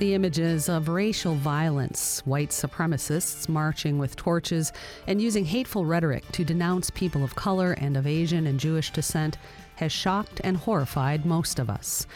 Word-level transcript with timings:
The 0.00 0.14
images 0.14 0.70
of 0.70 0.88
racial 0.88 1.34
violence, 1.34 2.22
white 2.24 2.52
supremacists 2.52 3.50
marching 3.50 3.98
with 3.98 4.16
torches 4.16 4.72
and 5.06 5.20
using 5.20 5.44
hateful 5.44 5.84
rhetoric 5.84 6.26
to 6.32 6.42
denounce 6.42 6.88
people 6.88 7.22
of 7.22 7.34
color 7.34 7.72
and 7.72 7.98
of 7.98 8.06
Asian 8.06 8.46
and 8.46 8.58
Jewish 8.58 8.90
descent 8.92 9.36
has 9.76 9.92
shocked 9.92 10.40
and 10.42 10.56
horrified 10.56 11.26
most 11.26 11.58
of 11.58 11.68
us. 11.68 12.06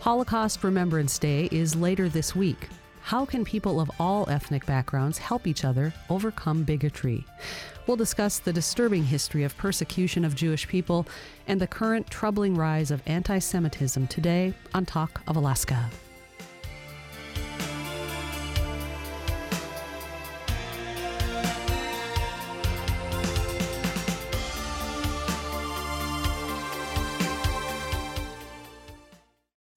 Holocaust 0.00 0.64
Remembrance 0.64 1.18
Day 1.18 1.50
is 1.52 1.76
later 1.76 2.08
this 2.08 2.34
week. 2.34 2.70
How 3.02 3.26
can 3.26 3.44
people 3.44 3.82
of 3.82 3.90
all 4.00 4.26
ethnic 4.30 4.64
backgrounds 4.64 5.18
help 5.18 5.46
each 5.46 5.62
other 5.62 5.92
overcome 6.08 6.62
bigotry? 6.62 7.22
We'll 7.86 7.98
discuss 7.98 8.38
the 8.38 8.54
disturbing 8.54 9.04
history 9.04 9.44
of 9.44 9.58
persecution 9.58 10.24
of 10.24 10.34
Jewish 10.34 10.66
people 10.66 11.06
and 11.46 11.60
the 11.60 11.66
current 11.66 12.08
troubling 12.08 12.54
rise 12.54 12.90
of 12.90 13.02
anti 13.04 13.40
Semitism 13.40 14.06
today 14.06 14.54
on 14.72 14.86
Talk 14.86 15.20
of 15.28 15.36
Alaska. 15.36 15.90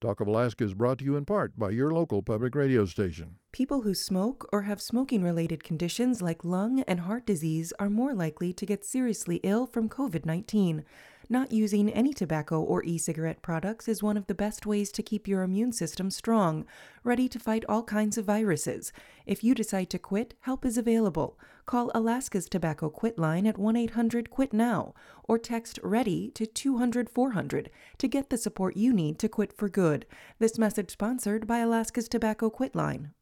Talk 0.00 0.22
of 0.22 0.28
Alaska 0.28 0.64
is 0.64 0.72
brought 0.72 0.96
to 1.00 1.04
you 1.04 1.16
in 1.16 1.26
part 1.26 1.58
by 1.58 1.68
your 1.68 1.90
local 1.90 2.22
public 2.22 2.54
radio 2.54 2.86
station. 2.86 3.34
People 3.52 3.82
who 3.82 3.92
smoke 3.92 4.48
or 4.50 4.62
have 4.62 4.80
smoking 4.80 5.22
related 5.22 5.62
conditions 5.62 6.22
like 6.22 6.42
lung 6.42 6.80
and 6.88 7.00
heart 7.00 7.26
disease 7.26 7.74
are 7.78 7.90
more 7.90 8.14
likely 8.14 8.54
to 8.54 8.64
get 8.64 8.82
seriously 8.82 9.40
ill 9.42 9.66
from 9.66 9.90
COVID 9.90 10.24
19. 10.24 10.84
Not 11.32 11.52
using 11.52 11.88
any 11.90 12.12
tobacco 12.12 12.60
or 12.60 12.82
e 12.82 12.98
cigarette 12.98 13.40
products 13.40 13.86
is 13.86 14.02
one 14.02 14.16
of 14.16 14.26
the 14.26 14.34
best 14.34 14.66
ways 14.66 14.90
to 14.90 15.00
keep 15.00 15.28
your 15.28 15.42
immune 15.44 15.70
system 15.70 16.10
strong, 16.10 16.66
ready 17.04 17.28
to 17.28 17.38
fight 17.38 17.64
all 17.68 17.84
kinds 17.84 18.18
of 18.18 18.24
viruses. 18.24 18.92
If 19.26 19.44
you 19.44 19.54
decide 19.54 19.90
to 19.90 19.98
quit, 20.00 20.34
help 20.40 20.64
is 20.64 20.76
available. 20.76 21.38
Call 21.66 21.92
Alaska's 21.94 22.48
Tobacco 22.48 22.90
Quit 22.90 23.16
line 23.16 23.46
at 23.46 23.58
1 23.58 23.76
800 23.76 24.28
QUIT 24.28 24.52
NOW 24.52 24.92
or 25.22 25.38
text 25.38 25.78
READY 25.84 26.32
to 26.34 26.46
200 26.46 27.08
400 27.08 27.70
to 27.98 28.08
get 28.08 28.30
the 28.30 28.36
support 28.36 28.76
you 28.76 28.92
need 28.92 29.20
to 29.20 29.28
quit 29.28 29.52
for 29.52 29.68
good. 29.68 30.06
This 30.40 30.58
message 30.58 30.90
sponsored 30.90 31.46
by 31.46 31.58
Alaska's 31.58 32.08
Tobacco 32.08 32.50
Quit 32.50 32.74
line. 32.74 33.12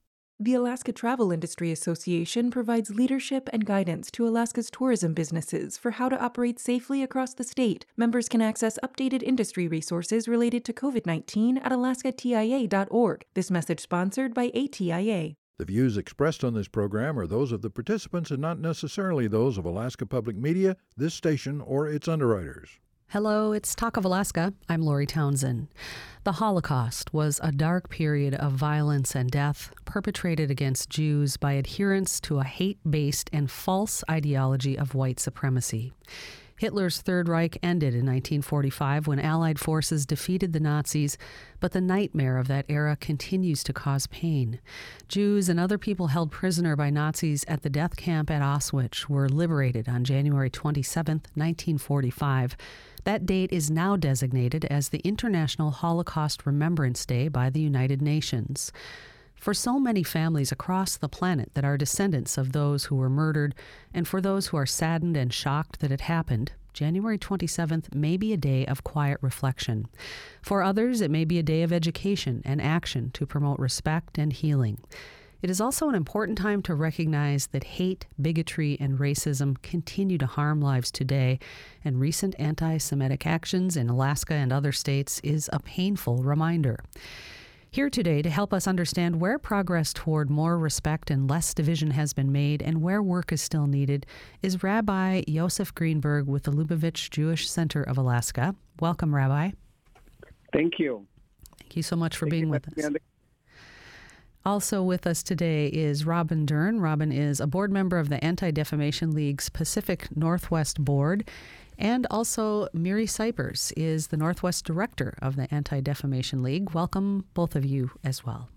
The 0.41 0.55
Alaska 0.55 0.93
Travel 0.93 1.33
Industry 1.33 1.73
Association 1.73 2.53
provides 2.53 2.95
leadership 2.95 3.51
and 3.53 3.67
guidance 3.67 4.09
to 4.13 4.25
Alaska's 4.25 4.71
tourism 4.71 5.13
businesses 5.13 5.77
for 5.77 5.91
how 5.91 6.09
to 6.09 6.17
operate 6.17 6.61
safely 6.61 7.03
across 7.03 7.35
the 7.35 7.43
state. 7.43 7.87
Members 7.97 8.29
can 8.29 8.41
access 8.41 8.79
updated 8.81 9.25
industry 9.25 9.67
resources 9.67 10.29
related 10.29 10.65
to 10.67 10.73
COVID 10.73 11.07
19 11.07 11.59
at 11.59 11.73
alaskatia.org. 11.73 13.25
This 13.35 13.51
message 13.51 13.81
sponsored 13.81 14.33
by 14.33 14.53
ATIA. 14.55 15.35
The 15.59 15.65
views 15.65 15.97
expressed 15.97 16.45
on 16.45 16.55
this 16.55 16.69
program 16.69 17.19
are 17.19 17.27
those 17.27 17.51
of 17.51 17.63
the 17.63 17.71
participants 17.71 18.31
and 18.31 18.41
not 18.41 18.61
necessarily 18.61 19.27
those 19.27 19.59
of 19.59 19.65
Alaska 19.65 20.07
Public 20.07 20.37
Media, 20.37 20.77
this 20.97 21.15
station, 21.15 21.61
or 21.61 21.89
its 21.89 22.07
underwriters. 22.07 22.79
Hello, 23.13 23.53
it's 23.53 23.75
Talk 23.75 23.97
of 23.97 24.05
Alaska. 24.05 24.53
I'm 24.69 24.83
Lori 24.83 25.07
Townsend. 25.07 25.69
The 26.25 26.33
Holocaust 26.33 27.15
was 27.15 27.41
a 27.43 27.51
dark 27.51 27.89
period 27.89 28.35
of 28.35 28.53
violence 28.53 29.15
and 29.15 29.31
death 29.31 29.73
perpetrated 29.87 30.51
against 30.51 30.91
Jews 30.91 31.39
by 31.39 31.57
adherents 31.57 32.21
to 32.21 32.41
a 32.41 32.45
hate 32.45 32.79
based 32.87 33.31
and 33.33 33.51
false 33.51 34.05
ideology 34.11 34.79
of 34.79 34.95
white 34.95 35.21
supremacy. 35.21 35.95
Hitler's 36.59 37.01
Third 37.01 37.29
Reich 37.29 37.57
ended 37.63 37.95
in 37.95 38.05
1945 38.05 39.07
when 39.07 39.21
Allied 39.21 39.59
forces 39.59 40.05
defeated 40.05 40.53
the 40.53 40.61
Nazis, 40.61 41.17
but 41.61 41.73
the 41.73 41.81
nightmare 41.81 42.37
of 42.37 42.49
that 42.49 42.67
era 42.69 42.95
continues 42.95 43.63
to 43.65 43.73
cause 43.73 44.07
pain. 44.09 44.61
Jews 45.07 45.49
and 45.49 45.59
other 45.59 45.79
people 45.79 46.09
held 46.09 46.31
prisoner 46.33 46.77
by 46.77 46.91
Nazis 46.91 47.45
at 47.47 47.63
the 47.63 47.71
death 47.71 47.97
camp 47.97 48.29
at 48.31 48.43
Auschwitz 48.43 49.09
were 49.09 49.29
liberated 49.29 49.89
on 49.89 50.05
January 50.05 50.51
27, 50.51 51.23
1945. 51.35 52.57
That 53.09 53.25
date 53.25 53.55
is 53.55 53.71
now 53.71 53.97
designated 53.97 54.67
as 54.67 54.91
the 54.91 54.99
International 54.99 55.71
Holocaust 55.71 56.45
Remembrance 56.45 57.07
Day 57.07 57.29
by 57.29 57.49
the 57.49 57.59
United 57.59 58.03
Nations. 58.03 58.71
For 59.35 59.55
so 59.55 59.79
many 59.79 60.03
families 60.03 60.53
across 60.53 60.95
the 60.99 61.09
planet 61.09 61.53
that 61.55 61.65
are 61.65 61.79
descendants 61.79 62.37
of 62.37 62.53
those 62.53 62.85
who 62.85 62.97
were 62.97 63.09
murdered, 63.09 63.55
and 63.95 64.07
for 64.07 64.21
those 64.21 64.49
who 64.49 64.59
are 64.59 64.67
saddened 64.67 65.17
and 65.17 65.33
shocked 65.33 65.81
that 65.81 65.91
it 65.91 66.03
happened, 66.03 66.53
January 66.75 67.17
27th 67.17 67.95
may 67.95 68.19
be 68.19 68.35
a 68.35 68.37
day 68.37 68.67
of 68.67 68.85
quiet 68.85 69.17
reflection. 69.23 69.89
For 70.43 70.63
others, 70.63 71.01
it 71.01 71.11
may 71.11 71.25
be 71.25 71.39
a 71.39 71.43
day 71.43 71.63
of 71.63 71.73
education 71.73 72.43
and 72.45 72.61
action 72.61 73.11
to 73.13 73.25
promote 73.25 73.59
respect 73.59 74.19
and 74.19 74.35
healing. 74.35 74.83
It 75.41 75.51
is 75.51 75.61
also 75.61 75.89
an 75.89 75.95
important 75.95 76.37
time 76.37 76.63
to 76.63 76.75
recognize 76.75 77.47
that 77.49 77.63
hate, 77.63 78.07
bigotry, 78.21 78.77
and 78.81 78.99
racism 78.99 79.61
continue 79.63 80.19
to 80.19 80.27
harm 80.27 80.61
lives 80.61 80.91
today, 80.91 81.39
and 81.85 82.01
recent 82.01 82.35
anti 82.41 82.79
Semitic 82.79 83.25
actions 83.25 83.77
in 83.77 83.89
Alaska 83.89 84.35
and 84.35 84.53
other 84.53 84.73
states 84.73 85.21
is 85.23 85.49
a 85.53 85.61
painful 85.61 86.19
reminder. 86.19 86.81
Here 87.71 87.91
today 87.91 88.23
to 88.23 88.31
help 88.31 88.53
us 88.53 88.67
understand 88.67 89.21
where 89.21 89.39
progress 89.39 89.93
toward 89.93 90.29
more 90.29 90.59
respect 90.59 91.11
and 91.11 91.31
less 91.31 91.55
division 91.55 91.93
has 91.93 92.13
been 92.13 92.33
made 92.33 92.63
and 92.63 92.83
where 92.83 93.03
work 93.03 93.31
is 93.31 93.43
still 93.43 93.67
needed 93.67 94.07
is 94.43 94.63
Rabbi 94.63 95.23
Yosef 95.29 95.73
Greenberg 95.75 96.27
with 96.27 96.45
the 96.45 96.51
Lubavitch 96.51 97.11
Jewish 97.11 97.49
Center 97.49 97.83
of 97.83 97.99
Alaska. 97.99 98.57
Welcome, 98.81 99.15
Rabbi. 99.15 99.51
Thank 100.53 100.79
you. 100.79 101.07
Thank 101.61 101.77
you 101.77 101.83
so 101.83 101.95
much 101.95 102.17
for 102.17 102.25
Thank 102.25 102.31
being 102.33 102.49
with 102.49 102.67
us. 102.67 103.01
Being- 104.49 104.53
Also 104.53 104.83
with 104.83 105.07
us 105.07 105.23
today 105.23 105.67
is 105.69 106.07
Robin 106.07 106.47
Dern. 106.47 106.81
Robin 106.81 107.13
is 107.13 107.41
a 107.41 107.47
board 107.47 107.71
member 107.71 107.99
of 107.99 108.09
the 108.09 108.23
Anti 108.25 108.51
Defamation 108.51 109.13
League's 109.13 109.49
Pacific 109.49 110.09
Northwest 110.17 110.83
Board. 110.85 111.29
And 111.79 112.07
also, 112.11 112.67
Miri 112.73 113.07
Cypers 113.07 113.73
is 113.77 114.09
the 114.09 114.17
Northwest 114.17 114.65
Director 114.65 115.17
of 115.23 115.37
the 115.37 115.53
Anti 115.55 115.81
Defamation 115.81 116.43
League. 116.43 116.73
Welcome, 116.73 117.27
both 117.35 117.55
of 117.55 117.65
you 117.65 117.93
as 118.03 118.25
well. 118.25 118.49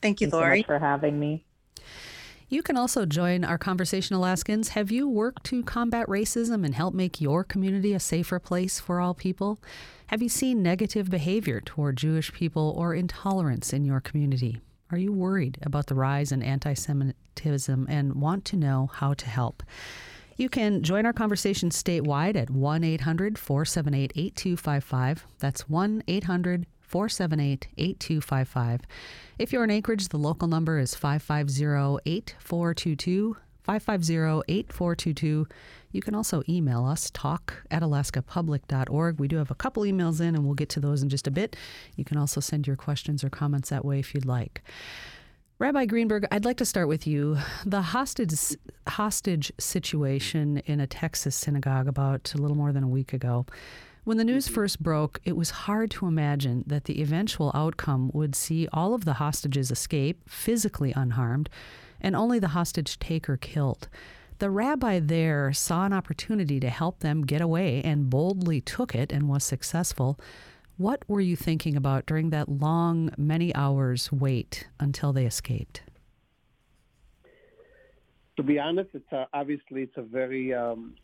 Thank 0.00 0.20
you, 0.20 0.26
Thanks 0.26 0.32
so 0.32 0.38
Lori. 0.40 0.58
much 0.58 0.66
for 0.66 0.78
having 0.78 1.18
me. 1.18 1.44
You 2.52 2.62
can 2.62 2.76
also 2.76 3.06
join 3.06 3.44
our 3.44 3.56
conversation, 3.56 4.14
Alaskans. 4.14 4.68
Have 4.68 4.90
you 4.90 5.08
worked 5.08 5.44
to 5.44 5.62
combat 5.62 6.06
racism 6.06 6.66
and 6.66 6.74
help 6.74 6.92
make 6.92 7.18
your 7.18 7.44
community 7.44 7.94
a 7.94 7.98
safer 7.98 8.38
place 8.38 8.78
for 8.78 9.00
all 9.00 9.14
people? 9.14 9.58
Have 10.08 10.20
you 10.20 10.28
seen 10.28 10.62
negative 10.62 11.08
behavior 11.08 11.62
toward 11.62 11.96
Jewish 11.96 12.30
people 12.30 12.74
or 12.76 12.92
intolerance 12.92 13.72
in 13.72 13.86
your 13.86 14.00
community? 14.00 14.60
Are 14.90 14.98
you 14.98 15.12
worried 15.12 15.60
about 15.62 15.86
the 15.86 15.94
rise 15.94 16.30
in 16.30 16.42
anti 16.42 16.74
Semitism 16.74 17.86
and 17.88 18.16
want 18.16 18.44
to 18.44 18.56
know 18.56 18.90
how 18.92 19.14
to 19.14 19.26
help? 19.30 19.62
You 20.36 20.50
can 20.50 20.82
join 20.82 21.06
our 21.06 21.14
conversation 21.14 21.70
statewide 21.70 22.36
at 22.36 22.50
1 22.50 22.84
800 22.84 23.38
478 23.38 24.12
8255. 24.14 25.26
That's 25.38 25.70
1 25.70 26.02
800 26.06 26.66
478 26.92 27.68
8255. 27.78 28.82
If 29.38 29.50
you're 29.50 29.64
in 29.64 29.70
Anchorage, 29.70 30.08
the 30.08 30.18
local 30.18 30.46
number 30.46 30.78
is 30.78 30.94
550 30.94 32.02
8422. 32.04 33.36
550 33.62 34.42
8422. 34.46 35.46
You 35.90 36.02
can 36.02 36.14
also 36.14 36.42
email 36.50 36.84
us, 36.84 37.10
talk 37.10 37.64
at 37.70 37.82
alaskapublic.org. 37.82 39.18
We 39.18 39.26
do 39.26 39.38
have 39.38 39.50
a 39.50 39.54
couple 39.54 39.84
emails 39.84 40.20
in, 40.20 40.34
and 40.34 40.44
we'll 40.44 40.54
get 40.54 40.68
to 40.70 40.80
those 40.80 41.02
in 41.02 41.08
just 41.08 41.26
a 41.26 41.30
bit. 41.30 41.56
You 41.96 42.04
can 42.04 42.18
also 42.18 42.40
send 42.40 42.66
your 42.66 42.76
questions 42.76 43.24
or 43.24 43.30
comments 43.30 43.70
that 43.70 43.86
way 43.86 43.98
if 43.98 44.14
you'd 44.14 44.26
like. 44.26 44.62
Rabbi 45.58 45.86
Greenberg, 45.86 46.26
I'd 46.30 46.44
like 46.44 46.58
to 46.58 46.66
start 46.66 46.88
with 46.88 47.06
you. 47.06 47.38
The 47.64 47.80
hostage 47.80 48.34
hostage 48.86 49.50
situation 49.58 50.58
in 50.66 50.80
a 50.80 50.86
Texas 50.86 51.36
synagogue 51.36 51.88
about 51.88 52.34
a 52.34 52.38
little 52.38 52.56
more 52.56 52.72
than 52.72 52.82
a 52.82 52.88
week 52.88 53.14
ago. 53.14 53.46
When 54.04 54.16
the 54.16 54.24
news 54.24 54.48
first 54.48 54.82
broke, 54.82 55.20
it 55.24 55.36
was 55.36 55.50
hard 55.50 55.92
to 55.92 56.06
imagine 56.06 56.64
that 56.66 56.86
the 56.86 57.00
eventual 57.00 57.52
outcome 57.54 58.10
would 58.12 58.34
see 58.34 58.66
all 58.72 58.94
of 58.94 59.04
the 59.04 59.12
hostages 59.14 59.70
escape, 59.70 60.28
physically 60.28 60.92
unharmed, 60.96 61.48
and 62.00 62.16
only 62.16 62.40
the 62.40 62.48
hostage 62.48 62.98
taker 62.98 63.36
killed. 63.36 63.88
The 64.40 64.50
rabbi 64.50 64.98
there 64.98 65.52
saw 65.52 65.86
an 65.86 65.92
opportunity 65.92 66.58
to 66.58 66.68
help 66.68 66.98
them 66.98 67.22
get 67.22 67.40
away 67.40 67.80
and 67.82 68.10
boldly 68.10 68.60
took 68.60 68.92
it 68.92 69.12
and 69.12 69.28
was 69.28 69.44
successful. 69.44 70.18
What 70.78 71.08
were 71.08 71.20
you 71.20 71.36
thinking 71.36 71.76
about 71.76 72.04
during 72.04 72.30
that 72.30 72.48
long, 72.48 73.14
many 73.16 73.54
hours 73.54 74.10
wait 74.10 74.66
until 74.80 75.12
they 75.12 75.26
escaped? 75.26 75.82
To 78.36 78.42
be 78.42 78.58
honest, 78.58 78.90
it's 78.94 79.12
a, 79.12 79.28
obviously 79.32 79.82
it's 79.82 79.96
a 79.96 80.02
very 80.02 80.52
um, 80.52 80.96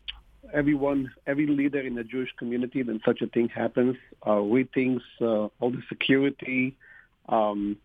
everyone, 0.53 1.11
every 1.27 1.47
leader 1.47 1.79
in 1.79 1.95
the 1.95 2.03
Jewish 2.03 2.29
community 2.37 2.83
when 2.83 3.01
such 3.05 3.21
a 3.21 3.27
thing 3.27 3.49
happens 3.49 3.95
uh, 4.25 4.31
rethinks 4.31 5.01
uh, 5.21 5.49
all 5.59 5.71
the 5.71 5.83
security 5.89 6.75
um, 7.27 7.77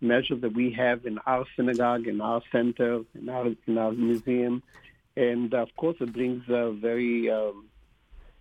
measures 0.00 0.40
that 0.42 0.54
we 0.54 0.72
have 0.72 1.06
in 1.06 1.18
our 1.26 1.44
synagogue, 1.56 2.06
in 2.06 2.20
our 2.20 2.42
center, 2.50 3.02
in 3.14 3.28
our 3.28 3.46
in 3.66 3.78
our 3.78 3.92
museum, 3.92 4.62
and 5.16 5.54
of 5.54 5.68
course 5.76 5.96
it 6.00 6.12
brings 6.12 6.42
uh, 6.50 6.70
very 6.72 7.30
um, 7.30 7.66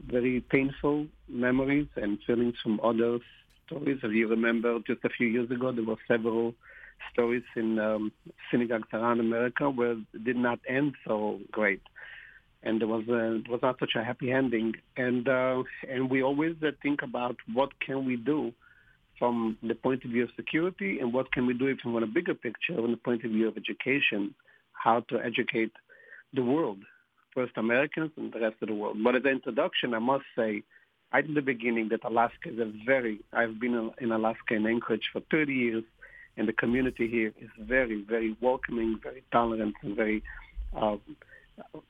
very 0.05 0.41
painful 0.41 1.07
memories 1.29 1.87
and 1.95 2.17
feelings 2.25 2.55
from 2.61 2.79
other 2.83 3.19
stories. 3.65 3.99
As 4.03 4.11
you 4.11 4.27
remember, 4.27 4.79
just 4.85 5.03
a 5.05 5.09
few 5.09 5.27
years 5.27 5.49
ago, 5.51 5.71
there 5.71 5.85
were 5.85 5.97
several 6.07 6.55
stories 7.13 7.43
in 7.55 7.79
um, 7.79 8.11
synagogues 8.49 8.87
around 8.93 9.19
America 9.19 9.69
where 9.69 9.91
it 9.93 10.23
did 10.23 10.35
not 10.35 10.59
end 10.67 10.95
so 11.07 11.39
great. 11.51 11.81
And 12.63 12.79
there 12.79 12.87
was 12.87 13.03
it 13.07 13.49
was 13.49 13.59
not 13.61 13.79
such 13.79 13.95
a 13.95 14.03
happy 14.03 14.31
ending. 14.31 14.73
And 14.97 15.27
uh, 15.27 15.63
and 15.89 16.09
we 16.09 16.21
always 16.21 16.55
uh, 16.61 16.71
think 16.83 17.01
about 17.01 17.35
what 17.53 17.69
can 17.79 18.05
we 18.05 18.15
do 18.15 18.53
from 19.21 19.55
the 19.61 19.75
point 19.75 20.03
of 20.03 20.09
view 20.09 20.23
of 20.23 20.29
security 20.35 20.99
and 20.99 21.13
what 21.13 21.31
can 21.31 21.45
we 21.45 21.53
do 21.53 21.67
even 21.67 21.77
from 21.77 21.95
a 22.01 22.07
bigger 22.07 22.33
picture 22.33 22.73
from 22.75 22.89
the 22.89 22.97
point 22.97 23.23
of 23.23 23.29
view 23.29 23.47
of 23.47 23.55
education, 23.55 24.33
how 24.73 25.01
to 25.09 25.19
educate 25.19 25.71
the 26.33 26.41
world, 26.41 26.79
first 27.33 27.53
Americans 27.55 28.11
and 28.17 28.33
the 28.33 28.39
rest 28.39 28.55
of 28.61 28.67
the 28.67 28.73
world. 28.73 28.97
But 29.03 29.15
as 29.15 29.21
an 29.25 29.31
introduction, 29.31 29.93
I 29.93 29.99
must 29.99 30.23
say, 30.35 30.63
right 31.13 31.25
in 31.25 31.35
the 31.35 31.41
beginning, 31.41 31.89
that 31.89 32.03
Alaska 32.03 32.49
is 32.49 32.59
a 32.59 32.71
very, 32.85 33.19
I've 33.31 33.59
been 33.59 33.91
in 33.99 34.11
Alaska 34.11 34.55
in 34.55 34.65
Anchorage 34.65 35.07
for 35.13 35.21
30 35.29 35.53
years, 35.53 35.83
and 36.37 36.47
the 36.47 36.53
community 36.53 37.07
here 37.07 37.31
is 37.39 37.49
very, 37.59 38.03
very 38.07 38.35
welcoming, 38.41 38.99
very 39.03 39.23
tolerant, 39.31 39.75
and 39.83 39.95
very, 39.95 40.23
uh, 40.75 40.97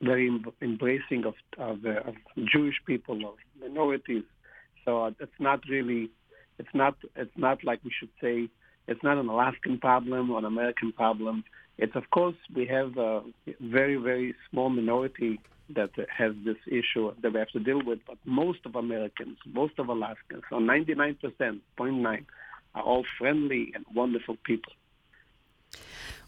very 0.01 0.29
embracing 0.62 1.25
of, 1.25 1.35
of, 1.57 1.85
uh, 1.85 2.09
of 2.09 2.15
Jewish 2.51 2.75
people, 2.85 3.25
of 3.25 3.35
minorities. 3.59 4.23
So 4.85 5.03
uh, 5.03 5.12
it's 5.19 5.39
not 5.39 5.62
really, 5.69 6.09
it's 6.59 6.73
not, 6.73 6.95
it's 7.15 7.38
not 7.38 7.63
like 7.63 7.83
we 7.83 7.91
should 7.97 8.09
say, 8.21 8.50
it's 8.88 9.03
not 9.03 9.18
an 9.18 9.27
Alaskan 9.27 9.77
problem 9.79 10.31
or 10.31 10.39
an 10.39 10.45
American 10.45 10.91
problem. 10.91 11.44
It's 11.77 11.95
of 11.95 12.09
course 12.12 12.35
we 12.53 12.65
have 12.68 12.97
a 12.97 13.21
very, 13.59 13.95
very 13.95 14.35
small 14.50 14.69
minority 14.69 15.39
that 15.75 15.91
has 16.15 16.33
this 16.44 16.57
issue 16.68 17.13
that 17.21 17.33
we 17.33 17.39
have 17.39 17.50
to 17.50 17.59
deal 17.59 17.81
with, 17.83 18.00
but 18.07 18.18
most 18.25 18.59
of 18.65 18.75
Americans, 18.75 19.38
most 19.45 19.79
of 19.79 19.88
Alaskans, 19.88 20.44
so 20.50 20.57
99%, 20.57 21.18
0.9, 21.39 22.25
are 22.75 22.83
all 22.83 23.06
friendly 23.18 23.71
and 23.75 23.85
wonderful 23.94 24.38
people. 24.44 24.73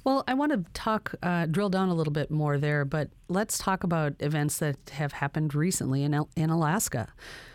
Well, 0.04 0.26
I 0.28 0.34
want 0.34 0.52
to 0.52 0.66
talk, 0.74 1.16
uh, 1.24 1.46
drill 1.46 1.70
down 1.70 1.88
a 1.88 1.94
little 1.94 2.12
bit 2.12 2.30
more 2.30 2.58
there, 2.58 2.84
but 2.84 3.10
let's 3.30 3.58
talk 3.58 3.86
about 3.86 4.14
events 4.20 4.58
that 4.60 4.76
have 4.92 5.14
happened 5.14 5.56
recently 5.56 6.04
in, 6.04 6.26
in 6.36 6.50
Alaska. 6.50 7.14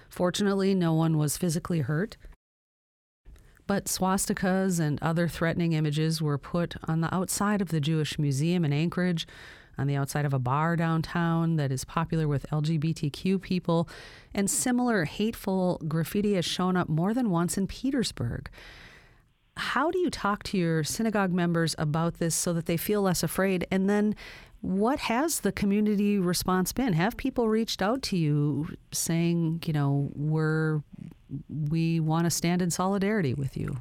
Fortunately, 0.08 0.74
no 0.74 0.94
one 0.94 1.18
was 1.18 1.36
physically 1.36 1.80
hurt, 1.80 2.16
but 3.66 3.84
swastikas 3.84 4.80
and 4.80 4.98
other 5.02 5.28
threatening 5.28 5.74
images 5.74 6.22
were 6.22 6.38
put 6.38 6.76
on 6.84 7.02
the 7.02 7.14
outside 7.14 7.60
of 7.60 7.68
the 7.68 7.80
Jewish 7.80 8.18
Museum 8.18 8.64
in 8.64 8.72
Anchorage, 8.72 9.26
on 9.76 9.86
the 9.86 9.96
outside 9.96 10.24
of 10.24 10.32
a 10.32 10.38
bar 10.38 10.74
downtown 10.74 11.56
that 11.56 11.70
is 11.70 11.84
popular 11.84 12.26
with 12.26 12.46
LGBTQ 12.50 13.42
people, 13.42 13.86
and 14.34 14.50
similar 14.50 15.04
hateful 15.04 15.82
graffiti 15.86 16.32
has 16.32 16.46
shown 16.46 16.78
up 16.78 16.88
more 16.88 17.12
than 17.12 17.28
once 17.28 17.58
in 17.58 17.66
Petersburg. 17.66 18.48
How 19.58 19.90
do 19.90 19.98
you 19.98 20.08
talk 20.08 20.44
to 20.44 20.56
your 20.56 20.84
synagogue 20.84 21.32
members 21.32 21.74
about 21.78 22.14
this 22.14 22.34
so 22.34 22.52
that 22.52 22.66
they 22.66 22.76
feel 22.76 23.02
less 23.02 23.22
afraid? 23.24 23.66
And 23.70 23.90
then 23.90 24.14
what 24.60 25.00
has 25.00 25.40
the 25.40 25.52
community 25.52 26.18
response 26.18 26.72
been? 26.72 26.92
Have 26.92 27.16
people 27.16 27.48
reached 27.48 27.82
out 27.82 28.02
to 28.02 28.16
you 28.16 28.68
saying, 28.92 29.62
you 29.66 29.72
know, 29.72 30.10
we're 30.14 30.82
we 31.68 32.00
want 32.00 32.24
to 32.24 32.30
stand 32.30 32.62
in 32.62 32.70
solidarity 32.70 33.34
with 33.34 33.56
you? 33.56 33.76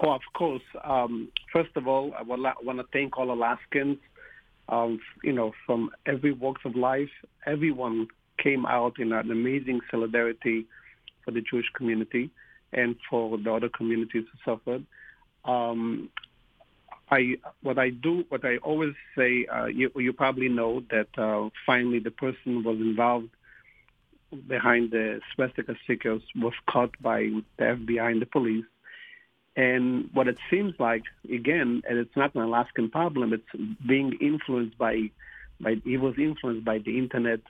Oh, 0.00 0.12
of 0.12 0.22
course. 0.34 0.62
Um, 0.82 1.30
first 1.52 1.70
of 1.76 1.88
all, 1.88 2.12
I 2.18 2.22
want 2.22 2.78
to 2.78 2.84
thank 2.92 3.16
all 3.16 3.32
Alaskans 3.32 3.98
of 4.68 4.96
you 5.22 5.32
know 5.32 5.52
from 5.66 5.90
every 6.06 6.32
walks 6.32 6.62
of 6.64 6.76
life. 6.76 7.10
Everyone 7.46 8.08
came 8.42 8.66
out 8.66 8.98
in 8.98 9.12
an 9.12 9.30
amazing 9.30 9.80
solidarity 9.90 10.66
for 11.24 11.30
the 11.30 11.40
Jewish 11.40 11.66
community 11.74 12.30
and 12.74 12.96
for 13.08 13.38
the 13.38 13.52
other 13.52 13.68
communities 13.68 14.24
who 14.30 14.52
suffered. 14.52 14.84
Um, 15.44 16.10
I 17.10 17.36
what 17.62 17.78
I 17.78 17.90
do, 17.90 18.24
what 18.28 18.44
I 18.44 18.56
always 18.58 18.94
say, 19.16 19.46
uh, 19.46 19.66
you, 19.66 19.90
you 19.96 20.12
probably 20.12 20.48
know 20.48 20.82
that 20.90 21.08
uh, 21.18 21.50
finally 21.66 21.98
the 21.98 22.10
person 22.10 22.64
was 22.64 22.78
involved 22.78 23.30
behind 24.48 24.90
the 24.90 25.20
swastika 25.34 25.76
stickers 25.84 26.22
was 26.34 26.54
caught 26.68 26.94
by 27.00 27.30
the 27.56 27.64
FBI 27.64 28.10
and 28.10 28.22
the 28.22 28.26
police. 28.26 28.64
And 29.56 30.10
what 30.12 30.26
it 30.26 30.38
seems 30.50 30.74
like, 30.80 31.04
again, 31.32 31.82
and 31.88 31.98
it's 31.98 32.16
not 32.16 32.34
an 32.34 32.40
Alaskan 32.40 32.90
problem, 32.90 33.32
it's 33.32 33.78
being 33.86 34.14
influenced 34.20 34.76
by, 34.76 35.10
by 35.60 35.76
he 35.84 35.96
was 35.96 36.14
influenced 36.18 36.64
by 36.64 36.78
the 36.78 36.98
internet, 36.98 37.40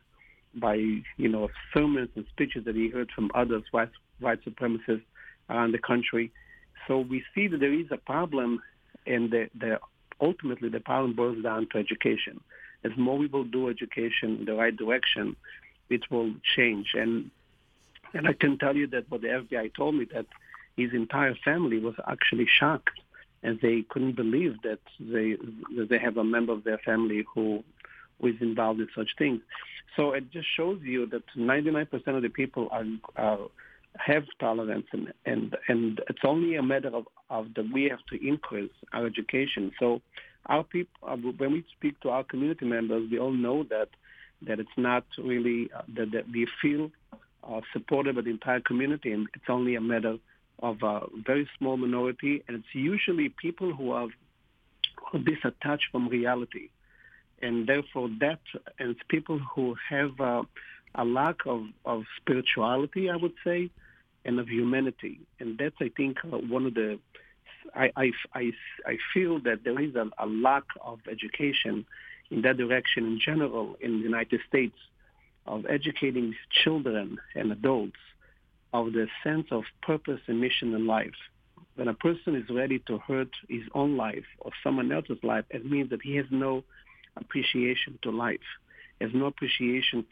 by, 0.54 0.74
you 0.74 1.28
know, 1.28 1.48
sermons 1.72 2.10
and 2.14 2.26
speeches 2.30 2.66
that 2.66 2.76
he 2.76 2.90
heard 2.90 3.10
from 3.14 3.30
others, 3.34 3.62
white, 3.70 3.88
white 4.20 4.44
supremacists 4.44 5.02
around 5.50 5.72
the 5.72 5.78
country. 5.78 6.32
So 6.86 6.98
we 6.98 7.24
see 7.34 7.48
that 7.48 7.60
there 7.60 7.72
is 7.72 7.86
a 7.90 7.96
problem, 7.96 8.62
and 9.06 9.30
the, 9.30 9.48
the, 9.58 9.80
ultimately 10.20 10.68
the 10.68 10.80
problem 10.80 11.14
boils 11.14 11.42
down 11.42 11.68
to 11.72 11.78
education. 11.78 12.40
As 12.84 12.92
more 12.96 13.18
people 13.18 13.44
do 13.44 13.68
education 13.68 14.36
in 14.38 14.44
the 14.44 14.54
right 14.54 14.76
direction, 14.76 15.36
it 15.88 16.10
will 16.10 16.34
change. 16.56 16.88
And 16.94 17.30
and 18.12 18.28
I 18.28 18.32
can 18.32 18.58
tell 18.58 18.76
you 18.76 18.86
that 18.88 19.10
what 19.10 19.22
the 19.22 19.28
FBI 19.28 19.74
told 19.74 19.96
me 19.96 20.06
that 20.14 20.26
his 20.76 20.92
entire 20.92 21.34
family 21.44 21.80
was 21.80 21.94
actually 22.06 22.46
shocked 22.46 23.00
and 23.42 23.60
they 23.60 23.82
couldn't 23.88 24.16
believe 24.16 24.56
that 24.62 24.80
they 24.98 25.36
that 25.76 25.88
they 25.88 25.98
have 25.98 26.16
a 26.16 26.24
member 26.24 26.52
of 26.52 26.64
their 26.64 26.78
family 26.78 27.24
who 27.34 27.62
was 28.18 28.34
involved 28.40 28.80
in 28.80 28.88
such 28.94 29.10
things. 29.18 29.40
So 29.96 30.12
it 30.12 30.30
just 30.32 30.48
shows 30.56 30.80
you 30.82 31.06
that 31.06 31.22
99% 31.36 31.92
of 32.08 32.22
the 32.22 32.28
people 32.28 32.68
are, 32.72 32.84
are 33.16 33.38
have 33.96 34.24
tolerance 34.40 34.86
and, 34.92 35.12
and 35.24 35.56
and 35.68 36.00
it's 36.08 36.24
only 36.24 36.56
a 36.56 36.62
matter 36.62 36.88
of, 36.88 37.06
of 37.30 37.54
that 37.54 37.72
we 37.72 37.84
have 37.84 38.04
to 38.10 38.26
increase 38.26 38.72
our 38.92 39.06
education. 39.06 39.72
So 39.78 40.02
our 40.46 40.64
people, 40.64 40.92
uh, 41.06 41.16
when 41.16 41.52
we 41.52 41.64
speak 41.76 42.00
to 42.00 42.10
our 42.10 42.24
community 42.24 42.66
members, 42.66 43.08
we 43.10 43.18
all 43.18 43.32
know 43.32 43.64
that 43.64 43.88
that 44.42 44.60
it's 44.60 44.76
not 44.76 45.04
really 45.16 45.70
uh, 45.74 45.82
that, 45.96 46.10
that 46.12 46.24
we 46.30 46.46
feel 46.60 46.90
uh, 47.48 47.60
supported 47.72 48.16
by 48.16 48.22
the 48.22 48.30
entire 48.30 48.60
community, 48.60 49.12
and 49.12 49.28
it's 49.34 49.48
only 49.48 49.74
a 49.76 49.80
matter 49.80 50.16
of 50.60 50.82
a 50.82 51.06
very 51.26 51.48
small 51.58 51.76
minority, 51.76 52.42
and 52.46 52.56
it's 52.58 52.74
usually 52.74 53.28
people 53.28 53.72
who 53.72 53.90
are, 53.92 54.08
disattached 55.14 55.90
from 55.92 56.08
reality, 56.08 56.68
and 57.42 57.66
therefore 57.68 58.08
that 58.20 58.40
and 58.78 58.90
it's 58.90 59.00
people 59.08 59.38
who 59.54 59.76
have 59.88 60.18
uh, 60.20 60.42
a 60.94 61.04
lack 61.04 61.36
of, 61.46 61.66
of 61.84 62.04
spirituality, 62.16 63.10
I 63.10 63.16
would 63.16 63.34
say, 63.44 63.70
and 64.24 64.38
of 64.40 64.48
humanity, 64.48 65.20
and 65.40 65.58
that's 65.58 65.76
I 65.80 65.90
think 65.96 66.18
uh, 66.24 66.38
one 66.38 66.66
of 66.66 66.74
the 66.74 66.98
I, 67.74 67.90
I, 67.96 68.10
I, 68.34 68.52
I 68.86 68.98
feel 69.12 69.40
that 69.40 69.64
there 69.64 69.80
is 69.80 69.94
a, 69.94 70.10
a 70.18 70.26
lack 70.26 70.64
of 70.82 71.00
education 71.10 71.86
in 72.30 72.42
that 72.42 72.56
direction 72.56 73.06
in 73.06 73.20
general 73.20 73.76
in 73.80 73.98
the 73.98 74.04
United 74.04 74.40
States 74.48 74.76
of 75.46 75.66
educating 75.66 76.34
children 76.50 77.18
and 77.34 77.52
adults 77.52 77.96
of 78.72 78.92
the 78.92 79.06
sense 79.22 79.46
of 79.50 79.64
purpose 79.82 80.20
and 80.26 80.40
mission 80.40 80.74
in 80.74 80.86
life. 80.86 81.14
When 81.76 81.88
a 81.88 81.94
person 81.94 82.34
is 82.34 82.48
ready 82.50 82.78
to 82.86 82.98
hurt 82.98 83.30
his 83.48 83.62
own 83.74 83.96
life 83.96 84.24
or 84.38 84.52
someone 84.62 84.92
else's 84.92 85.22
life, 85.22 85.44
it 85.50 85.68
means 85.68 85.90
that 85.90 86.02
he 86.02 86.16
has 86.16 86.26
no 86.30 86.64
appreciation 87.16 87.98
to 88.02 88.10
life, 88.10 88.40
has 89.00 89.10
no 89.12 89.26
appreciation 89.26 90.04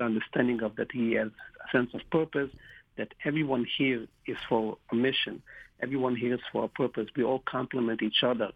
understanding 0.00 0.62
of 0.62 0.76
that 0.76 0.92
he 0.92 1.12
has 1.14 1.28
a 1.28 1.76
sense 1.76 1.90
of 1.94 2.00
purpose, 2.10 2.50
that 2.96 3.08
everyone 3.24 3.66
here 3.78 4.06
is 4.26 4.36
for 4.48 4.78
a 4.92 4.94
mission. 4.94 5.42
Everyone 5.82 6.16
here 6.16 6.34
is 6.34 6.40
for 6.52 6.64
a 6.64 6.68
purpose. 6.68 7.08
We 7.16 7.24
all 7.24 7.42
complement 7.46 8.02
each 8.02 8.22
other. 8.22 8.50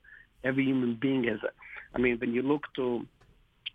Every 0.44 0.64
human 0.64 0.98
being 1.00 1.24
has 1.24 1.38
a, 1.42 1.48
I 1.94 1.98
mean, 1.98 2.18
when 2.18 2.32
you 2.32 2.42
look 2.42 2.62
to 2.76 3.06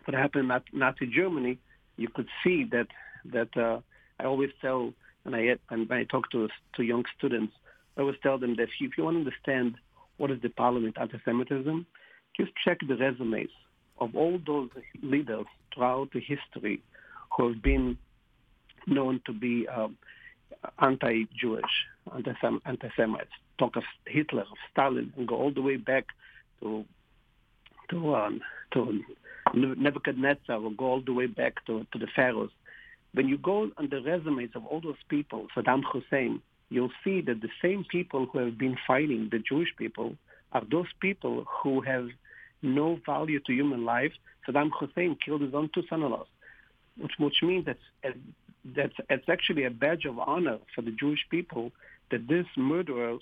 what 0.04 0.16
happened 0.16 0.50
in 0.50 0.78
Nazi 0.78 1.06
Germany, 1.06 1.58
you 1.96 2.08
could 2.08 2.28
see 2.42 2.64
that 2.72 2.88
that 3.32 3.56
uh, 3.56 3.80
I 4.18 4.24
always 4.24 4.50
tell 4.60 4.92
when 5.22 5.34
I 5.34 5.56
and 5.70 5.90
I 5.92 6.04
talk 6.04 6.30
to 6.32 6.48
to 6.76 6.82
young 6.82 7.04
students, 7.16 7.52
I 7.96 8.00
always 8.00 8.16
tell 8.22 8.38
them 8.38 8.56
that 8.56 8.68
if 8.80 8.96
you 8.96 9.04
want 9.04 9.16
to 9.16 9.18
understand 9.20 9.76
what 10.16 10.30
is 10.30 10.40
the 10.42 10.48
problem 10.48 10.84
with 10.84 10.98
anti-Semitism, 10.98 11.86
just 12.36 12.52
check 12.64 12.78
the 12.86 12.96
resumes 12.96 13.50
of 13.98 14.14
all 14.14 14.38
those 14.46 14.70
leaders 15.02 15.46
throughout 15.72 16.10
the 16.12 16.20
history 16.20 16.82
who 17.36 17.48
have 17.48 17.62
been 17.62 17.98
known 18.86 19.20
to 19.26 19.32
be 19.32 19.66
um, 19.68 19.96
anti-Jewish, 20.78 21.86
anti-Semites. 22.14 23.30
Talk 23.58 23.76
of 23.76 23.84
Hitler, 24.06 24.42
of 24.42 24.58
Stalin, 24.72 25.12
and 25.16 25.28
go 25.28 25.36
all 25.36 25.52
the 25.52 25.62
way 25.62 25.76
back 25.76 26.06
to 26.60 26.84
to 27.90 28.14
um, 28.14 28.40
to 28.72 29.02
Nebuchadnezzar 29.54 30.56
or 30.58 30.72
go 30.72 30.86
all 30.86 31.00
the 31.00 31.12
way 31.12 31.26
back 31.26 31.64
to, 31.66 31.86
to 31.92 31.98
the 31.98 32.08
pharaohs. 32.16 32.50
When 33.12 33.28
you 33.28 33.38
go 33.38 33.70
on 33.76 33.88
the 33.90 34.02
resumes 34.02 34.50
of 34.54 34.66
all 34.66 34.80
those 34.80 35.02
people, 35.08 35.46
Saddam 35.56 35.82
Hussein, 35.84 36.42
you'll 36.70 36.90
see 37.04 37.20
that 37.20 37.40
the 37.40 37.50
same 37.62 37.84
people 37.84 38.26
who 38.26 38.38
have 38.38 38.58
been 38.58 38.76
fighting 38.86 39.28
the 39.30 39.38
Jewish 39.38 39.68
people 39.76 40.16
are 40.52 40.62
those 40.68 40.88
people 41.00 41.46
who 41.62 41.80
have 41.82 42.08
no 42.62 42.98
value 43.06 43.38
to 43.40 43.52
human 43.52 43.84
life. 43.84 44.12
Saddam 44.48 44.70
Hussein 44.78 45.16
killed 45.24 45.42
his 45.42 45.54
own 45.54 45.70
two 45.72 45.84
son-in-laws, 45.88 46.26
which, 46.98 47.12
which 47.18 47.42
means 47.42 47.66
that 47.66 47.78
that's 48.64 48.94
it's 49.10 49.28
actually 49.28 49.64
a 49.64 49.70
badge 49.70 50.04
of 50.04 50.18
honor 50.18 50.58
for 50.74 50.82
the 50.82 50.90
Jewish 50.90 51.26
people 51.30 51.72
that 52.10 52.26
these 52.28 52.46
murderers 52.56 53.20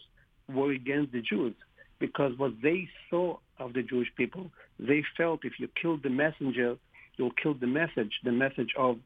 were 0.49 0.73
against 0.73 1.13
the 1.13 1.23
Jews 1.23 1.55
because 1.99 2.37
what 2.37 2.53
they 2.63 2.89
saw 3.09 3.39
of 3.59 3.75
the 3.75 3.83
Jewish 3.83 4.09
people, 4.17 4.51
they 4.79 5.05
felt 5.17 5.45
if 5.45 5.59
you 5.59 5.69
killed 5.81 6.03
the 6.03 6.11
messenger, 6.11 6.77
you'll 7.17 7.31
kill 7.43 7.55
the 7.55 7.67
message, 7.67 8.13
the 8.25 8.33
message 8.33 8.73
of 8.77 8.99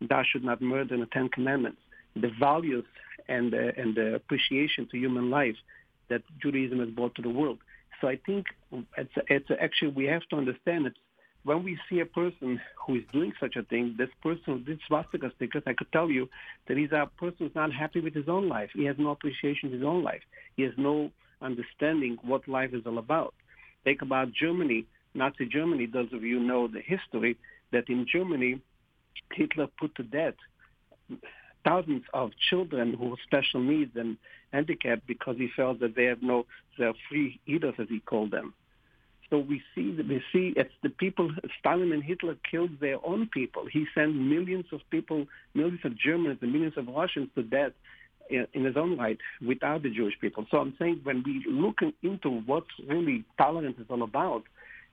thou 0.00 0.22
should 0.22 0.44
not 0.44 0.60
murder 0.60 0.96
the 0.98 1.06
Ten 1.06 1.28
Commandments, 1.28 1.78
the 2.14 2.30
values 2.38 2.84
and 3.28 3.52
the, 3.52 3.72
and 3.78 3.94
the 3.94 4.14
appreciation 4.14 4.86
to 4.90 4.98
human 4.98 5.30
life 5.30 5.56
that 6.10 6.22
Judaism 6.42 6.78
has 6.80 6.90
brought 6.90 7.14
to 7.14 7.22
the 7.22 7.30
world. 7.30 7.58
So 8.00 8.08
I 8.08 8.18
think 8.26 8.46
it's, 8.98 9.12
it's 9.28 9.48
actually 9.58 9.92
we 9.92 10.04
have 10.06 10.22
to 10.30 10.36
understand 10.36 10.86
it. 10.86 10.94
When 11.44 11.64
we 11.64 11.78
see 11.90 11.98
a 12.00 12.06
person 12.06 12.60
who 12.86 12.96
is 12.96 13.02
doing 13.12 13.32
such 13.40 13.56
a 13.56 13.64
thing, 13.64 13.96
this 13.98 14.10
person 14.22 14.62
did 14.64 14.78
swastika 14.86 15.32
stickers, 15.36 15.64
I 15.66 15.72
could 15.72 15.90
tell 15.90 16.08
you 16.08 16.28
that 16.68 16.76
he's 16.76 16.92
a 16.92 17.10
person 17.18 17.38
who's 17.40 17.54
not 17.54 17.72
happy 17.72 18.00
with 18.00 18.14
his 18.14 18.28
own 18.28 18.48
life. 18.48 18.70
He 18.74 18.84
has 18.84 18.96
no 18.98 19.10
appreciation 19.10 19.68
of 19.68 19.72
his 19.72 19.82
own 19.82 20.04
life. 20.04 20.22
He 20.56 20.62
has 20.62 20.72
no 20.76 21.10
understanding 21.40 22.18
what 22.22 22.46
life 22.46 22.72
is 22.72 22.86
all 22.86 22.98
about. 22.98 23.34
Think 23.82 24.02
about 24.02 24.32
Germany, 24.32 24.86
Nazi 25.14 25.46
Germany. 25.46 25.86
Those 25.86 26.12
of 26.12 26.22
you 26.22 26.38
know 26.38 26.68
the 26.68 26.80
history 26.80 27.36
that 27.72 27.88
in 27.88 28.06
Germany, 28.10 28.60
Hitler 29.32 29.66
put 29.78 29.94
to 29.96 30.04
death 30.04 30.34
thousands 31.64 32.04
of 32.12 32.30
children 32.50 32.94
who 32.94 33.10
have 33.10 33.18
special 33.24 33.60
needs 33.60 33.92
and 33.96 34.16
handicapped 34.52 35.06
because 35.06 35.36
he 35.36 35.48
felt 35.56 35.80
that 35.80 35.94
they 35.96 36.04
have 36.04 36.22
no, 36.22 36.46
they're 36.78 36.92
free 37.08 37.40
eaters 37.46 37.74
as 37.78 37.88
he 37.88 38.00
called 38.00 38.30
them. 38.30 38.54
So 39.32 39.38
we 39.38 39.62
see, 39.74 39.92
that 39.92 40.06
we 40.06 40.22
see 40.30 40.52
it's 40.56 40.74
the 40.82 40.90
people, 40.90 41.30
Stalin 41.58 41.90
and 41.90 42.04
Hitler 42.04 42.36
killed 42.50 42.78
their 42.80 42.98
own 43.02 43.30
people. 43.32 43.64
He 43.64 43.86
sent 43.94 44.14
millions 44.14 44.66
of 44.72 44.80
people, 44.90 45.26
millions 45.54 45.80
of 45.84 45.98
Germans 45.98 46.40
and 46.42 46.52
millions 46.52 46.74
of 46.76 46.86
Russians 46.86 47.30
to 47.36 47.42
death 47.42 47.72
in, 48.28 48.46
in 48.52 48.66
his 48.66 48.76
own 48.76 48.98
right 48.98 49.16
without 49.40 49.84
the 49.84 49.88
Jewish 49.88 50.20
people. 50.20 50.44
So 50.50 50.58
I'm 50.58 50.74
saying 50.78 51.00
when 51.04 51.22
we 51.24 51.42
look 51.48 51.78
into 52.02 52.42
what 52.42 52.64
really 52.86 53.24
tolerance 53.38 53.78
is 53.78 53.86
all 53.88 54.02
about, 54.02 54.42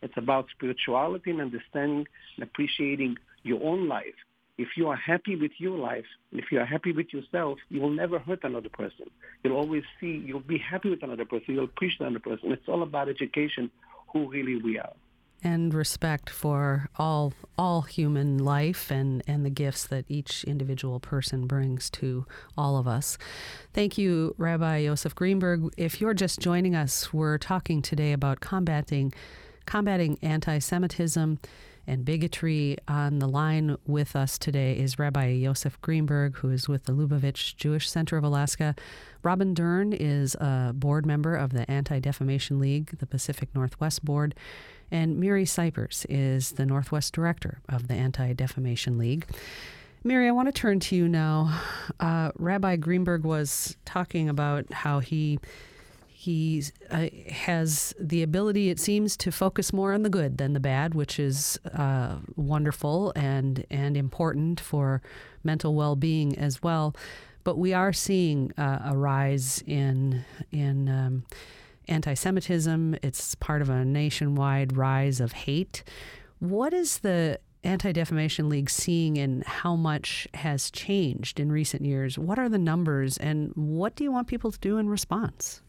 it's 0.02 0.16
about 0.16 0.46
spirituality 0.56 1.32
and 1.32 1.42
understanding 1.42 2.08
and 2.38 2.44
appreciating 2.44 3.18
your 3.44 3.62
own 3.62 3.90
life 3.90 4.16
if 4.60 4.76
you 4.76 4.90
are 4.90 4.96
happy 4.98 5.38
with 5.38 5.54
your 5.58 5.78
life, 5.78 6.04
if 6.34 6.52
you 6.52 6.60
are 6.60 6.66
happy 6.66 6.92
with 6.92 7.14
yourself, 7.14 7.60
you 7.70 7.80
will 7.80 7.92
never 7.92 8.20
hurt 8.20 8.44
another 8.44 8.68
person. 8.68 9.10
You'll 9.42 9.56
always 9.56 9.84
see, 10.02 10.22
you'll 10.26 10.42
be 10.42 10.58
happy 10.58 10.90
with 10.90 11.02
another 11.02 11.24
person. 11.24 11.56
You'll 11.56 11.64
appreciate 11.64 12.02
another 12.02 12.20
person. 12.20 12.52
It's 12.52 12.68
all 12.68 12.84
about 12.84 13.08
education, 13.08 13.72
who 14.12 14.30
really 14.30 14.58
we 14.58 14.78
are. 14.78 14.94
And 15.42 15.74
respect 15.74 16.30
for 16.30 16.90
all 16.98 17.34
all 17.58 17.84
human 17.84 18.40
life 18.40 18.92
and, 18.92 19.24
and 19.26 19.46
the 19.46 19.50
gifts 19.50 19.88
that 19.88 20.04
each 20.10 20.44
individual 20.44 21.00
person 21.00 21.48
brings 21.48 21.90
to 21.92 22.26
all 22.58 22.76
of 22.76 22.88
us. 22.88 23.18
Thank 23.74 23.98
you, 23.98 24.36
Rabbi 24.38 24.78
Yosef 24.80 25.16
Greenberg. 25.16 25.74
If 25.78 26.02
you're 26.02 26.14
just 26.14 26.40
joining 26.40 26.76
us, 26.76 27.14
we're 27.14 27.38
talking 27.38 27.82
today 27.82 28.12
about 28.12 28.42
combating 28.42 29.14
combating 29.66 30.18
anti-Semitism 30.22 31.40
and 31.90 32.06
bigotry. 32.06 32.78
On 32.88 33.20
the 33.20 33.28
line 33.28 33.76
with 33.86 34.16
us 34.16 34.38
today 34.38 34.78
is 34.78 35.00
Rabbi 35.00 35.30
Yosef 35.30 35.82
Greenberg, 35.82 36.38
who 36.38 36.52
is 36.52 36.70
with 36.70 36.86
the 36.86 36.94
Lubavitch 36.94 37.56
Jewish 37.58 37.90
Center 37.90 38.16
of 38.16 38.24
Alaska. 38.24 38.76
Robin 39.24 39.54
Dern 39.54 39.92
is 39.92 40.36
a 40.36 40.72
board 40.74 41.06
member 41.06 41.36
of 41.36 41.52
the 41.52 41.70
Anti 41.70 42.00
Defamation 42.00 42.60
League, 42.60 42.98
the 43.00 43.06
Pacific 43.06 43.50
Northwest 43.54 44.06
Board. 44.06 44.36
And 44.92 45.20
Miri 45.20 45.46
Cypers 45.46 46.06
is 46.08 46.54
the 46.54 46.66
Northwest 46.66 47.14
Director 47.14 47.60
of 47.68 47.88
the 47.88 47.96
Anti 47.96 48.34
Defamation 48.34 48.98
League. 48.98 49.26
Miri, 50.04 50.28
I 50.28 50.32
want 50.32 50.48
to 50.48 50.54
turn 50.54 50.80
to 50.80 50.96
you 50.96 51.10
now. 51.10 51.60
Uh, 52.00 52.32
Rabbi 52.38 52.78
Greenberg 52.78 53.26
was 53.26 53.76
talking 53.84 54.30
about 54.30 54.72
how 54.72 55.00
he 55.00 55.40
he 56.22 56.62
uh, 56.92 57.08
has 57.30 57.96
the 57.98 58.22
ability, 58.24 58.70
it 58.70 58.78
seems, 58.78 59.16
to 59.16 59.32
focus 59.32 59.72
more 59.72 59.94
on 59.94 60.04
the 60.04 60.10
good 60.10 60.38
than 60.38 60.52
the 60.52 60.60
bad, 60.60 60.94
which 60.94 61.18
is 61.18 61.58
uh, 61.74 62.18
wonderful 62.36 63.14
and 63.16 63.66
and 63.70 63.96
important 63.96 64.60
for 64.60 65.02
mental 65.46 65.76
well-being 65.76 66.38
as 66.38 66.62
well. 66.62 66.94
But 67.46 67.58
we 67.58 67.74
are 67.74 67.94
seeing 67.94 68.52
uh, 68.58 68.80
a 68.84 68.98
rise 68.98 69.64
in 69.66 70.26
in 70.52 70.90
um, 70.90 71.24
anti-Semitism. 71.88 72.98
It's 73.02 73.36
part 73.36 73.62
of 73.62 73.70
a 73.70 73.86
nationwide 73.86 74.76
rise 74.76 75.22
of 75.22 75.32
hate. 75.32 75.86
What 76.40 76.74
is 76.74 77.00
the 77.00 77.40
Anti 77.64 77.94
Defamation 77.94 78.50
League 78.50 78.70
seeing 78.70 79.18
and 79.18 79.46
how 79.46 79.78
much 79.78 80.28
has 80.34 80.70
changed 80.70 81.40
in 81.40 81.50
recent 81.50 81.86
years? 81.86 82.20
What 82.20 82.38
are 82.38 82.50
the 82.50 82.58
numbers 82.58 83.18
and 83.18 83.54
what 83.56 83.96
do 83.96 84.04
you 84.04 84.12
want 84.12 84.28
people 84.28 84.52
to 84.52 84.60
do 84.60 84.78
in 84.78 84.90
response? 84.90 85.62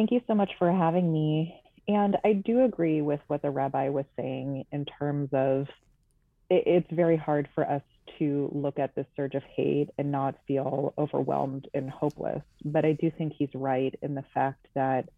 Thank 0.00 0.12
you 0.12 0.22
so 0.26 0.34
much 0.34 0.52
for 0.58 0.72
having 0.72 1.12
me. 1.12 1.60
And 1.86 2.16
I 2.24 2.32
do 2.32 2.64
agree 2.64 3.02
with 3.02 3.20
what 3.26 3.42
the 3.42 3.50
rabbi 3.50 3.90
was 3.90 4.06
saying 4.16 4.64
in 4.72 4.86
terms 4.86 5.28
of 5.34 5.66
it, 6.48 6.62
it's 6.66 6.90
very 6.90 7.18
hard 7.18 7.50
for 7.54 7.70
us 7.70 7.82
to 8.18 8.48
look 8.50 8.78
at 8.78 8.94
this 8.94 9.04
surge 9.14 9.34
of 9.34 9.42
hate 9.54 9.90
and 9.98 10.10
not 10.10 10.36
feel 10.48 10.94
overwhelmed 10.96 11.68
and 11.74 11.90
hopeless. 11.90 12.40
But 12.64 12.86
I 12.86 12.92
do 12.92 13.10
think 13.10 13.34
he's 13.36 13.50
right 13.52 13.94
in 14.00 14.14
the 14.14 14.24
fact 14.32 14.68
that 14.74 15.10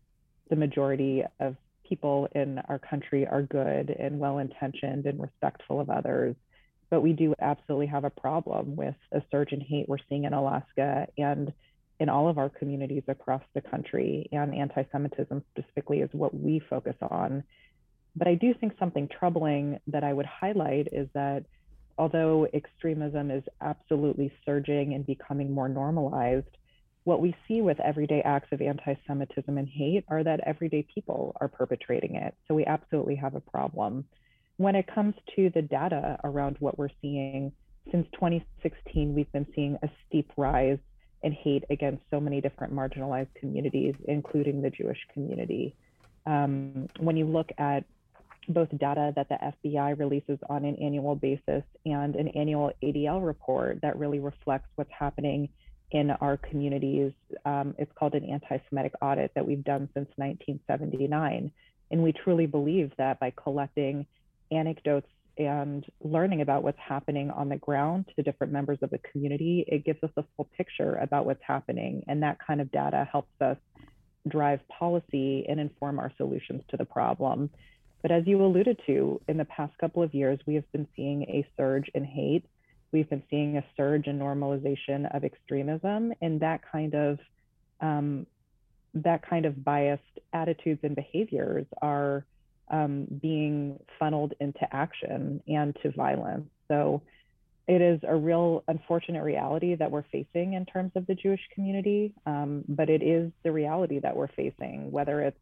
the 0.51 0.57
majority 0.57 1.23
of 1.39 1.55
people 1.89 2.27
in 2.35 2.59
our 2.69 2.81
country 2.81 3.25
are 3.25 3.43
good 3.43 3.89
and 3.89 4.19
well 4.19 4.39
intentioned 4.39 5.07
and 5.07 5.23
respectful 5.23 5.79
of 5.79 5.91
others. 5.91 6.35
But 6.91 7.03
we 7.03 7.13
do 7.13 7.37
absolutely 7.41 7.87
have 7.87 8.03
a 8.03 8.11
problem 8.11 8.75
with 8.75 8.97
a 9.13 9.23
surge 9.31 9.53
in 9.53 9.61
hate 9.61 9.89
we're 9.89 9.99
seeing 10.09 10.25
in 10.25 10.33
Alaska. 10.33 11.07
And 11.17 11.53
in 12.03 12.09
all 12.09 12.29
of 12.29 12.37
our 12.37 12.49
communities 12.49 13.05
across 13.07 13.43
the 13.55 13.61
country, 13.61 14.29
and 14.33 14.53
anti 14.53 14.83
Semitism 14.91 15.45
specifically 15.53 16.01
is 16.01 16.11
what 16.13 16.35
we 16.35 16.61
focus 16.69 16.97
on. 17.01 17.45
But 18.17 18.27
I 18.27 18.35
do 18.35 18.53
think 18.55 18.73
something 18.77 19.09
troubling 19.09 19.79
that 19.87 20.03
I 20.03 20.13
would 20.13 20.27
highlight 20.27 20.89
is 20.91 21.09
that 21.15 21.45
although 21.97 22.49
extremism 22.53 23.31
is 23.31 23.45
absolutely 23.61 24.33
surging 24.45 24.95
and 24.95 25.07
becoming 25.07 25.53
more 25.53 25.69
normalized, 25.69 26.49
what 27.05 27.21
we 27.21 27.37
see 27.47 27.61
with 27.61 27.79
everyday 27.79 28.21
acts 28.23 28.49
of 28.51 28.61
anti 28.61 28.97
Semitism 29.07 29.57
and 29.57 29.69
hate 29.69 30.05
are 30.09 30.25
that 30.25 30.41
everyday 30.41 30.85
people 30.93 31.37
are 31.41 31.47
perpetrating 31.47 32.17
it. 32.17 32.35
So 32.49 32.55
we 32.55 32.67
absolutely 32.67 33.15
have 33.15 33.37
a 33.37 33.41
problem. 33.41 34.07
When 34.57 34.75
it 34.75 34.93
comes 34.93 35.15
to 35.37 35.51
the 35.55 35.63
data 35.63 36.19
around 36.25 36.57
what 36.59 36.77
we're 36.77 36.97
seeing, 37.01 37.53
since 37.93 38.09
2016, 38.15 39.15
we've 39.15 39.31
been 39.31 39.47
seeing 39.55 39.79
a 39.85 39.89
steep 40.09 40.33
rise 40.37 40.79
and 41.23 41.33
hate 41.33 41.65
against 41.71 42.03
so 42.11 42.21
many 42.21 42.41
different 42.41 42.75
marginalized 42.75 43.35
communities, 43.35 43.95
including 44.09 44.63
the 44.63 44.71
Jewish 44.71 44.99
community. 45.13 45.75
Um, 46.27 46.89
when 46.99 47.17
you 47.17 47.27
look 47.27 47.51
at 47.59 47.85
both 48.49 48.69
data 48.77 49.13
that 49.15 49.29
the 49.29 49.39
FBI 49.71 49.99
releases 49.99 50.39
on 50.49 50.65
an 50.65 50.77
annual 50.77 51.15
basis 51.15 51.63
and 51.87 52.17
an 52.17 52.29
annual 52.29 52.73
ADL 52.83 53.25
report 53.25 53.81
that 53.83 53.99
really 53.99 54.19
reflects 54.19 54.69
what's 54.75 54.91
happening 54.97 55.49
in 55.93 56.11
our 56.11 56.37
communities. 56.37 57.13
Um, 57.45 57.75
it's 57.79 57.93
called 57.95 58.15
an 58.15 58.25
anti 58.25 58.59
Semitic 58.69 58.93
audit 59.01 59.33
that 59.35 59.47
we've 59.47 59.63
done 59.63 59.89
since 59.95 60.09
1979. 60.17 61.53
And 61.91 62.03
we 62.03 62.13
truly 62.13 62.47
believe 62.47 62.91
that 62.99 63.21
by 63.21 63.33
collecting 63.37 64.07
anecdotes 64.51 65.09
and 65.39 65.85
learning 66.03 66.41
about 66.41 66.63
what's 66.63 66.79
happening 66.79 67.31
on 67.31 67.49
the 67.49 67.57
ground 67.57 68.07
to 68.17 68.23
different 68.23 68.53
members 68.53 68.79
of 68.83 68.91
the 68.91 68.99
community, 68.99 69.65
it 69.67 69.85
gives 69.85 70.03
us 70.03 70.11
a 70.17 70.25
full 70.37 70.49
picture 70.57 70.97
about 70.97 71.27
what's 71.27 71.43
happening. 71.47 72.05
And 72.07 72.23
that 72.23 72.39
kind 72.45 72.61
of 72.61 72.71
data 72.71 73.09
helps 73.11 73.33
us 73.41 73.57
drive 74.29 74.61
policy 74.69 75.47
and 75.49 75.59
inform 75.59 75.99
our 75.99 76.13
solutions 76.17 76.63
to 76.71 76.77
the 76.77 76.85
problem. 76.85 77.51
But 78.03 78.11
as 78.11 78.27
you 78.27 78.45
alluded 78.45 78.81
to, 78.87 79.21
in 79.29 79.37
the 79.37 79.45
past 79.45 79.77
couple 79.79 80.03
of 80.03 80.13
years, 80.15 80.39
we 80.47 80.55
have 80.57 80.71
been 80.73 80.89
seeing 80.97 81.23
a 81.23 81.47
surge 81.57 81.91
in 81.95 82.05
hate. 82.05 82.45
We've 82.91 83.09
been 83.09 83.23
seeing 83.31 83.57
a 83.57 83.65
surge 83.77 84.07
in 84.07 84.19
normalization 84.19 85.15
of 85.15 85.25
extremism, 85.25 86.13
and 86.21 86.41
that 86.41 86.61
kind 86.71 86.95
of 86.95 87.19
um, 87.81 88.27
that 88.95 89.27
kind 89.29 89.47
of 89.47 89.65
biased 89.65 90.03
attitudes 90.33 90.81
and 90.83 90.95
behaviors 90.95 91.67
are 91.81 92.27
um, 92.73 93.07
being 93.21 93.79
funneled 93.99 94.33
into 94.41 94.67
action 94.75 95.43
and 95.47 95.77
to 95.83 95.93
violence. 95.93 96.49
So 96.69 97.03
it 97.69 97.81
is 97.81 98.01
a 98.03 98.17
real 98.17 98.65
unfortunate 98.67 99.23
reality 99.23 99.77
that 99.77 99.91
we're 99.91 100.05
facing 100.11 100.55
in 100.55 100.67
terms 100.67 100.93
of 100.97 101.07
the 101.07 101.15
Jewish 101.15 101.41
community, 101.55 102.13
um, 102.27 102.65
but 102.69 102.89
it 102.89 103.03
is 103.03 103.31
the 103.45 103.53
reality 103.53 104.01
that 104.01 104.17
we're 104.17 104.29
facing, 104.29 104.91
whether 104.91 105.21
it's 105.21 105.39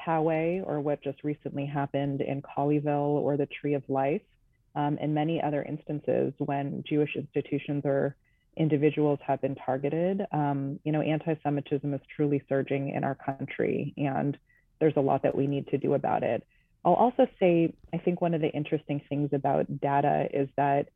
Poway 0.00 0.62
or 0.64 0.80
what 0.80 1.02
just 1.02 1.24
recently 1.24 1.66
happened 1.66 2.20
in 2.20 2.40
Colleyville 2.42 3.20
or 3.20 3.36
the 3.36 3.46
Tree 3.46 3.74
of 3.74 3.82
Life, 3.88 4.22
um, 4.76 4.98
and 5.00 5.14
many 5.14 5.42
other 5.42 5.62
instances 5.64 6.32
when 6.38 6.84
Jewish 6.88 7.16
institutions 7.16 7.82
or 7.84 8.14
individuals 8.56 9.18
have 9.26 9.40
been 9.40 9.56
targeted. 9.56 10.24
Um, 10.32 10.78
you 10.84 10.92
know, 10.92 11.00
anti-Semitism 11.00 11.92
is 11.92 12.00
truly 12.14 12.42
surging 12.48 12.90
in 12.90 13.02
our 13.02 13.14
country, 13.16 13.92
and 13.96 14.36
there's 14.78 14.96
a 14.96 15.00
lot 15.00 15.22
that 15.24 15.34
we 15.34 15.46
need 15.46 15.66
to 15.68 15.78
do 15.78 15.94
about 15.94 16.22
it. 16.22 16.46
I'll 16.86 16.94
also 16.94 17.26
say, 17.40 17.74
I 17.92 17.98
think 17.98 18.20
one 18.20 18.32
of 18.32 18.40
the 18.40 18.48
interesting 18.50 19.02
things 19.08 19.30
about 19.32 19.80
data 19.80 20.28
is 20.32 20.48
that 20.56 20.86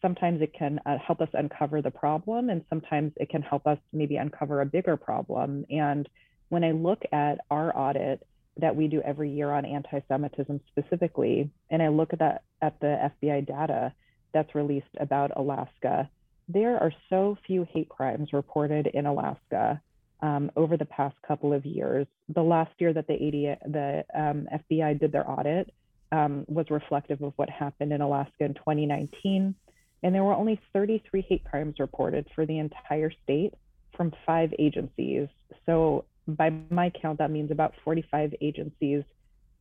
sometimes 0.00 0.40
it 0.40 0.54
can 0.56 0.78
uh, 0.86 0.96
help 1.04 1.20
us 1.20 1.28
uncover 1.32 1.82
the 1.82 1.90
problem, 1.90 2.50
and 2.50 2.64
sometimes 2.70 3.12
it 3.16 3.30
can 3.30 3.42
help 3.42 3.66
us 3.66 3.78
maybe 3.92 4.16
uncover 4.16 4.60
a 4.60 4.66
bigger 4.66 4.96
problem. 4.96 5.66
And 5.68 6.08
when 6.50 6.62
I 6.62 6.70
look 6.70 7.02
at 7.12 7.40
our 7.50 7.76
audit 7.76 8.24
that 8.58 8.76
we 8.76 8.86
do 8.86 9.02
every 9.02 9.30
year 9.32 9.50
on 9.50 9.64
anti-Semitism 9.64 10.60
specifically, 10.68 11.50
and 11.68 11.82
I 11.82 11.88
look 11.88 12.12
at 12.12 12.20
that 12.20 12.44
at 12.62 12.78
the 12.78 13.10
FBI 13.20 13.44
data 13.44 13.92
that's 14.32 14.54
released 14.54 14.86
about 15.00 15.32
Alaska, 15.36 16.08
there 16.48 16.78
are 16.78 16.92
so 17.08 17.36
few 17.44 17.66
hate 17.72 17.88
crimes 17.88 18.32
reported 18.32 18.86
in 18.86 19.04
Alaska 19.04 19.80
um, 20.22 20.50
over 20.56 20.76
the 20.76 20.84
past 20.84 21.16
couple 21.26 21.52
of 21.52 21.64
years. 21.64 22.06
The 22.34 22.42
last 22.42 22.72
year 22.78 22.92
that 22.92 23.06
the, 23.06 23.14
AD, 23.14 23.72
the 23.72 24.04
um, 24.14 24.48
FBI 24.52 25.00
did 25.00 25.12
their 25.12 25.28
audit 25.28 25.72
um, 26.12 26.44
was 26.48 26.66
reflective 26.70 27.22
of 27.22 27.32
what 27.36 27.48
happened 27.48 27.92
in 27.92 28.00
Alaska 28.00 28.44
in 28.44 28.54
2019. 28.54 29.54
And 30.02 30.14
there 30.14 30.24
were 30.24 30.34
only 30.34 30.60
33 30.72 31.22
hate 31.28 31.44
crimes 31.44 31.76
reported 31.78 32.26
for 32.34 32.46
the 32.46 32.58
entire 32.58 33.12
state 33.22 33.54
from 33.96 34.12
five 34.26 34.52
agencies. 34.58 35.28
So, 35.66 36.04
by 36.26 36.52
my 36.70 36.90
count, 36.90 37.18
that 37.18 37.30
means 37.30 37.50
about 37.50 37.74
45 37.84 38.34
agencies 38.40 39.02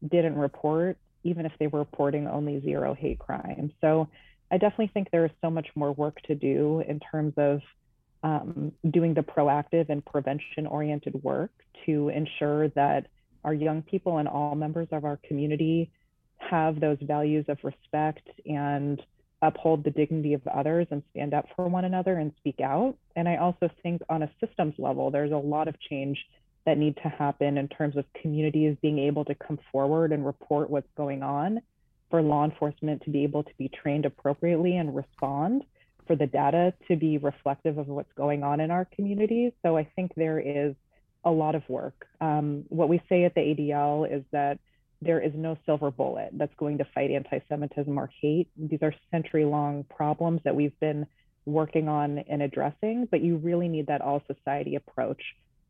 didn't 0.08 0.36
report, 0.36 0.98
even 1.24 1.46
if 1.46 1.52
they 1.60 1.68
were 1.68 1.80
reporting 1.80 2.28
only 2.28 2.62
zero 2.62 2.94
hate 2.94 3.20
crimes. 3.20 3.72
So, 3.82 4.08
I 4.52 4.58
definitely 4.58 4.92
think 4.94 5.12
there 5.12 5.26
is 5.26 5.32
so 5.42 5.50
much 5.50 5.68
more 5.76 5.92
work 5.92 6.22
to 6.24 6.36
do 6.36 6.84
in 6.88 7.00
terms 7.00 7.34
of 7.38 7.62
um, 8.24 8.72
doing 8.92 9.14
the 9.14 9.22
proactive 9.22 9.90
and 9.90 10.06
prevention 10.06 10.68
oriented 10.68 11.22
work 11.24 11.52
to 11.86 12.10
ensure 12.10 12.70
that 12.70 13.08
our 13.44 13.54
young 13.54 13.82
people 13.82 14.18
and 14.18 14.28
all 14.28 14.56
members 14.56 14.88
of 14.92 15.06
our 15.06 15.18
community 15.28 15.90
have 16.38 16.80
those 16.80 16.98
values 17.02 17.46
of 17.48 17.58
respect 17.64 18.28
and 18.46 19.02
uphold 19.42 19.84
the 19.84 19.92
dignity 19.92 20.34
of 20.34 20.46
others 20.48 20.88
and 20.92 21.02
stand 21.12 21.34
up 21.34 21.46
for 21.56 21.68
one 21.68 21.86
another 21.86 22.16
and 22.16 22.34
speak 22.38 22.60
out. 22.60 22.96
And 23.16 23.28
I 23.28 23.38
also 23.38 23.70
think 23.82 24.02
on 24.10 24.24
a 24.24 24.32
systems 24.44 24.74
level, 24.78 25.12
there's 25.12 25.32
a 25.32 25.38
lot 25.38 25.68
of 25.68 25.80
change 25.80 26.18
that 26.66 26.78
need 26.78 26.98
to 26.98 27.10
happen 27.10 27.58
in 27.58 27.68
terms 27.70 27.96
of 27.96 28.06
communities 28.22 28.76
being 28.82 29.00
able 29.00 29.24
to 29.26 29.36
come 29.36 29.60
forward 29.72 30.12
and 30.12 30.26
report 30.26 30.70
what's 30.70 30.90
going 30.98 31.24
on 31.24 31.62
for 32.10 32.22
law 32.22 32.44
enforcement 32.44 33.02
to 33.04 33.10
be 33.10 33.24
able 33.24 33.44
to 33.44 33.52
be 33.58 33.70
trained 33.70 34.06
appropriately 34.06 34.76
and 34.76 34.96
respond 34.96 35.64
for 36.10 36.16
the 36.16 36.26
data 36.26 36.74
to 36.88 36.96
be 36.96 37.20
reflective 37.20 37.78
of 37.78 37.88
what's 37.88 38.12
going 38.14 38.42
on 38.42 38.60
in 38.60 38.72
our 38.72 38.84
communities. 38.96 39.52
So 39.64 39.78
I 39.78 39.88
think 39.96 40.12
there 40.16 40.40
is 40.40 40.74
a 41.24 41.30
lot 41.30 41.54
of 41.54 41.62
work. 41.70 42.08
Um, 42.20 42.64
what 42.70 42.90
we 42.90 43.00
say 43.08 43.26
at 43.26 43.36
the 43.36 43.42
ADL 43.42 44.12
is 44.12 44.24
that 44.32 44.58
there 45.04 45.22
is 45.22 45.34
no 45.36 45.56
silver 45.68 45.92
bullet 45.92 46.30
that's 46.34 46.56
going 46.58 46.80
to 46.80 46.88
fight 46.96 47.12
anti-Semitism 47.12 47.96
or 47.96 48.10
hate. 48.22 48.48
These 48.58 48.80
are 48.82 48.92
century-long 49.12 49.84
problems 49.84 50.42
that 50.46 50.56
we've 50.56 50.78
been 50.80 51.06
working 51.46 51.88
on 51.88 52.18
and 52.18 52.42
addressing, 52.42 53.08
but 53.12 53.22
you 53.22 53.38
really 53.38 53.68
need 53.68 53.86
that 53.86 54.02
all 54.02 54.24
society 54.26 54.78
approach, 54.78 55.22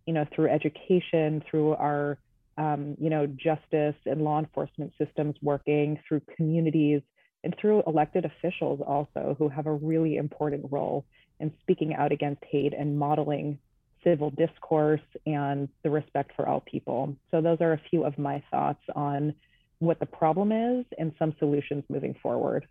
you 0.06 0.14
know, 0.14 0.26
through 0.34 0.48
education, 0.48 1.44
through 1.52 1.74
our, 1.74 2.18
um, 2.58 2.96
you 2.98 3.10
know, 3.10 3.28
justice 3.28 3.96
and 4.06 4.24
law 4.24 4.40
enforcement 4.40 4.94
systems 4.98 5.36
working, 5.42 6.00
through 6.08 6.22
communities, 6.38 7.02
and 7.44 7.56
through 7.60 7.84
elected 7.88 8.26
officials 8.26 8.82
also 8.86 9.36
who 9.38 9.50
have 9.50 9.66
a 9.66 9.74
really 9.74 10.18
important 10.18 10.66
role 10.72 11.06
in 11.40 11.54
speaking 11.62 11.94
out 11.94 12.12
against 12.12 12.44
hate 12.50 12.74
and 12.78 12.98
modeling 12.98 13.58
civil 14.04 14.30
discourse 14.32 15.02
and 15.26 15.68
the 15.84 15.90
respect 15.90 16.32
for 16.36 16.48
all 16.48 16.62
people. 16.62 17.16
So 17.32 17.42
those 17.42 17.58
are 17.62 17.74
a 17.74 17.82
few 17.90 18.04
of 18.04 18.18
my 18.18 18.44
thoughts 18.52 18.84
on 18.96 19.34
what 19.80 20.00
the 20.00 20.06
problem 20.06 20.52
is 20.52 20.86
and 20.98 21.14
some 21.18 21.34
solutions 21.40 21.84
moving 21.90 22.16
forward. 22.22 22.68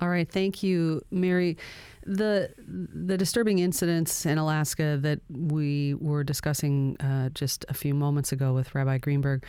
All 0.00 0.08
right, 0.08 0.28
thank 0.28 0.62
you, 0.64 1.02
Mary. 1.12 1.56
The 2.04 2.52
the 2.58 3.16
disturbing 3.16 3.60
incidents 3.60 4.26
in 4.26 4.36
Alaska 4.36 4.98
that 5.00 5.20
we 5.30 5.94
were 5.94 6.24
discussing 6.24 6.96
uh, 6.98 7.28
just 7.30 7.64
a 7.68 7.74
few 7.74 7.94
moments 7.94 8.32
ago 8.32 8.52
with 8.52 8.74
Rabbi 8.74 8.98
Greenberg 8.98 9.44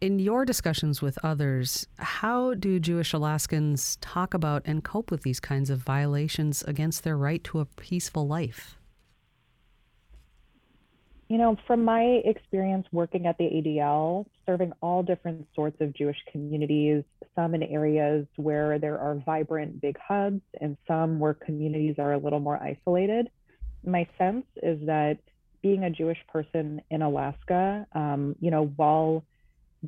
in 0.00 0.18
your 0.18 0.44
discussions 0.44 1.02
with 1.02 1.18
others, 1.22 1.86
how 1.98 2.54
do 2.54 2.80
Jewish 2.80 3.12
Alaskans 3.12 3.96
talk 3.96 4.32
about 4.34 4.62
and 4.64 4.82
cope 4.82 5.10
with 5.10 5.22
these 5.22 5.40
kinds 5.40 5.68
of 5.68 5.78
violations 5.78 6.62
against 6.62 7.04
their 7.04 7.16
right 7.16 7.42
to 7.44 7.60
a 7.60 7.66
peaceful 7.66 8.26
life? 8.26 8.76
You 11.28 11.38
know, 11.38 11.56
from 11.66 11.84
my 11.84 12.02
experience 12.24 12.88
working 12.90 13.26
at 13.26 13.38
the 13.38 13.44
ADL, 13.44 14.26
serving 14.46 14.72
all 14.82 15.04
different 15.04 15.46
sorts 15.54 15.80
of 15.80 15.94
Jewish 15.94 16.16
communities, 16.32 17.04
some 17.36 17.54
in 17.54 17.62
areas 17.62 18.26
where 18.34 18.80
there 18.80 18.98
are 18.98 19.14
vibrant 19.14 19.80
big 19.80 19.96
hubs 19.98 20.40
and 20.60 20.76
some 20.88 21.20
where 21.20 21.34
communities 21.34 21.96
are 21.98 22.14
a 22.14 22.18
little 22.18 22.40
more 22.40 22.60
isolated, 22.60 23.30
my 23.84 24.08
sense 24.18 24.44
is 24.62 24.84
that 24.86 25.18
being 25.62 25.84
a 25.84 25.90
Jewish 25.90 26.18
person 26.32 26.82
in 26.90 27.02
Alaska, 27.02 27.86
um, 27.92 28.34
you 28.40 28.50
know, 28.50 28.72
while 28.76 29.24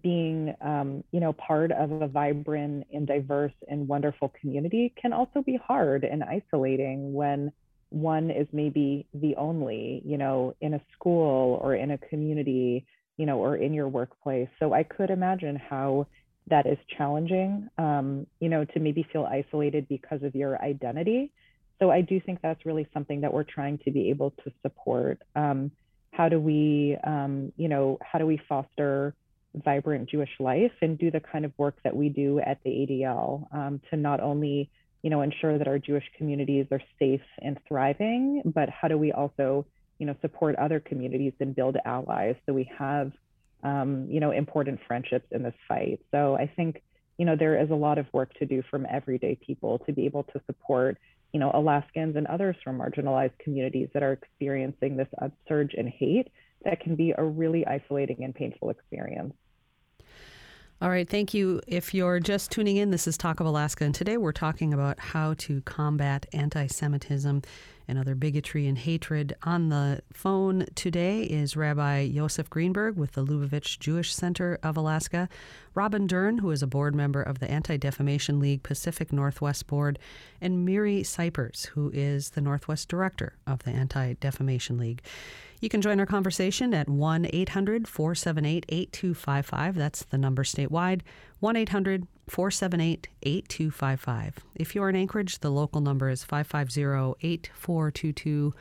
being 0.00 0.54
um, 0.62 1.04
you 1.12 1.20
know 1.20 1.32
part 1.34 1.70
of 1.72 1.90
a 1.90 2.08
vibrant 2.08 2.86
and 2.92 3.06
diverse 3.06 3.52
and 3.68 3.86
wonderful 3.86 4.32
community 4.40 4.92
can 5.00 5.12
also 5.12 5.42
be 5.42 5.56
hard 5.56 6.04
and 6.04 6.22
isolating 6.22 7.12
when 7.12 7.52
one 7.90 8.30
is 8.30 8.46
maybe 8.52 9.06
the 9.12 9.36
only 9.36 10.02
you 10.04 10.16
know 10.16 10.54
in 10.60 10.74
a 10.74 10.80
school 10.94 11.60
or 11.62 11.74
in 11.74 11.90
a 11.90 11.98
community 11.98 12.86
you 13.18 13.26
know 13.26 13.38
or 13.38 13.56
in 13.56 13.74
your 13.74 13.88
workplace. 13.88 14.48
So 14.58 14.72
i 14.72 14.82
could 14.82 15.10
imagine 15.10 15.56
how 15.56 16.06
that 16.48 16.66
is 16.66 16.78
challenging 16.96 17.68
um, 17.76 18.26
you 18.40 18.48
know 18.48 18.64
to 18.64 18.80
maybe 18.80 19.06
feel 19.12 19.24
isolated 19.24 19.86
because 19.88 20.22
of 20.22 20.34
your 20.34 20.60
identity. 20.62 21.32
So 21.80 21.90
i 21.90 22.00
do 22.00 22.18
think 22.18 22.40
that's 22.40 22.64
really 22.64 22.88
something 22.94 23.20
that 23.20 23.32
we're 23.32 23.44
trying 23.44 23.78
to 23.84 23.90
be 23.90 24.08
able 24.08 24.30
to 24.44 24.52
support. 24.62 25.20
Um, 25.36 25.70
how 26.12 26.30
do 26.30 26.40
we 26.40 26.96
um, 27.04 27.52
you 27.58 27.68
know 27.68 27.98
how 28.00 28.18
do 28.18 28.26
we 28.26 28.40
foster 28.48 29.14
vibrant 29.54 30.08
Jewish 30.08 30.30
life 30.38 30.72
and 30.80 30.98
do 30.98 31.10
the 31.10 31.20
kind 31.20 31.44
of 31.44 31.52
work 31.58 31.76
that 31.84 31.94
we 31.94 32.08
do 32.08 32.40
at 32.40 32.62
the 32.64 32.70
ADL 32.70 33.54
um, 33.54 33.80
to 33.90 33.96
not 33.96 34.20
only 34.20 34.70
you 35.02 35.10
know 35.10 35.22
ensure 35.22 35.58
that 35.58 35.68
our 35.68 35.78
Jewish 35.78 36.04
communities 36.16 36.66
are 36.70 36.80
safe 36.98 37.22
and 37.40 37.58
thriving, 37.66 38.42
but 38.44 38.68
how 38.68 38.88
do 38.88 38.96
we 38.96 39.12
also 39.12 39.66
you 39.98 40.06
know 40.06 40.16
support 40.20 40.56
other 40.56 40.80
communities 40.80 41.32
and 41.40 41.54
build 41.54 41.76
allies 41.84 42.34
so 42.46 42.52
we 42.52 42.70
have 42.78 43.12
um, 43.62 44.06
you 44.10 44.20
know 44.20 44.30
important 44.30 44.80
friendships 44.86 45.26
in 45.30 45.42
this 45.42 45.54
fight. 45.68 46.00
So 46.10 46.36
I 46.36 46.46
think 46.46 46.82
you 47.18 47.26
know 47.26 47.36
there 47.36 47.60
is 47.60 47.70
a 47.70 47.74
lot 47.74 47.98
of 47.98 48.06
work 48.12 48.32
to 48.34 48.46
do 48.46 48.62
from 48.70 48.86
everyday 48.90 49.36
people 49.36 49.78
to 49.80 49.92
be 49.92 50.06
able 50.06 50.24
to 50.24 50.40
support 50.46 50.98
you 51.32 51.40
know 51.40 51.50
Alaskans 51.52 52.16
and 52.16 52.26
others 52.26 52.56
from 52.64 52.78
marginalized 52.78 53.38
communities 53.38 53.88
that 53.94 54.02
are 54.02 54.12
experiencing 54.12 54.96
this 54.96 55.08
upsurge 55.20 55.74
in 55.74 55.88
hate 55.88 56.28
that 56.64 56.80
can 56.80 56.94
be 56.94 57.12
a 57.16 57.24
really 57.24 57.66
isolating 57.66 58.22
and 58.22 58.34
painful 58.34 58.70
experience. 58.70 59.34
All 60.82 60.90
right, 60.90 61.08
thank 61.08 61.32
you. 61.32 61.60
If 61.68 61.94
you're 61.94 62.18
just 62.18 62.50
tuning 62.50 62.76
in, 62.76 62.90
this 62.90 63.06
is 63.06 63.16
Talk 63.16 63.38
of 63.38 63.46
Alaska, 63.46 63.84
and 63.84 63.94
today 63.94 64.16
we're 64.16 64.32
talking 64.32 64.74
about 64.74 64.98
how 64.98 65.34
to 65.34 65.60
combat 65.60 66.26
anti 66.32 66.66
Semitism 66.66 67.42
and 67.86 67.98
other 68.00 68.16
bigotry 68.16 68.66
and 68.66 68.76
hatred. 68.76 69.36
On 69.44 69.68
the 69.68 70.00
phone 70.12 70.66
today 70.74 71.22
is 71.22 71.56
Rabbi 71.56 72.00
Yosef 72.00 72.50
Greenberg 72.50 72.96
with 72.96 73.12
the 73.12 73.24
Lubavitch 73.24 73.78
Jewish 73.78 74.12
Center 74.12 74.58
of 74.64 74.76
Alaska, 74.76 75.28
Robin 75.72 76.08
Dern, 76.08 76.38
who 76.38 76.50
is 76.50 76.64
a 76.64 76.66
board 76.66 76.96
member 76.96 77.22
of 77.22 77.38
the 77.38 77.48
Anti 77.48 77.76
Defamation 77.76 78.40
League 78.40 78.64
Pacific 78.64 79.12
Northwest 79.12 79.68
Board, 79.68 80.00
and 80.40 80.64
Miri 80.64 81.04
Cypers, 81.04 81.66
who 81.66 81.92
is 81.94 82.30
the 82.30 82.40
Northwest 82.40 82.88
Director 82.88 83.34
of 83.46 83.62
the 83.62 83.70
Anti 83.70 84.14
Defamation 84.14 84.78
League. 84.78 85.00
You 85.62 85.68
can 85.68 85.80
join 85.80 86.00
our 86.00 86.06
conversation 86.06 86.74
at 86.74 86.88
1 86.88 87.28
800 87.32 87.86
478 87.86 88.66
8255. 88.68 89.76
That's 89.76 90.02
the 90.06 90.18
number 90.18 90.42
statewide 90.42 91.02
1 91.38 91.54
800 91.54 92.08
478 92.28 93.06
8255. 93.22 94.40
If 94.56 94.74
you're 94.74 94.88
in 94.88 94.96
Anchorage, 94.96 95.38
the 95.38 95.52
local 95.52 95.80
number 95.80 96.10
is 96.10 96.24
550 96.24 97.14
8422. 97.24 98.52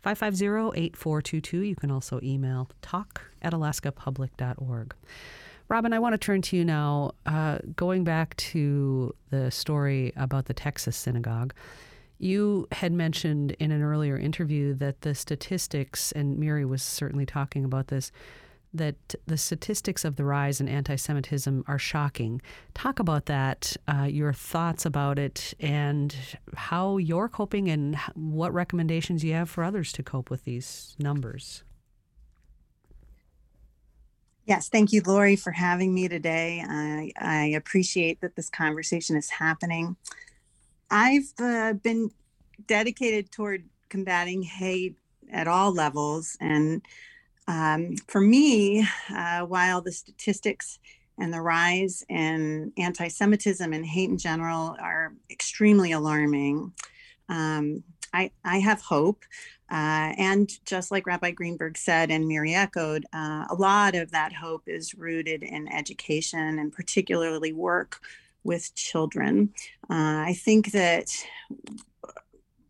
550 0.00 0.78
8422. 0.78 1.58
You 1.58 1.74
can 1.74 1.90
also 1.90 2.20
email 2.22 2.70
talk 2.82 3.22
at 3.42 3.52
alaskapublic.org. 3.52 4.94
Robin, 5.68 5.92
I 5.92 5.98
want 5.98 6.12
to 6.12 6.18
turn 6.18 6.40
to 6.42 6.56
you 6.56 6.64
now. 6.64 7.14
Uh, 7.26 7.58
going 7.74 8.04
back 8.04 8.36
to 8.36 9.12
the 9.30 9.50
story 9.50 10.12
about 10.14 10.44
the 10.44 10.54
Texas 10.54 10.96
synagogue, 10.96 11.52
you 12.18 12.68
had 12.72 12.92
mentioned 12.92 13.52
in 13.58 13.70
an 13.70 13.82
earlier 13.82 14.16
interview 14.16 14.74
that 14.74 15.02
the 15.02 15.14
statistics, 15.14 16.12
and 16.12 16.38
Miri 16.38 16.64
was 16.64 16.82
certainly 16.82 17.26
talking 17.26 17.64
about 17.64 17.88
this, 17.88 18.12
that 18.72 18.96
the 19.26 19.36
statistics 19.36 20.04
of 20.04 20.16
the 20.16 20.24
rise 20.24 20.60
in 20.60 20.68
anti 20.68 20.96
Semitism 20.96 21.64
are 21.68 21.78
shocking. 21.78 22.42
Talk 22.74 22.98
about 22.98 23.26
that, 23.26 23.76
uh, 23.86 24.02
your 24.02 24.32
thoughts 24.32 24.84
about 24.84 25.18
it, 25.18 25.54
and 25.60 26.14
how 26.56 26.96
you're 26.96 27.28
coping, 27.28 27.68
and 27.70 27.96
what 28.14 28.52
recommendations 28.52 29.22
you 29.22 29.32
have 29.34 29.48
for 29.48 29.62
others 29.62 29.92
to 29.92 30.02
cope 30.02 30.30
with 30.30 30.44
these 30.44 30.96
numbers. 30.98 31.62
Yes, 34.46 34.68
thank 34.68 34.92
you, 34.92 35.00
Lori, 35.06 35.36
for 35.36 35.52
having 35.52 35.94
me 35.94 36.06
today. 36.06 36.62
I, 36.68 37.12
I 37.18 37.44
appreciate 37.56 38.20
that 38.20 38.36
this 38.36 38.50
conversation 38.50 39.16
is 39.16 39.30
happening. 39.30 39.96
I've 40.90 41.32
uh, 41.38 41.72
been 41.74 42.10
dedicated 42.66 43.30
toward 43.30 43.64
combating 43.88 44.42
hate 44.42 44.96
at 45.32 45.48
all 45.48 45.72
levels. 45.72 46.36
And 46.40 46.82
um, 47.46 47.96
for 48.08 48.20
me, 48.20 48.86
uh, 49.14 49.42
while 49.42 49.80
the 49.80 49.92
statistics 49.92 50.78
and 51.18 51.32
the 51.32 51.40
rise 51.40 52.04
in 52.08 52.72
anti 52.76 53.08
Semitism 53.08 53.72
and 53.72 53.86
hate 53.86 54.10
in 54.10 54.18
general 54.18 54.76
are 54.80 55.14
extremely 55.30 55.92
alarming, 55.92 56.72
um, 57.28 57.82
I, 58.12 58.30
I 58.44 58.58
have 58.58 58.80
hope. 58.80 59.24
Uh, 59.70 60.12
and 60.18 60.50
just 60.66 60.90
like 60.90 61.06
Rabbi 61.06 61.30
Greenberg 61.30 61.78
said 61.78 62.10
and 62.10 62.28
Miri 62.28 62.54
echoed, 62.54 63.06
uh, 63.12 63.46
a 63.48 63.54
lot 63.54 63.94
of 63.94 64.10
that 64.12 64.32
hope 64.32 64.64
is 64.66 64.94
rooted 64.94 65.42
in 65.42 65.72
education 65.72 66.58
and 66.58 66.72
particularly 66.72 67.52
work 67.52 68.00
with 68.44 68.74
children. 68.74 69.52
Uh, 69.90 70.22
I 70.28 70.36
think 70.40 70.72
that 70.72 71.08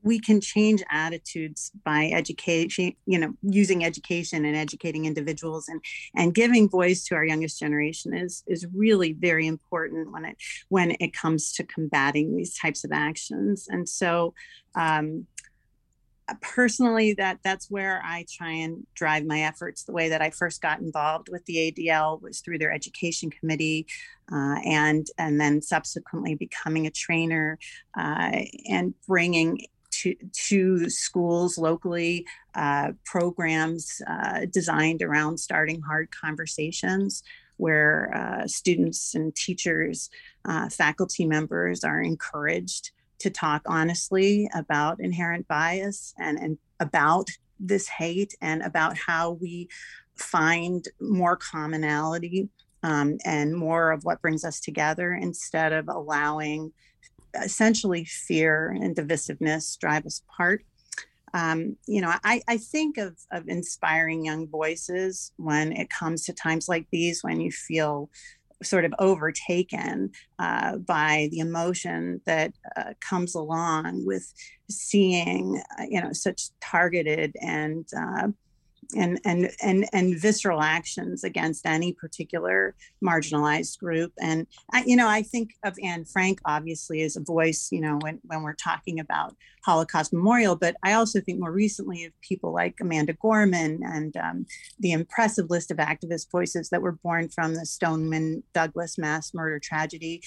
we 0.04 0.20
can 0.20 0.38
change 0.40 0.82
attitudes 0.90 1.72
by 1.82 2.10
education 2.14 2.92
you 3.06 3.18
know 3.18 3.32
using 3.42 3.84
education 3.84 4.44
and 4.44 4.54
educating 4.54 5.06
individuals 5.06 5.66
and 5.68 5.80
and 6.14 6.34
giving 6.34 6.68
voice 6.68 7.04
to 7.04 7.14
our 7.14 7.24
youngest 7.24 7.58
generation 7.58 8.14
is 8.14 8.44
is 8.46 8.66
really 8.72 9.14
very 9.14 9.46
important 9.46 10.12
when 10.12 10.24
it 10.24 10.36
when 10.68 10.94
it 11.00 11.12
comes 11.12 11.52
to 11.52 11.64
combating 11.64 12.36
these 12.36 12.56
types 12.56 12.84
of 12.84 12.92
actions 12.92 13.66
and 13.68 13.88
so 13.88 14.34
um, 14.76 15.26
personally 16.40 17.12
that 17.14 17.38
that's 17.44 17.70
where 17.70 18.00
i 18.04 18.24
try 18.30 18.50
and 18.50 18.86
drive 18.94 19.26
my 19.26 19.42
efforts. 19.42 19.84
The 19.84 19.92
way 19.92 20.08
that 20.08 20.22
i 20.22 20.30
first 20.30 20.62
got 20.62 20.80
involved 20.80 21.28
with 21.30 21.44
the 21.46 21.72
adl 21.72 22.20
was 22.22 22.40
through 22.40 22.58
their 22.58 22.72
education 22.72 23.30
committee 23.30 23.86
uh, 24.32 24.56
and 24.64 25.06
and 25.18 25.40
then 25.40 25.60
subsequently 25.60 26.34
becoming 26.34 26.86
a 26.86 26.90
trainer 26.90 27.58
uh, 27.98 28.40
and 28.68 28.94
bringing 29.06 29.66
to, 29.90 30.14
to 30.32 30.90
schools 30.90 31.56
locally 31.56 32.26
uh, 32.54 32.92
programs 33.04 34.02
uh, 34.08 34.46
designed 34.50 35.02
around 35.02 35.38
starting 35.38 35.80
hard 35.82 36.08
conversations 36.10 37.22
where 37.56 38.12
uh, 38.14 38.46
students 38.46 39.14
and 39.14 39.34
teachers, 39.34 40.10
uh, 40.44 40.68
faculty 40.68 41.24
members 41.24 41.84
are 41.84 42.02
encouraged 42.02 42.90
to 43.18 43.30
talk 43.30 43.62
honestly 43.66 44.48
about 44.54 45.00
inherent 45.00 45.46
bias 45.48 46.14
and, 46.18 46.38
and 46.38 46.58
about 46.80 47.28
this 47.60 47.88
hate 47.88 48.34
and 48.40 48.62
about 48.62 48.96
how 48.96 49.32
we 49.32 49.68
find 50.16 50.86
more 51.00 51.36
commonality 51.36 52.48
um, 52.82 53.16
and 53.24 53.54
more 53.56 53.92
of 53.92 54.04
what 54.04 54.20
brings 54.20 54.44
us 54.44 54.60
together 54.60 55.14
instead 55.14 55.72
of 55.72 55.88
allowing 55.88 56.72
essentially 57.42 58.04
fear 58.04 58.76
and 58.80 58.94
divisiveness 58.94 59.78
drive 59.78 60.06
us 60.06 60.22
apart. 60.28 60.62
Um, 61.32 61.76
you 61.86 62.00
know, 62.00 62.12
I, 62.22 62.42
I 62.46 62.58
think 62.58 62.96
of, 62.96 63.16
of 63.32 63.48
inspiring 63.48 64.24
young 64.24 64.46
voices 64.46 65.32
when 65.36 65.72
it 65.72 65.90
comes 65.90 66.24
to 66.26 66.32
times 66.32 66.68
like 66.68 66.86
these, 66.92 67.24
when 67.24 67.40
you 67.40 67.50
feel 67.50 68.08
sort 68.64 68.84
of 68.84 68.94
overtaken 68.98 70.10
uh, 70.38 70.78
by 70.78 71.28
the 71.30 71.38
emotion 71.38 72.20
that 72.26 72.52
uh, 72.76 72.94
comes 73.00 73.34
along 73.34 74.04
with 74.04 74.32
seeing, 74.70 75.62
uh, 75.78 75.84
you 75.88 76.00
know, 76.00 76.12
such 76.12 76.50
targeted 76.60 77.34
and 77.40 77.86
uh, 77.96 78.28
and 78.96 79.20
and 79.24 79.50
and 79.62 79.86
and 79.92 80.20
visceral 80.20 80.62
actions 80.62 81.24
against 81.24 81.66
any 81.66 81.92
particular 81.92 82.74
marginalized 83.02 83.78
group. 83.78 84.12
And 84.20 84.46
I, 84.72 84.84
you 84.86 84.96
know 84.96 85.08
i 85.08 85.22
think 85.22 85.50
of 85.64 85.76
anne 85.82 86.04
frank 86.04 86.40
obviously 86.44 87.02
as 87.02 87.16
a 87.16 87.20
voice 87.20 87.68
you 87.70 87.80
know 87.80 87.98
when 88.02 88.20
when 88.24 88.42
we're 88.42 88.54
talking 88.54 89.00
about 89.00 89.34
holocaust 89.64 90.12
memorial 90.12 90.56
but 90.56 90.76
i 90.82 90.92
also 90.92 91.20
think 91.20 91.40
more 91.40 91.52
recently 91.52 92.04
of 92.04 92.12
people 92.20 92.52
like 92.52 92.74
amanda 92.80 93.12
gorman 93.14 93.80
and 93.84 94.16
um, 94.16 94.46
the 94.78 94.92
impressive 94.92 95.50
list 95.50 95.70
of 95.70 95.78
activist 95.78 96.30
voices 96.30 96.68
that 96.70 96.82
were 96.82 96.92
born 96.92 97.28
from 97.28 97.54
the 97.54 97.66
stoneman 97.66 98.42
douglas 98.52 98.98
mass 98.98 99.32
murder 99.34 99.58
tragedy 99.58 100.22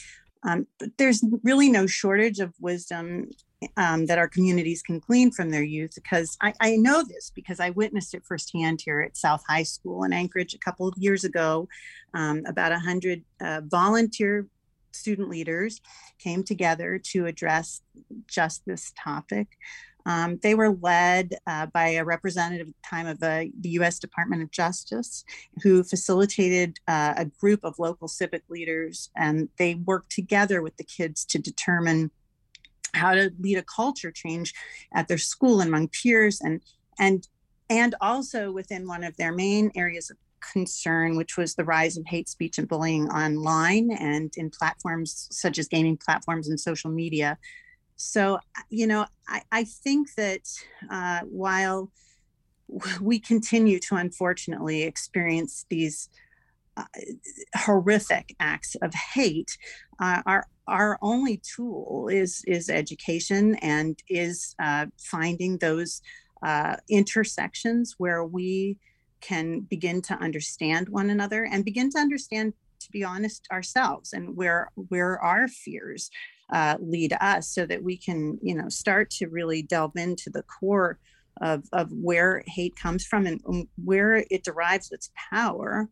um, 0.47 0.65
but 0.79 0.89
there's 0.97 1.23
really 1.43 1.69
no 1.69 1.85
shortage 1.85 2.39
of 2.39 2.53
wisdom 2.59 3.29
um, 3.75 4.05
that 4.05 4.17
our 4.17 4.29
communities 4.29 4.81
can 4.81 4.99
glean 4.99 5.29
from 5.31 5.49
their 5.51 5.63
youth 5.63 5.91
because 5.95 6.37
I, 6.41 6.53
I, 6.61 6.75
know 6.77 7.03
this 7.03 7.31
because 7.35 7.59
I 7.59 7.71
witnessed 7.71 8.13
it 8.13 8.23
firsthand 8.23 8.81
here 8.85 9.01
at 9.01 9.17
South 9.17 9.43
High 9.49 9.63
School 9.63 10.03
in 10.03 10.13
Anchorage 10.13 10.53
a 10.53 10.59
couple 10.59 10.87
of 10.87 10.93
years 10.97 11.23
ago. 11.23 11.67
Um, 12.13 12.43
about 12.47 12.71
100 12.71 13.23
uh, 13.41 13.61
volunteer 13.65 14.47
student 14.91 15.29
leaders 15.29 15.81
came 16.17 16.43
together 16.43 16.99
to 17.11 17.25
address 17.25 17.81
just 18.27 18.63
this 18.65 18.93
topic. 18.97 19.47
Um, 20.07 20.39
they 20.41 20.55
were 20.55 20.71
led 20.81 21.35
uh, 21.45 21.65
by 21.67 21.89
a 21.89 22.05
representative 22.05 22.69
at 22.69 22.73
the 22.73 22.87
time 22.89 23.07
of 23.07 23.19
the, 23.19 23.51
the 23.59 23.69
U.S. 23.71 23.99
Department 23.99 24.41
of 24.41 24.49
Justice, 24.51 25.25
who 25.61 25.83
facilitated 25.83 26.79
uh, 26.87 27.13
a 27.17 27.25
group 27.25 27.59
of 27.63 27.77
local 27.77 28.07
civic 28.07 28.43
leaders, 28.49 29.09
and 29.17 29.49
they 29.57 29.75
worked 29.75 30.11
together 30.11 30.61
with 30.61 30.77
the 30.77 30.85
kids 30.85 31.25
to 31.25 31.39
determine 31.39 32.09
how 32.93 33.13
to 33.13 33.31
lead 33.39 33.57
a 33.57 33.63
culture 33.63 34.11
change 34.11 34.53
at 34.93 35.09
their 35.09 35.17
school 35.17 35.59
and 35.59 35.67
among 35.67 35.89
peers 35.89 36.39
and 36.41 36.61
and 36.97 37.27
and 37.69 37.95
also 37.99 38.51
within 38.51 38.87
one 38.87 39.03
of 39.03 39.15
their 39.17 39.33
main 39.33 39.69
areas 39.75 40.09
of 40.09 40.17
concern 40.39 41.17
which 41.17 41.35
was 41.35 41.55
the 41.55 41.65
rise 41.65 41.97
of 41.97 42.05
hate 42.05 42.29
speech 42.29 42.57
and 42.57 42.67
bullying 42.67 43.09
online 43.09 43.91
and 43.91 44.33
in 44.37 44.49
platforms 44.49 45.27
such 45.31 45.57
as 45.59 45.67
gaming 45.67 45.97
platforms 45.97 46.47
and 46.47 46.59
social 46.59 46.89
media 46.89 47.37
so 47.97 48.39
you 48.69 48.87
know 48.87 49.05
i, 49.27 49.41
I 49.51 49.63
think 49.65 50.13
that 50.15 50.41
uh, 50.89 51.21
while 51.25 51.91
we 53.01 53.19
continue 53.19 53.79
to 53.79 53.95
unfortunately 53.95 54.83
experience 54.83 55.65
these 55.69 56.09
uh, 56.77 56.83
horrific 57.55 58.35
acts 58.39 58.75
of 58.81 58.93
hate 58.93 59.57
uh, 59.99 60.21
our 60.25 60.45
our 60.67 60.99
only 61.01 61.37
tool 61.37 62.07
is 62.11 62.43
is 62.45 62.69
education 62.69 63.55
and 63.55 64.01
is 64.09 64.55
uh, 64.59 64.85
finding 64.99 65.57
those 65.57 66.01
uh, 66.43 66.75
intersections 66.89 67.95
where 67.97 68.23
we 68.23 68.77
can 69.21 69.61
begin 69.61 70.01
to 70.01 70.13
understand 70.15 70.87
one 70.89 71.09
another 71.09 71.45
and 71.45 71.65
begin 71.65 71.89
to 71.89 71.97
understand 71.97 72.53
to 72.79 72.91
be 72.91 73.03
honest 73.03 73.47
ourselves 73.51 74.13
and 74.13 74.35
where 74.35 74.69
where 74.75 75.19
our 75.19 75.47
fears 75.47 76.11
uh, 76.51 76.77
lead 76.79 77.13
us 77.19 77.49
so 77.49 77.65
that 77.65 77.83
we 77.83 77.97
can 77.97 78.37
you 78.41 78.55
know 78.55 78.69
start 78.69 79.09
to 79.09 79.27
really 79.27 79.61
delve 79.61 79.95
into 79.95 80.29
the 80.29 80.43
core 80.43 80.99
of, 81.41 81.65
of 81.73 81.91
where 81.91 82.43
hate 82.47 82.75
comes 82.75 83.05
from 83.05 83.27
and 83.27 83.67
where 83.83 84.25
it 84.31 84.43
derives 84.43 84.91
its 84.91 85.11
power 85.31 85.89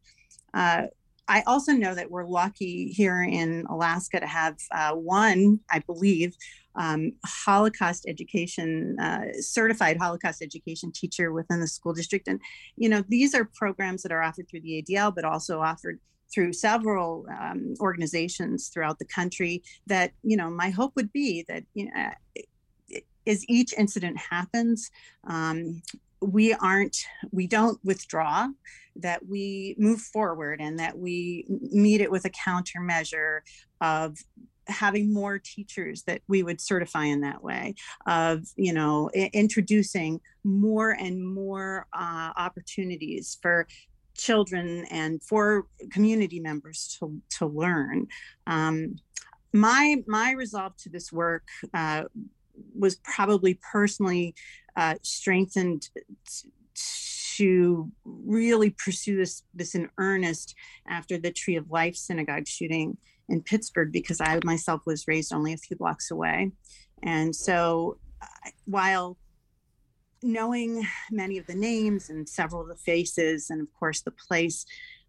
uh, 0.53 0.83
I 1.27 1.43
also 1.47 1.71
know 1.71 1.95
that 1.95 2.11
we're 2.11 2.25
lucky 2.25 2.89
here 2.89 3.23
in 3.23 3.65
Alaska 3.69 4.19
to 4.19 4.27
have 4.27 4.57
uh, 4.71 4.91
one, 4.91 5.59
I 5.71 5.79
believe, 5.79 6.35
um, 6.75 7.13
Holocaust 7.25 8.05
education, 8.07 8.97
uh, 8.99 9.21
certified 9.39 9.97
Holocaust 9.97 10.41
education 10.41 10.91
teacher 10.91 11.31
within 11.31 11.61
the 11.61 11.67
school 11.67 11.93
district. 11.93 12.27
And, 12.27 12.39
you 12.75 12.89
know, 12.89 13.03
these 13.07 13.33
are 13.33 13.49
programs 13.55 14.03
that 14.03 14.11
are 14.11 14.21
offered 14.21 14.47
through 14.49 14.61
the 14.61 14.83
ADL, 14.83 15.15
but 15.15 15.25
also 15.25 15.61
offered 15.61 15.99
through 16.33 16.53
several 16.53 17.25
um, 17.39 17.75
organizations 17.79 18.69
throughout 18.69 18.99
the 18.99 19.05
country 19.05 19.63
that, 19.87 20.11
you 20.23 20.37
know, 20.37 20.49
my 20.49 20.69
hope 20.69 20.93
would 20.95 21.11
be 21.13 21.45
that, 21.47 21.63
you 21.73 21.85
know, 21.85 22.11
as 23.27 23.43
each 23.47 23.73
incident 23.77 24.17
happens, 24.17 24.91
um, 25.27 25.81
we 26.21 26.53
aren't, 26.53 26.97
we 27.31 27.47
don't 27.47 27.79
withdraw 27.83 28.47
that 28.95 29.25
we 29.27 29.75
move 29.77 30.01
forward 30.01 30.61
and 30.61 30.79
that 30.79 30.97
we 30.97 31.45
meet 31.71 32.01
it 32.01 32.11
with 32.11 32.25
a 32.25 32.29
countermeasure 32.29 33.39
of 33.81 34.17
having 34.67 35.13
more 35.13 35.39
teachers 35.39 36.03
that 36.03 36.21
we 36.27 36.43
would 36.43 36.59
certify 36.59 37.05
in 37.05 37.21
that 37.21 37.43
way 37.43 37.75
of 38.07 38.41
you 38.55 38.73
know 38.73 39.09
I- 39.15 39.29
introducing 39.33 40.19
more 40.43 40.91
and 40.91 41.27
more 41.27 41.87
uh, 41.93 42.31
opportunities 42.35 43.37
for 43.41 43.67
children 44.15 44.85
and 44.89 45.21
for 45.23 45.67
community 45.91 46.39
members 46.39 46.97
to, 46.99 47.21
to 47.37 47.45
learn. 47.45 48.07
Um, 48.47 48.97
my 49.53 49.97
my 50.07 50.31
resolve 50.31 50.75
to 50.77 50.89
this 50.89 51.11
work 51.11 51.47
uh, 51.73 52.03
was 52.77 52.95
probably 52.97 53.59
personally 53.71 54.35
uh, 54.75 54.95
strengthened 55.01 55.89
to 57.37 57.91
really 58.03 58.69
pursue 58.71 59.17
this 59.17 59.43
this 59.53 59.75
in 59.75 59.89
earnest 59.97 60.55
after 60.87 61.17
the 61.17 61.31
Tree 61.31 61.55
of 61.55 61.71
Life 61.71 61.95
synagogue 61.95 62.47
shooting 62.47 62.97
in 63.29 63.41
Pittsburgh 63.41 63.91
because 63.91 64.19
I 64.19 64.39
myself 64.43 64.81
was 64.85 65.07
raised 65.07 65.33
only 65.33 65.53
a 65.53 65.57
few 65.57 65.77
blocks 65.77 66.11
away, 66.11 66.51
and 67.01 67.33
so 67.33 67.97
while 68.65 69.17
knowing 70.25 70.85
many 71.11 71.37
of 71.37 71.45
the 71.47 71.55
names 71.55 72.09
and 72.09 72.27
several 72.27 72.61
of 72.61 72.67
the 72.67 72.75
faces 72.75 73.49
and 73.49 73.61
of 73.61 73.67
course 73.79 74.01
the 74.01 74.11
place 74.11 74.65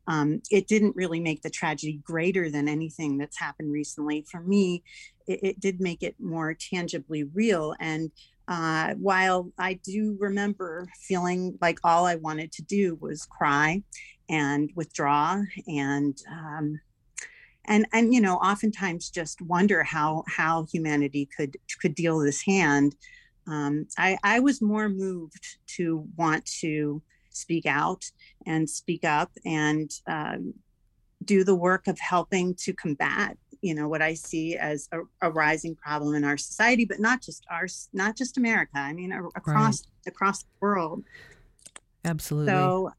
um, 0.09 0.41
it 0.51 0.69
didn't 0.69 0.95
really 0.95 1.21
make 1.21 1.43
the 1.43 1.51
tragedy 1.51 2.01
greater 2.05 2.49
than 2.49 2.69
anything 2.69 3.19
that's 3.19 3.39
happened 3.39 3.73
recently. 3.73 4.25
For 4.31 4.41
me 4.41 4.85
it, 5.27 5.41
it 5.43 5.61
did 5.61 5.81
make 5.81 6.03
it 6.03 6.15
more 6.21 6.55
tangibly 6.55 7.25
real. 7.25 7.75
And 7.81 8.11
uh, 8.49 8.95
while 8.95 9.51
I 9.59 9.75
do 9.75 10.17
remember 10.21 10.87
feeling 11.01 11.59
like 11.61 11.79
all 11.83 12.07
I 12.07 12.15
wanted 12.17 12.53
to 12.53 12.63
do 12.63 12.97
was 13.01 13.27
cry 13.27 13.83
and 14.29 14.71
withdraw 14.77 15.43
and 15.67 16.17
um, 16.31 16.81
and 17.65 17.87
and 17.93 18.15
you 18.15 18.21
know 18.21 18.37
oftentimes 18.37 19.11
just 19.11 19.43
wonder 19.43 19.83
how 19.83 20.23
how 20.29 20.67
humanity 20.73 21.29
could 21.37 21.57
could 21.81 21.97
deal 21.97 22.21
this 22.21 22.43
hand 22.43 22.95
um, 23.47 23.87
I, 23.99 24.19
I 24.23 24.41
was 24.41 24.61
more 24.61 24.89
moved 24.89 25.59
to 25.77 26.07
want 26.17 26.45
to 26.61 27.03
speak 27.31 27.67
out 27.67 28.05
and 28.47 28.69
speak 28.69 29.05
up 29.05 29.31
and 29.45 29.91
um, 30.07 30.55
do 31.25 31.45
the 31.45 31.55
work 31.55 31.87
of 31.87 31.99
helping 31.99 32.55
to 32.55 32.73
combat 32.73 33.37
you 33.63 33.75
know 33.75 33.89
what 33.89 34.03
i 34.03 34.13
see 34.13 34.55
as 34.57 34.87
a, 34.93 34.99
a, 35.23 35.31
rising 35.31 35.75
problem 35.75 36.15
in 36.15 36.25
our 36.25 36.37
society 36.37 36.85
but 36.85 37.01
not 37.01 37.23
just 37.23 37.45
ours 37.51 37.89
not 37.95 38.15
just 38.15 38.37
america 38.37 38.73
i 38.75 38.93
mean 38.93 39.13
across 39.35 39.83
right. 39.83 40.13
across 40.13 40.43
the 40.43 40.49
world. 40.61 41.03
Absolutely. 42.07 42.53
So 42.53 42.93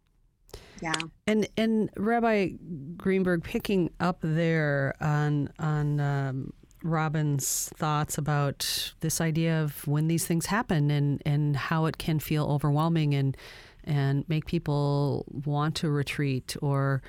yeah. 0.82 0.94
And 1.26 1.48
and 1.58 1.90
rabbi 1.98 2.52
greenberg 2.98 3.44
picking 3.44 3.90
up 4.00 4.20
there 4.22 4.96
on 5.02 5.50
on 5.58 6.00
um, 6.00 6.54
Robin's 6.88 7.72
thoughts 7.76 8.18
about 8.18 8.94
this 9.02 9.22
idea 9.22 9.62
of 9.62 9.88
when 9.88 10.08
these 10.08 10.26
things 10.26 10.46
happen 10.48 10.90
and, 10.90 11.22
and 11.26 11.56
how 11.56 11.86
it 11.86 11.98
can 11.98 12.20
feel 12.20 12.46
overwhelming 12.46 13.14
and 13.14 13.38
and 13.84 14.28
make 14.28 14.46
people 14.46 15.26
want 15.46 15.76
to 15.76 15.90
retreat 15.90 16.58
or 16.62 17.02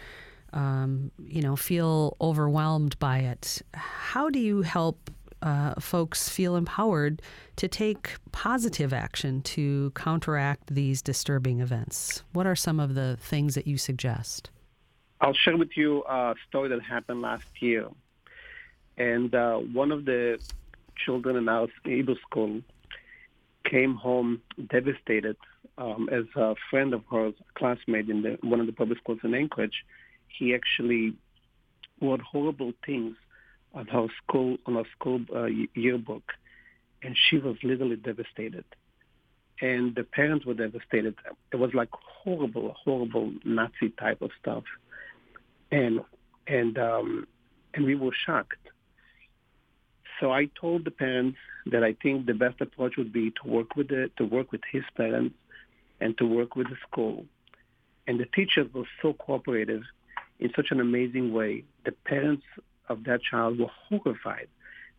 um, 0.53 1.11
you 1.27 1.43
know 1.43 1.57
feel 1.57 2.17
overwhelmed 2.21 2.99
by 2.99 3.19
it. 3.19 3.61
How 3.75 4.31
do 4.31 4.39
you 4.39 4.63
help 4.63 5.11
uh, 5.43 5.75
folks 5.81 6.29
feel 6.29 6.57
empowered 6.57 7.23
to 7.57 7.69
take 7.69 8.13
positive 8.33 8.93
action 8.93 9.43
to 9.43 9.91
counteract 9.95 10.75
these 10.75 11.03
disturbing 11.03 11.61
events? 11.61 12.23
What 12.33 12.47
are 12.47 12.57
some 12.57 12.81
of 12.81 12.95
the 12.95 13.17
things 13.21 13.55
that 13.55 13.67
you 13.67 13.79
suggest? 13.79 14.51
I'll 15.21 15.35
share 15.35 15.57
with 15.57 15.77
you 15.77 16.05
a 16.09 16.35
story 16.49 16.69
that 16.69 16.83
happened 16.83 17.23
last 17.23 17.61
year. 17.61 17.89
And 18.99 19.35
uh, 19.35 19.57
one 19.59 19.93
of 19.93 20.05
the 20.05 20.41
children 21.05 21.37
in 21.37 21.49
our 21.49 21.69
school 22.27 22.61
came 23.65 23.95
home 23.95 24.43
devastated 24.71 25.37
um, 25.77 26.09
as 26.11 26.25
a 26.37 26.55
friend 26.71 26.93
of 26.93 27.03
hers, 27.11 27.35
a 27.41 27.59
classmate 27.59 28.11
in 28.11 28.23
the, 28.23 28.39
one 28.43 28.61
of 28.61 28.67
the 28.67 28.73
public 28.73 28.99
schools 28.99 29.21
in 29.23 29.35
Anchorage. 29.35 29.85
He 30.27 30.55
actually 30.55 31.15
wrote 32.01 32.21
horrible 32.21 32.73
things 32.85 33.17
on 33.75 33.87
her 33.87 34.07
school 34.23 34.57
on 34.67 34.75
her 34.75 34.85
school 34.99 35.21
uh, 35.35 35.47
yearbook, 35.75 36.33
and 37.03 37.17
she 37.29 37.39
was 37.39 37.57
literally 37.63 37.97
devastated. 37.97 38.65
And 39.61 39.95
the 39.95 40.05
parents 40.05 40.47
were 40.47 40.55
devastated. 40.55 41.15
It 41.53 41.57
was 41.57 41.75
like 41.75 41.89
horrible, 41.93 42.75
horrible 42.85 43.33
Nazi 43.45 43.91
type 43.99 44.23
of 44.23 44.31
stuff, 44.41 44.65
and 45.71 46.01
and 46.47 46.79
um, 46.79 47.27
and 47.75 47.85
we 47.85 47.95
were 47.95 48.13
shocked. 48.27 48.55
So 50.21 50.33
I 50.33 50.49
told 50.61 50.85
the 50.85 50.91
parents 50.91 51.39
that 51.67 51.85
I 51.85 51.95
think 52.03 52.27
the 52.27 52.35
best 52.35 52.61
approach 52.61 52.97
would 52.97 53.13
be 53.13 53.33
to 53.43 53.49
work 53.49 53.77
with 53.77 53.89
the 53.89 54.11
to 54.17 54.25
work 54.25 54.53
with 54.53 54.63
his 54.71 54.83
parents 54.97 55.35
and 56.01 56.17
to 56.19 56.27
work 56.27 56.57
with 56.57 56.69
the 56.69 56.77
school. 56.91 57.25
And 58.07 58.19
the 58.19 58.27
teachers 58.27 58.73
were 58.73 58.89
so 59.03 59.13
cooperative 59.13 59.83
in 60.41 60.51
such 60.57 60.69
an 60.71 60.81
amazing 60.81 61.33
way. 61.33 61.65
The 61.85 61.93
parents 61.93 62.45
of 62.89 63.05
that 63.05 63.21
child 63.23 63.59
were 63.59 63.71
horrified. 63.89 64.49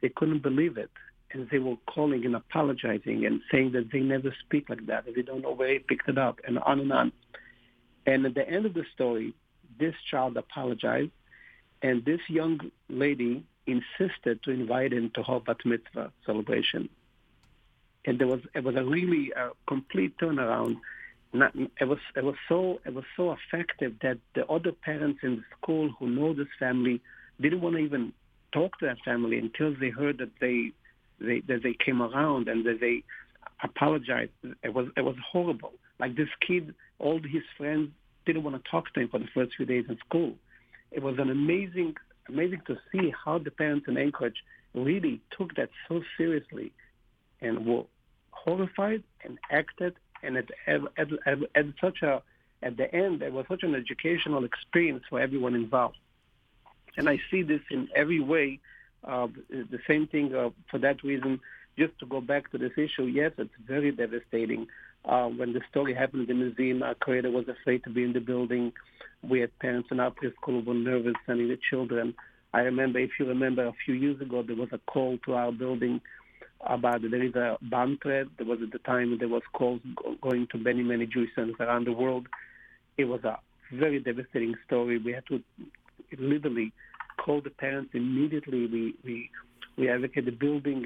They 0.02 0.10
couldn't 0.10 0.44
believe 0.44 0.78
it. 0.78 0.92
And 1.32 1.48
they 1.52 1.60
were 1.60 1.76
calling 1.88 2.26
and 2.26 2.36
apologizing 2.36 3.26
and 3.26 3.42
saying 3.52 3.72
that 3.74 3.92
they 3.92 4.00
never 4.00 4.34
speak 4.46 4.70
like 4.70 4.86
that, 4.88 5.06
that 5.06 5.16
they 5.16 5.22
don't 5.22 5.42
know 5.42 5.54
where 5.54 5.74
he 5.74 5.80
picked 5.80 6.10
it 6.10 6.18
up, 6.18 6.40
and 6.48 6.58
on 6.60 6.80
and 6.80 6.92
on. 6.92 7.12
And 8.06 8.26
at 8.26 8.34
the 8.34 8.48
end 8.48 8.66
of 8.66 8.74
the 8.74 8.84
story, 8.94 9.34
this 9.80 9.94
child 10.10 10.38
apologized, 10.38 11.12
and 11.82 12.04
this 12.04 12.20
young 12.28 12.60
lady 12.90 13.44
insisted 13.68 14.42
to 14.44 14.52
invite 14.52 14.94
him 14.94 15.12
to 15.16 15.24
her 15.24 15.40
bat 15.40 15.58
mitzvah 15.66 16.12
celebration. 16.26 16.90
And 18.06 18.20
there 18.20 18.28
was 18.28 18.42
it 18.56 18.64
was 18.64 18.76
a 18.76 18.84
really 18.84 19.32
a 19.36 19.52
complete 19.68 20.18
turnaround. 20.18 20.78
Not, 21.32 21.54
it 21.56 21.86
was 21.86 22.00
it 22.16 22.24
was 22.24 22.36
so 22.48 22.80
it 22.86 22.94
was 22.94 23.06
so 23.16 23.32
effective 23.38 23.96
that 24.02 24.18
the 24.34 24.48
other 24.48 24.72
parents 24.72 25.20
in 25.22 25.38
the 25.38 25.44
school 25.58 25.90
who 26.00 26.10
know 26.10 26.34
this 26.34 26.48
family 26.58 27.02
didn't 27.40 27.62
want 27.62 27.76
to 27.76 27.82
even 27.82 28.14
talk 28.52 28.80
to 28.80 28.88
that 28.88 28.98
family 29.06 29.38
until 29.38 29.76
they 29.80 29.90
heard 29.90 30.18
that 30.20 30.32
they 30.40 30.72
they 31.20 31.42
that 31.42 31.62
they 31.64 31.74
came 31.74 32.02
around 32.02 32.48
and 32.48 32.66
that 32.66 32.80
they 32.80 33.04
apologized. 33.64 34.32
It 34.64 34.74
was 34.74 34.88
it 34.98 35.02
was 35.02 35.16
horrible. 35.32 35.74
Like 36.00 36.16
this 36.16 36.30
kid, 36.46 36.74
all 36.98 37.20
his 37.20 37.44
friends 37.58 37.90
didn't 38.26 38.44
want 38.44 38.64
to 38.64 38.72
talk 38.72 38.94
to 38.94 39.02
him 39.02 39.10
for 39.10 39.20
the 39.20 39.28
first 39.34 39.56
few 39.56 39.66
days 39.66 39.86
in 39.90 39.98
school. 39.98 40.36
It 40.92 41.04
was 41.04 41.16
an 41.20 41.30
amazing 41.30 41.96
amazing 42.30 42.62
to 42.68 42.78
see 42.92 43.14
how 43.26 43.40
the 43.40 43.52
parents 43.52 43.88
in 43.88 43.98
Anchorage 43.98 44.44
really 44.74 45.22
took 45.38 45.56
that 45.56 45.70
so 45.88 46.02
seriously 46.18 46.72
and 47.42 47.66
were 47.66 47.84
horrified 48.32 49.04
and 49.24 49.38
acted 49.50 49.96
and 50.24 50.38
at, 50.38 50.50
at, 50.68 50.82
at, 51.26 51.38
at 51.56 51.66
such 51.82 52.02
a 52.02 52.22
at 52.62 52.76
the 52.78 52.94
end 52.94 53.22
it 53.22 53.32
was 53.32 53.46
such 53.48 53.64
an 53.64 53.74
educational 53.74 54.44
experience 54.44 55.04
for 55.10 55.20
everyone 55.20 55.56
involved. 55.56 55.98
And 56.98 57.10
i 57.10 57.20
see 57.32 57.42
this 57.42 57.62
in 57.72 57.88
every 57.96 58.20
way 58.20 58.60
uh, 59.04 59.28
the 59.50 59.80
same 59.88 60.08
thing 60.08 60.36
uh, 60.36 60.50
for 60.70 60.78
that 60.80 61.04
reason. 61.04 61.40
Just 61.78 61.98
to 62.00 62.06
go 62.06 62.20
back 62.20 62.52
to 62.52 62.58
this 62.58 62.74
issue 62.78 63.06
yes 63.06 63.32
it's 63.38 63.54
very 63.66 63.92
devastating 63.92 64.68
uh, 65.06 65.28
when 65.28 65.54
the 65.54 65.62
story 65.70 65.94
happened 65.94 66.30
in 66.30 66.38
the 66.38 66.46
museum 66.46 66.84
our 66.84 66.96
creator 66.96 67.32
was 67.32 67.46
afraid 67.48 67.84
to 67.84 67.90
be 67.90 68.04
in 68.04 68.14
the 68.14 68.20
building 68.20 68.72
we 69.28 69.42
had 69.42 69.58
parents 69.60 69.90
in 69.92 70.00
our 70.00 70.12
preschool 70.12 70.64
who 70.64 70.66
were 70.66 70.74
nervous 70.74 71.14
sending 71.26 71.48
the 71.48 71.60
children. 71.70 72.14
I 72.54 72.62
remember, 72.62 73.00
if 73.00 73.12
you 73.20 73.26
remember, 73.26 73.68
a 73.68 73.74
few 73.86 73.94
years 73.94 74.20
ago, 74.22 74.44
there 74.44 74.56
was 74.56 74.70
a 74.72 74.80
call 74.80 75.18
to 75.26 75.34
our 75.34 75.52
building 75.52 76.02
about 76.62 77.02
there 77.02 77.24
is 77.24 77.36
a 77.36 77.58
bomb 77.62 78.00
threat. 78.02 78.28
There 78.38 78.48
was 78.48 78.60
at 78.64 78.72
the 78.72 78.80
time 78.80 79.18
there 79.20 79.28
was 79.28 79.44
calls 79.54 79.82
going 80.22 80.48
to 80.52 80.58
many, 80.58 80.84
many 80.84 81.06
Jewish 81.06 81.30
centers 81.36 81.56
around 81.60 81.86
the 81.86 81.94
world. 81.94 82.28
It 82.98 83.06
was 83.06 83.24
a 83.24 83.40
very 83.72 84.00
devastating 84.00 84.56
story. 84.66 84.98
We 84.98 85.14
had 85.14 85.26
to 85.28 85.42
literally 86.18 86.74
call 87.24 87.42
the 87.42 87.50
parents 87.50 87.92
immediately. 87.94 88.68
We 88.68 88.96
we 89.04 89.30
we 89.78 89.90
evacuated 89.90 90.26
the 90.26 90.38
building, 90.38 90.86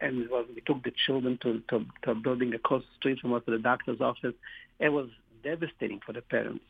and 0.00 0.28
was, 0.30 0.46
we 0.54 0.60
took 0.60 0.82
the 0.84 0.92
children 1.06 1.38
to, 1.42 1.60
to, 1.70 1.84
to 2.02 2.10
a 2.12 2.14
building 2.14 2.54
across 2.54 2.82
the 2.82 2.96
street 2.96 3.18
from 3.20 3.32
us 3.34 3.42
to 3.46 3.52
the 3.52 3.58
doctor's 3.58 4.00
office. 4.00 4.34
It 4.78 4.90
was 4.90 5.08
devastating 5.42 6.00
for 6.04 6.12
the 6.12 6.22
parents. 6.22 6.64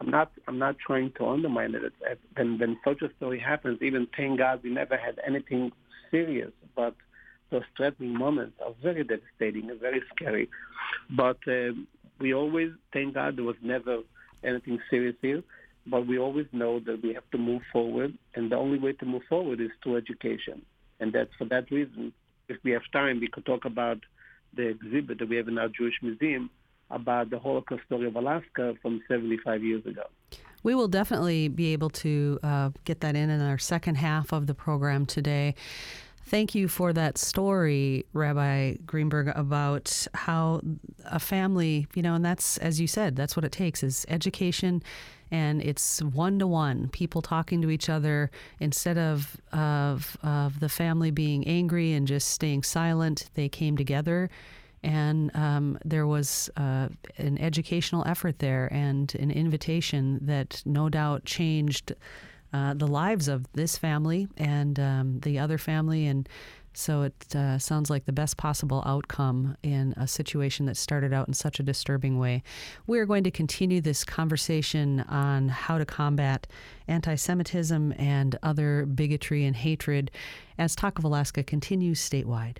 I'm 0.00 0.10
not 0.10 0.32
I'm 0.48 0.58
not 0.58 0.78
trying 0.78 1.12
to 1.18 1.28
undermine 1.28 1.74
it. 1.74 1.92
When 2.34 2.58
when 2.58 2.76
such 2.84 3.02
a 3.02 3.10
story 3.16 3.38
happens, 3.38 3.80
even 3.82 4.08
thank 4.16 4.38
God 4.38 4.60
we 4.62 4.70
never 4.70 4.96
had 4.96 5.20
anything 5.24 5.70
serious, 6.10 6.50
but 6.74 6.94
those 7.50 7.62
threatening 7.76 8.18
moments 8.18 8.56
are 8.64 8.72
very 8.82 9.04
devastating 9.04 9.70
and 9.70 9.78
very 9.80 10.02
scary. 10.14 10.48
But 11.10 11.38
uh, 11.46 11.72
we 12.18 12.34
always 12.34 12.72
thank 12.92 13.14
God 13.14 13.36
there 13.36 13.44
was 13.44 13.56
never 13.62 13.98
anything 14.42 14.80
serious 14.90 15.14
here. 15.22 15.42
But 15.86 16.06
we 16.06 16.18
always 16.18 16.46
know 16.52 16.80
that 16.80 17.02
we 17.02 17.12
have 17.14 17.28
to 17.32 17.38
move 17.38 17.62
forward, 17.72 18.16
and 18.34 18.50
the 18.50 18.56
only 18.56 18.78
way 18.78 18.92
to 18.94 19.04
move 19.04 19.22
forward 19.28 19.60
is 19.60 19.70
through 19.82 19.96
education. 19.96 20.62
And 21.02 21.12
that's 21.12 21.34
for 21.36 21.44
that 21.46 21.68
reason. 21.72 22.12
If 22.48 22.58
we 22.62 22.70
have 22.70 22.82
time, 22.92 23.18
we 23.18 23.26
could 23.26 23.44
talk 23.44 23.64
about 23.64 23.98
the 24.54 24.68
exhibit 24.68 25.18
that 25.18 25.28
we 25.28 25.36
have 25.36 25.48
in 25.48 25.58
our 25.58 25.68
Jewish 25.68 25.94
Museum 26.00 26.48
about 26.90 27.28
the 27.30 27.40
Holocaust 27.40 27.82
story 27.86 28.06
of 28.06 28.14
Alaska 28.14 28.74
from 28.80 29.02
75 29.08 29.64
years 29.64 29.84
ago. 29.84 30.04
We 30.62 30.76
will 30.76 30.86
definitely 30.86 31.48
be 31.48 31.72
able 31.72 31.90
to 31.90 32.38
uh, 32.44 32.70
get 32.84 33.00
that 33.00 33.16
in 33.16 33.30
in 33.30 33.40
our 33.40 33.58
second 33.58 33.96
half 33.96 34.32
of 34.32 34.46
the 34.46 34.54
program 34.54 35.04
today. 35.04 35.56
Thank 36.26 36.54
you 36.54 36.68
for 36.68 36.92
that 36.92 37.18
story, 37.18 38.06
Rabbi 38.12 38.76
Greenberg, 38.86 39.32
about 39.34 40.06
how 40.14 40.60
a 41.04 41.18
family, 41.18 41.88
you 41.94 42.02
know, 42.02 42.14
and 42.14 42.24
that's, 42.24 42.58
as 42.58 42.80
you 42.80 42.86
said, 42.86 43.16
that's 43.16 43.34
what 43.34 43.44
it 43.44 43.50
takes 43.50 43.82
is 43.82 44.06
education 44.08 44.84
and 45.32 45.62
it's 45.62 46.02
one 46.02 46.38
to 46.38 46.46
one, 46.46 46.88
people 46.88 47.22
talking 47.22 47.62
to 47.62 47.70
each 47.70 47.88
other 47.88 48.30
instead 48.60 48.98
of, 48.98 49.40
of, 49.52 50.16
of 50.22 50.60
the 50.60 50.68
family 50.68 51.10
being 51.10 51.44
angry 51.48 51.94
and 51.94 52.06
just 52.06 52.28
staying 52.28 52.62
silent. 52.62 53.30
They 53.34 53.48
came 53.48 53.76
together 53.76 54.28
and 54.82 55.34
um, 55.34 55.78
there 55.84 56.06
was 56.06 56.50
uh, 56.56 56.88
an 57.16 57.38
educational 57.38 58.04
effort 58.06 58.40
there 58.40 58.68
and 58.72 59.14
an 59.14 59.30
invitation 59.30 60.18
that 60.22 60.62
no 60.66 60.90
doubt 60.90 61.24
changed 61.24 61.94
uh, 62.52 62.74
the 62.74 62.86
lives 62.86 63.26
of 63.28 63.46
this 63.54 63.78
family 63.78 64.28
and 64.36 64.78
um, 64.78 65.20
the 65.20 65.38
other 65.38 65.56
family. 65.56 66.06
And 66.06 66.28
so 66.74 67.02
it 67.02 67.34
uh, 67.34 67.58
sounds 67.58 67.90
like 67.90 68.04
the 68.04 68.12
best 68.12 68.36
possible 68.36 68.82
outcome 68.86 69.56
in 69.62 69.94
a 69.96 70.06
situation 70.06 70.66
that 70.66 70.76
started 70.76 71.12
out 71.12 71.28
in 71.28 71.34
such 71.34 71.60
a 71.60 71.62
disturbing 71.62 72.18
way. 72.18 72.42
We're 72.86 73.06
going 73.06 73.24
to 73.24 73.30
continue 73.30 73.80
this 73.80 74.04
conversation 74.04 75.00
on 75.00 75.48
how 75.48 75.78
to 75.78 75.84
combat 75.84 76.46
anti 76.88 77.14
Semitism 77.14 77.94
and 77.98 78.38
other 78.42 78.86
bigotry 78.86 79.44
and 79.44 79.56
hatred 79.56 80.10
as 80.58 80.74
Talk 80.74 80.98
of 80.98 81.04
Alaska 81.04 81.42
continues 81.42 82.00
statewide. 82.00 82.58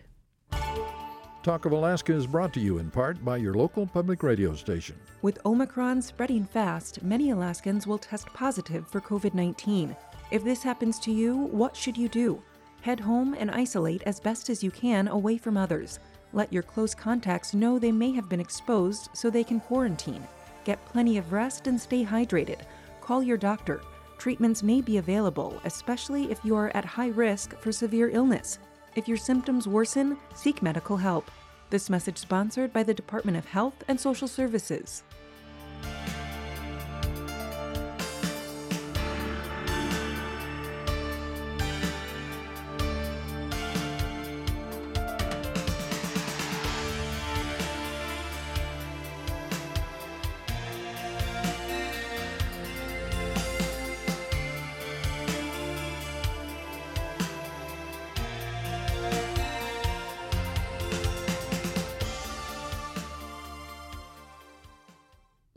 Talk 1.42 1.64
of 1.64 1.72
Alaska 1.72 2.14
is 2.14 2.27
brought 2.27 2.55
to 2.55 2.61
you 2.61 2.79
in 2.79 2.88
part 2.88 3.25
by 3.25 3.37
your 3.37 3.55
local 3.55 3.85
public 3.85 4.22
radio 4.22 4.55
station. 4.55 4.94
With 5.22 5.44
Omicron 5.44 6.01
spreading 6.01 6.44
fast, 6.44 7.03
many 7.03 7.31
Alaskans 7.31 7.85
will 7.85 7.98
test 7.98 8.29
positive 8.29 8.87
for 8.87 9.01
COVID 9.01 9.35
19. 9.35 9.96
If 10.31 10.44
this 10.44 10.62
happens 10.62 10.98
to 11.01 11.11
you, 11.11 11.37
what 11.37 11.77
should 11.77 11.96
you 11.96 12.09
do? 12.09 12.42
Head 12.83 12.99
home 12.99 13.35
and 13.38 13.49
isolate 13.49 14.03
as 14.07 14.18
best 14.18 14.51
as 14.51 14.62
you 14.62 14.73
can 14.73 15.07
away 15.07 15.38
from 15.38 15.57
others. 15.57 16.01
Let 16.33 16.53
your 16.53 16.64
close 16.64 16.97
contacts 16.97 17.55
know 17.55 17.79
they 17.79 17.92
may 17.92 18.11
have 18.12 18.29
been 18.29 18.40
exposed 18.40 19.09
so 19.12 19.31
they 19.31 19.45
can 19.45 19.61
quarantine. 19.61 20.27
Get 20.64 20.85
plenty 20.87 21.16
of 21.16 21.33
rest 21.33 21.68
and 21.68 21.81
stay 21.81 22.05
hydrated. 22.05 22.62
Call 23.01 23.23
your 23.23 23.37
doctor. 23.37 23.83
Treatments 24.18 24.64
may 24.64 24.81
be 24.81 24.97
available, 24.97 25.61
especially 25.64 26.31
if 26.33 26.45
you 26.45 26.57
are 26.57 26.75
at 26.77 26.85
high 26.85 27.11
risk 27.11 27.57
for 27.61 27.71
severe 27.71 28.11
illness. 28.11 28.59
If 28.97 29.07
your 29.07 29.16
symptoms 29.16 29.68
worsen, 29.68 30.18
seek 30.35 30.61
medical 30.61 30.97
help. 30.97 31.31
This 31.71 31.88
message 31.88 32.18
sponsored 32.18 32.73
by 32.73 32.83
the 32.83 32.95
Department 32.95 33.37
of 33.37 33.47
Health 33.47 33.85
and 33.87 34.01
Social 34.01 34.27
Services. 34.27 35.05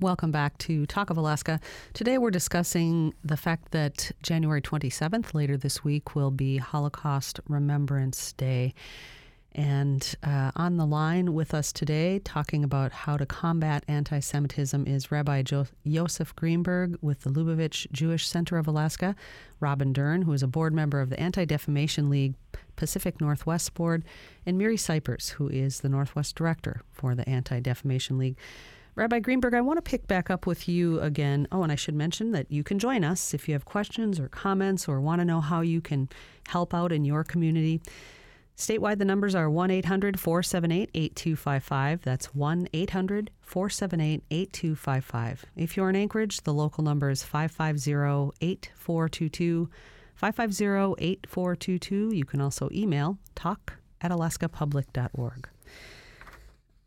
Welcome 0.05 0.29
back 0.29 0.59
to 0.59 0.85
Talk 0.85 1.09
of 1.09 1.17
Alaska. 1.17 1.59
Today 1.93 2.19
we're 2.19 2.29
discussing 2.29 3.15
the 3.23 3.35
fact 3.35 3.71
that 3.71 4.11
January 4.21 4.61
27th, 4.61 5.33
later 5.33 5.57
this 5.57 5.83
week, 5.83 6.13
will 6.13 6.29
be 6.29 6.57
Holocaust 6.57 7.39
Remembrance 7.47 8.33
Day. 8.33 8.75
And 9.53 10.15
uh, 10.21 10.51
on 10.55 10.77
the 10.77 10.85
line 10.85 11.33
with 11.33 11.55
us 11.55 11.73
today, 11.73 12.19
talking 12.19 12.63
about 12.63 12.91
how 12.91 13.17
to 13.17 13.25
combat 13.25 13.83
anti 13.87 14.19
Semitism, 14.19 14.85
is 14.85 15.11
Rabbi 15.11 15.41
jo- 15.41 15.65
Greenberg 16.35 16.99
with 17.01 17.21
the 17.21 17.31
Lubavitch 17.31 17.91
Jewish 17.91 18.27
Center 18.27 18.59
of 18.59 18.67
Alaska, 18.67 19.15
Robin 19.59 19.91
Dern, 19.91 20.21
who 20.21 20.33
is 20.33 20.43
a 20.43 20.47
board 20.47 20.71
member 20.71 21.01
of 21.01 21.09
the 21.09 21.19
Anti 21.19 21.45
Defamation 21.45 22.11
League 22.11 22.35
Pacific 22.75 23.19
Northwest 23.19 23.73
Board, 23.73 24.03
and 24.45 24.55
Miri 24.55 24.77
Cypers, 24.77 25.31
who 25.31 25.49
is 25.49 25.79
the 25.79 25.89
Northwest 25.89 26.35
Director 26.35 26.81
for 26.91 27.15
the 27.15 27.27
Anti 27.27 27.59
Defamation 27.59 28.19
League. 28.19 28.37
Rabbi 28.95 29.19
Greenberg, 29.19 29.53
I 29.53 29.59
want 29.59 29.77
to 29.77 29.81
pick 29.81 30.07
back 30.07 30.29
up 30.29 30.47
with 30.47 30.69
you 30.69 31.01
again. 31.01 31.49
Oh, 31.51 31.63
and 31.63 31.71
I 31.71 31.75
should 31.75 31.95
mention 31.95 32.31
that 32.31 32.49
you 32.49 32.63
can 32.63 32.79
join 32.79 33.03
us 33.03 33.33
if 33.33 33.47
you 33.47 33.53
have 33.53 33.65
questions 33.65 34.21
or 34.21 34.29
comments 34.29 34.87
or 34.87 35.01
want 35.01 35.19
to 35.19 35.25
know 35.25 35.41
how 35.41 35.59
you 35.59 35.81
can 35.81 36.07
help 36.47 36.73
out 36.73 36.93
in 36.93 37.03
your 37.03 37.25
community. 37.25 37.81
Statewide, 38.55 38.99
the 38.99 39.05
numbers 39.05 39.35
are 39.35 39.49
1 39.49 39.69
800 39.69 40.17
478 40.17 40.89
8255. 40.93 42.03
That's 42.03 42.33
1 42.33 42.69
800 42.71 43.31
478 43.41 44.23
8255. 44.31 45.45
If 45.57 45.75
you're 45.75 45.89
in 45.89 45.97
Anchorage, 45.97 46.41
the 46.43 46.53
local 46.53 46.81
number 46.81 47.09
is 47.09 47.21
550 47.21 48.31
8422. 48.39 49.69
550 50.15 51.03
8422. 51.03 52.11
You 52.15 52.23
can 52.23 52.39
also 52.39 52.69
email 52.71 53.17
talk 53.35 53.73
at 53.99 54.11
alaskapublic.org. 54.11 55.49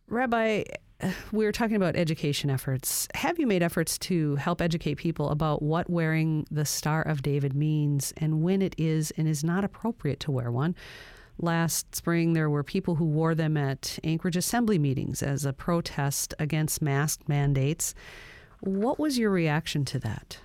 Rabbi, 0.09 0.65
we 1.33 1.45
were 1.45 1.53
talking 1.53 1.77
about 1.77 1.97
education 1.97 2.51
efforts. 2.51 3.07
Have 3.15 3.39
you 3.39 3.47
made 3.47 3.63
efforts 3.63 3.99
to 3.99 4.37
help 4.37 4.61
educate 4.61 4.97
people 4.97 5.31
about 5.31 5.63
what 5.63 5.89
wearing 5.89 6.47
the 6.51 6.65
Star 6.65 7.03
of 7.03 7.23
David 7.23 7.55
means 7.55 8.13
and 8.17 8.43
when 8.43 8.63
it 8.63 8.75
is 8.77 9.13
and 9.13 9.29
is 9.29 9.45
not 9.45 9.65
appropriate 9.65 10.21
to 10.21 10.33
wear 10.33 10.51
one? 10.51 10.75
Last 11.41 11.95
spring, 11.95 12.33
there 12.33 12.51
were 12.51 12.65
people 12.65 12.97
who 12.97 13.05
wore 13.05 13.35
them 13.37 13.57
at 13.57 14.01
Anchorage 14.03 14.37
Assembly 14.37 14.79
meetings 14.79 15.23
as 15.23 15.45
a 15.45 15.53
protest 15.53 16.35
against 16.41 16.83
mask 16.83 17.29
mandates. 17.29 17.95
What 18.61 18.99
was 18.99 19.19
your 19.19 19.31
reaction 19.31 19.85
to 19.87 20.01
that? 20.01 20.41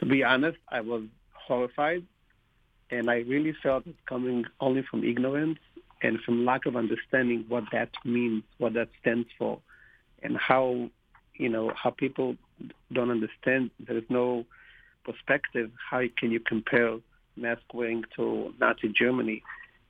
To 0.00 0.06
be 0.06 0.24
honest, 0.24 0.56
I 0.70 0.80
was 0.80 1.02
horrified, 1.34 2.06
and 2.90 3.10
I 3.10 3.16
really 3.18 3.54
felt 3.62 3.86
it 3.86 3.96
coming 4.06 4.46
only 4.58 4.82
from 4.90 5.04
ignorance 5.04 5.58
and 6.02 6.20
from 6.20 6.44
lack 6.44 6.66
of 6.66 6.76
understanding 6.76 7.44
what 7.48 7.64
that 7.72 7.90
means, 8.04 8.44
what 8.58 8.74
that 8.74 8.88
stands 9.00 9.28
for, 9.38 9.60
and 10.22 10.36
how 10.36 10.90
you 11.34 11.48
know 11.48 11.72
how 11.74 11.90
people 11.90 12.36
don't 12.92 13.10
understand. 13.10 13.70
There 13.80 13.96
is 13.96 14.04
no 14.08 14.44
perspective. 15.04 15.70
How 15.90 16.02
can 16.16 16.30
you 16.30 16.40
compare 16.40 16.98
mask 17.36 17.62
wearing 17.72 18.04
to 18.16 18.54
Nazi 18.60 18.88
Germany? 18.88 19.42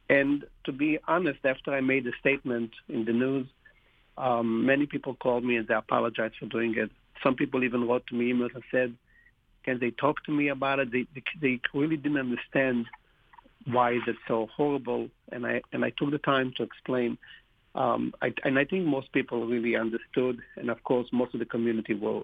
And 0.08 0.44
to 0.64 0.72
be 0.72 0.98
honest, 1.06 1.40
after 1.44 1.72
I 1.72 1.80
made 1.80 2.04
the 2.04 2.12
statement 2.20 2.70
in 2.88 3.04
the 3.04 3.12
news, 3.12 3.46
um, 4.16 4.64
many 4.64 4.86
people 4.86 5.14
called 5.14 5.44
me 5.44 5.56
and 5.56 5.68
they 5.68 5.74
apologized 5.74 6.36
for 6.38 6.46
doing 6.46 6.74
it. 6.76 6.90
Some 7.22 7.34
people 7.34 7.64
even 7.64 7.86
wrote 7.86 8.06
to 8.08 8.14
me 8.14 8.32
emails 8.32 8.54
and 8.54 8.64
said, 8.70 8.94
"Can 9.64 9.78
they 9.78 9.90
talk 9.90 10.24
to 10.24 10.32
me 10.32 10.48
about 10.48 10.78
it?" 10.78 10.90
They 10.90 11.06
they, 11.14 11.22
they 11.40 11.60
really 11.74 11.96
didn't 11.96 12.18
understand 12.18 12.86
why 13.70 13.92
is 13.92 14.02
it 14.06 14.16
so 14.26 14.48
horrible? 14.56 15.08
And 15.30 15.46
I 15.46 15.62
and 15.72 15.84
I 15.84 15.90
took 15.90 16.10
the 16.10 16.18
time 16.18 16.52
to 16.56 16.62
explain. 16.62 17.18
Um, 17.74 18.12
I, 18.22 18.32
and 18.44 18.58
I 18.58 18.64
think 18.64 18.86
most 18.86 19.12
people 19.12 19.46
really 19.46 19.76
understood, 19.76 20.40
and 20.56 20.70
of 20.70 20.82
course, 20.84 21.08
most 21.12 21.34
of 21.34 21.40
the 21.40 21.46
community 21.46 21.94
were 21.94 22.22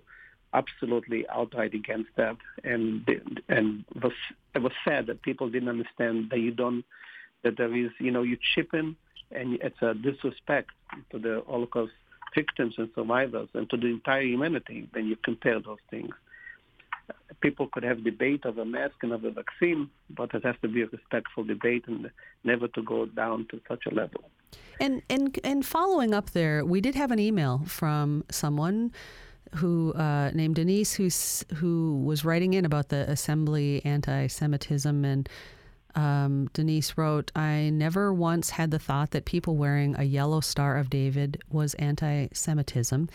absolutely 0.53 1.29
outright 1.29 1.75
against 1.75 2.11
that. 2.17 2.37
And 2.65 3.09
and 3.49 3.85
was 4.03 4.13
it 4.55 4.63
was 4.63 4.73
sad 4.85 5.07
that 5.07 5.23
people 5.23 5.51
didn't 5.51 5.69
understand 5.69 6.31
that 6.31 6.41
you 6.41 6.51
don't 6.51 6.85
that 7.43 7.57
there 7.57 7.75
is 7.75 7.91
you 8.01 8.11
know 8.11 8.23
you 8.23 8.39
chip 8.55 8.73
in, 8.73 8.97
and 9.31 9.59
it's 9.63 9.83
a 9.83 9.95
disrespect 9.95 10.71
to 11.11 11.19
the 11.19 11.43
Holocaust 11.47 11.93
victims 12.35 12.75
and 12.79 12.89
survivors 12.95 13.49
and 13.55 13.71
to 13.71 13.77
the 13.77 13.87
entire 13.87 14.23
humanity 14.23 14.89
when 14.93 15.07
you 15.07 15.17
compare 15.25 15.61
those 15.61 15.79
things 15.89 16.15
people 17.41 17.69
could 17.73 17.83
have 17.83 18.03
debate 18.05 18.47
over 18.47 18.65
mask 18.65 18.95
and 19.03 19.13
over 19.13 19.31
vaccine, 19.31 19.91
but 20.11 20.35
it 20.35 20.45
has 20.45 20.57
to 20.63 20.69
be 20.69 20.83
a 20.83 20.87
respectful 20.87 21.45
debate 21.45 21.85
and 21.87 22.11
never 22.43 22.69
to 22.69 22.83
go 22.83 23.07
down 23.07 23.47
to 23.51 23.61
such 23.69 23.85
a 23.91 23.95
level. 23.95 24.23
And 24.81 25.03
and 25.11 25.39
and 25.45 25.65
following 25.65 26.15
up 26.15 26.31
there, 26.31 26.65
we 26.65 26.81
did 26.81 26.95
have 26.95 27.11
an 27.11 27.19
email 27.19 27.63
from 27.67 28.25
someone 28.31 28.93
who 29.57 29.93
uh, 29.93 30.31
named 30.35 30.57
Denise, 30.57 30.95
who's 30.95 31.45
who 31.57 32.03
was 32.03 32.25
writing 32.25 32.55
in 32.55 32.65
about 32.65 32.89
the 32.89 33.09
assembly 33.11 33.85
anti-Semitism 33.85 35.05
and. 35.05 35.29
Um, 35.97 36.51
Denise 36.53 36.99
wrote, 36.99 37.31
I 37.37 37.71
never 37.71 38.13
once 38.13 38.51
had 38.51 38.73
the 38.73 38.81
thought 38.81 39.13
that 39.13 39.27
people 39.27 39.55
wearing 39.55 39.95
a 39.97 40.03
yellow 40.03 40.41
Star 40.41 40.77
of 40.77 40.91
David 40.91 41.41
was 41.49 41.75
anti 41.75 42.27
Semitism. 42.33 43.09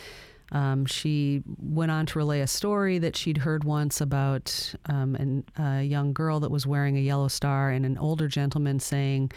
Um, 0.51 0.85
she 0.85 1.43
went 1.57 1.91
on 1.91 2.05
to 2.07 2.19
relay 2.19 2.41
a 2.41 2.47
story 2.47 2.97
that 2.99 3.15
she'd 3.15 3.37
heard 3.37 3.63
once 3.63 4.01
about 4.01 4.73
um, 4.85 5.15
an, 5.15 5.43
a 5.57 5.83
young 5.83 6.13
girl 6.13 6.39
that 6.39 6.51
was 6.51 6.65
wearing 6.65 6.97
a 6.97 7.01
yellow 7.01 7.27
star 7.27 7.69
and 7.69 7.85
an 7.85 7.97
older 7.97 8.27
gentleman 8.27 8.79
saying 8.79 9.31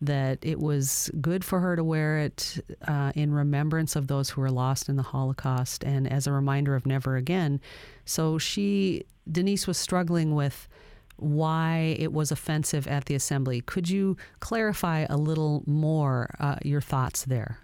that 0.00 0.38
it 0.42 0.58
was 0.60 1.10
good 1.20 1.44
for 1.44 1.60
her 1.60 1.76
to 1.76 1.84
wear 1.84 2.18
it 2.18 2.62
uh, 2.86 3.12
in 3.14 3.32
remembrance 3.32 3.96
of 3.96 4.06
those 4.06 4.30
who 4.30 4.40
were 4.40 4.50
lost 4.50 4.88
in 4.88 4.96
the 4.96 5.02
Holocaust 5.02 5.82
and 5.84 6.10
as 6.10 6.26
a 6.26 6.32
reminder 6.32 6.74
of 6.74 6.86
never 6.86 7.16
again. 7.16 7.60
So 8.04 8.38
she, 8.38 9.04
Denise, 9.30 9.66
was 9.66 9.78
struggling 9.78 10.34
with 10.34 10.68
why 11.16 11.96
it 11.98 12.12
was 12.12 12.32
offensive 12.32 12.86
at 12.86 13.06
the 13.06 13.14
assembly. 13.14 13.60
Could 13.60 13.88
you 13.88 14.16
clarify 14.40 15.06
a 15.08 15.16
little 15.16 15.62
more 15.66 16.34
uh, 16.40 16.56
your 16.62 16.80
thoughts 16.80 17.24
there? 17.24 17.58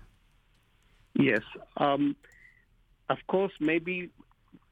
Yes. 1.14 1.42
Um, 1.76 2.16
of 3.10 3.18
course, 3.26 3.52
maybe 3.60 4.08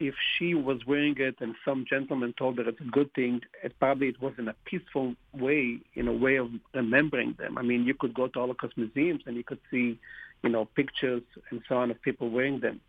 if 0.01 0.15
she 0.37 0.55
was 0.55 0.87
wearing 0.87 1.17
it 1.19 1.35
and 1.41 1.57
some 1.65 1.85
gentleman 1.89 2.33
told 2.39 2.57
her 2.59 2.69
it's 2.69 2.81
a 2.81 2.85
good 2.85 3.13
thing, 3.15 3.41
it 3.65 3.75
probably 3.81 4.09
it 4.09 4.23
was 4.23 4.33
in 4.39 4.47
a 4.47 4.55
peaceful 4.65 5.15
way, 5.35 5.79
in 5.95 6.07
a 6.07 6.13
way 6.13 6.37
of 6.37 6.49
remembering 6.73 7.35
them. 7.39 7.59
I 7.59 7.63
mean, 7.63 7.85
you 7.85 7.95
could 7.95 8.15
go 8.15 8.29
to 8.29 8.39
Holocaust 8.39 8.77
museums 8.77 9.23
and 9.27 9.37
you 9.37 9.43
could 9.43 9.59
see, 9.73 9.99
you 10.45 10.51
know, 10.51 10.67
pictures 10.77 11.23
and 11.51 11.61
so 11.69 11.77
on 11.79 11.91
of 11.91 12.01
people 12.03 12.31
wearing 12.31 12.61
them. 12.61 12.81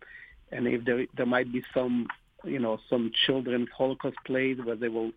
And 0.52 0.68
if 0.68 0.84
there 0.84 1.04
there 1.16 1.26
might 1.26 1.52
be 1.52 1.62
some, 1.74 2.06
you 2.44 2.60
know, 2.60 2.78
some 2.88 3.10
children's 3.26 3.68
Holocaust 3.76 4.16
plays 4.24 4.58
where 4.62 4.76
they 4.76 4.88
will, 4.88 5.10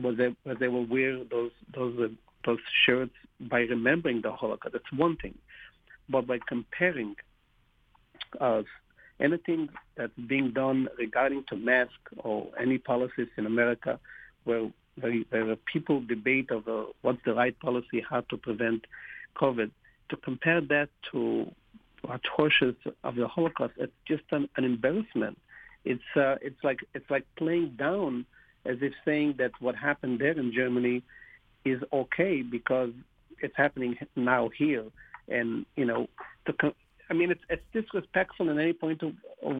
where 0.00 0.14
they 0.14 0.34
where 0.42 0.56
they 0.56 0.68
will 0.68 0.86
wear 0.86 1.22
those 1.24 1.52
those 1.72 1.96
uh, 2.00 2.08
those 2.44 2.58
shirts 2.84 3.14
by 3.40 3.60
remembering 3.60 4.22
the 4.22 4.32
Holocaust. 4.32 4.72
That's 4.72 4.92
one 4.92 5.16
thing, 5.16 5.38
but 6.08 6.26
by 6.26 6.38
comparing 6.48 7.14
us 8.40 8.66
anything 9.20 9.68
that's 9.96 10.12
being 10.26 10.52
done 10.52 10.88
regarding 10.98 11.44
to 11.48 11.56
mask 11.56 11.98
or 12.18 12.48
any 12.60 12.78
policies 12.78 13.28
in 13.36 13.46
America 13.46 13.98
where, 14.44 14.70
there 14.96 15.48
are 15.48 15.56
people 15.72 16.00
debate 16.00 16.50
over 16.50 16.86
what's 17.02 17.24
the 17.24 17.32
right 17.32 17.56
policy, 17.60 18.04
how 18.10 18.20
to 18.22 18.36
prevent 18.36 18.84
COVID, 19.40 19.70
to 20.08 20.16
compare 20.16 20.60
that 20.60 20.88
to 21.12 21.48
atrocious 22.08 22.74
of 23.04 23.16
the 23.16 23.26
Holocaust, 23.28 23.74
it's 23.76 23.92
just 24.06 24.24
an, 24.30 24.48
an 24.56 24.64
embarrassment. 24.64 25.38
It's 25.84 26.02
uh, 26.16 26.36
it's 26.42 26.62
like 26.62 26.80
it's 26.94 27.08
like 27.10 27.24
playing 27.36 27.76
down 27.78 28.26
as 28.64 28.78
if 28.80 28.92
saying 29.04 29.34
that 29.38 29.52
what 29.60 29.74
happened 29.76 30.20
there 30.20 30.38
in 30.38 30.52
Germany 30.52 31.02
is 31.64 31.80
okay 31.92 32.42
because 32.42 32.90
it's 33.40 33.56
happening 33.56 33.96
now 34.16 34.50
here, 34.56 34.84
and 35.28 35.64
you 35.76 35.84
know, 35.84 36.08
to, 36.46 36.74
I 37.10 37.14
mean, 37.14 37.30
it's, 37.30 37.40
it's 37.48 37.62
disrespectful 37.72 38.50
in 38.50 38.58
any 38.58 38.72
point 38.72 39.02
of, 39.02 39.12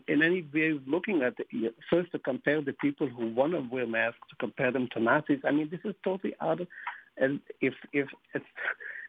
in 0.07 0.23
any 0.23 0.47
way 0.53 0.71
of 0.71 0.87
looking 0.87 1.23
at 1.23 1.35
it. 1.39 1.75
First, 1.89 2.13
to 2.13 2.19
compare 2.19 2.61
the 2.61 2.75
people 2.75 3.09
who 3.09 3.33
want 3.33 3.53
to 3.53 3.61
wear 3.61 3.87
masks, 3.87 4.19
to 4.31 4.37
compare 4.37 4.71
them 4.71 4.89
to 4.93 5.01
Nazis. 5.01 5.41
I 5.45 5.51
mean, 5.51 5.69
this 5.71 5.81
is 5.85 5.95
totally 6.05 6.35
out 6.41 6.61
of, 6.61 6.69
and 7.17 7.41
if 7.61 7.75
if 7.93 8.09
it's 8.35 8.45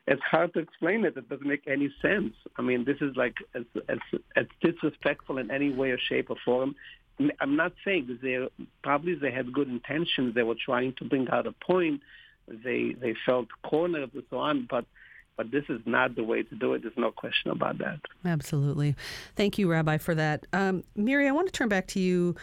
it's 0.08 0.22
hard 0.24 0.54
to 0.54 0.60
explain 0.60 1.06
it. 1.06 1.16
It 1.16 1.30
doesn't 1.30 1.48
make 1.48 1.68
any 1.68 1.94
sense. 2.02 2.34
I 2.58 2.64
mean, 2.64 2.84
this 2.84 2.98
is 3.00 3.16
like 3.16 3.36
it's, 3.54 3.70
it's, 3.88 4.24
it's 4.36 4.52
disrespectful 4.62 5.38
in 5.38 5.52
any 5.52 5.72
way 5.72 5.92
or 5.92 6.00
shape 6.00 6.32
or 6.32 6.38
form. 6.44 6.76
I'm 7.40 7.56
not 7.56 7.74
saying 7.86 8.18
they 8.22 8.48
probably 8.82 9.14
they 9.16 9.32
had 9.32 9.54
good 9.54 9.68
intentions. 9.68 10.34
They 10.34 10.44
were 10.44 10.56
trying 10.56 10.94
to 10.98 11.06
bring 11.06 11.28
out 11.30 11.46
a 11.46 11.52
point. 11.52 12.02
They 12.48 12.96
they 13.00 13.14
felt 13.26 13.48
cornered 13.64 14.12
and 14.14 14.24
so 14.30 14.38
on, 14.38 14.68
but 14.70 14.86
but 15.40 15.52
this 15.52 15.64
is 15.70 15.80
not 15.86 16.18
the 16.18 16.24
way 16.24 16.44
to 16.44 16.54
do 16.54 16.74
it. 16.74 16.82
There's 16.82 16.98
no 16.98 17.12
question 17.12 17.50
about 17.50 17.78
that. 17.78 18.02
Absolutely. 18.26 18.98
Thank 19.38 19.58
you, 19.58 19.72
Rabbi, 19.72 19.98
for 19.98 20.14
that. 20.14 20.46
Um, 20.52 20.84
Miri, 20.98 21.30
I 21.30 21.32
want 21.32 21.48
to 21.48 21.54
turn 21.54 21.70
back 21.70 21.88
to 21.88 22.00
you. 22.02 22.36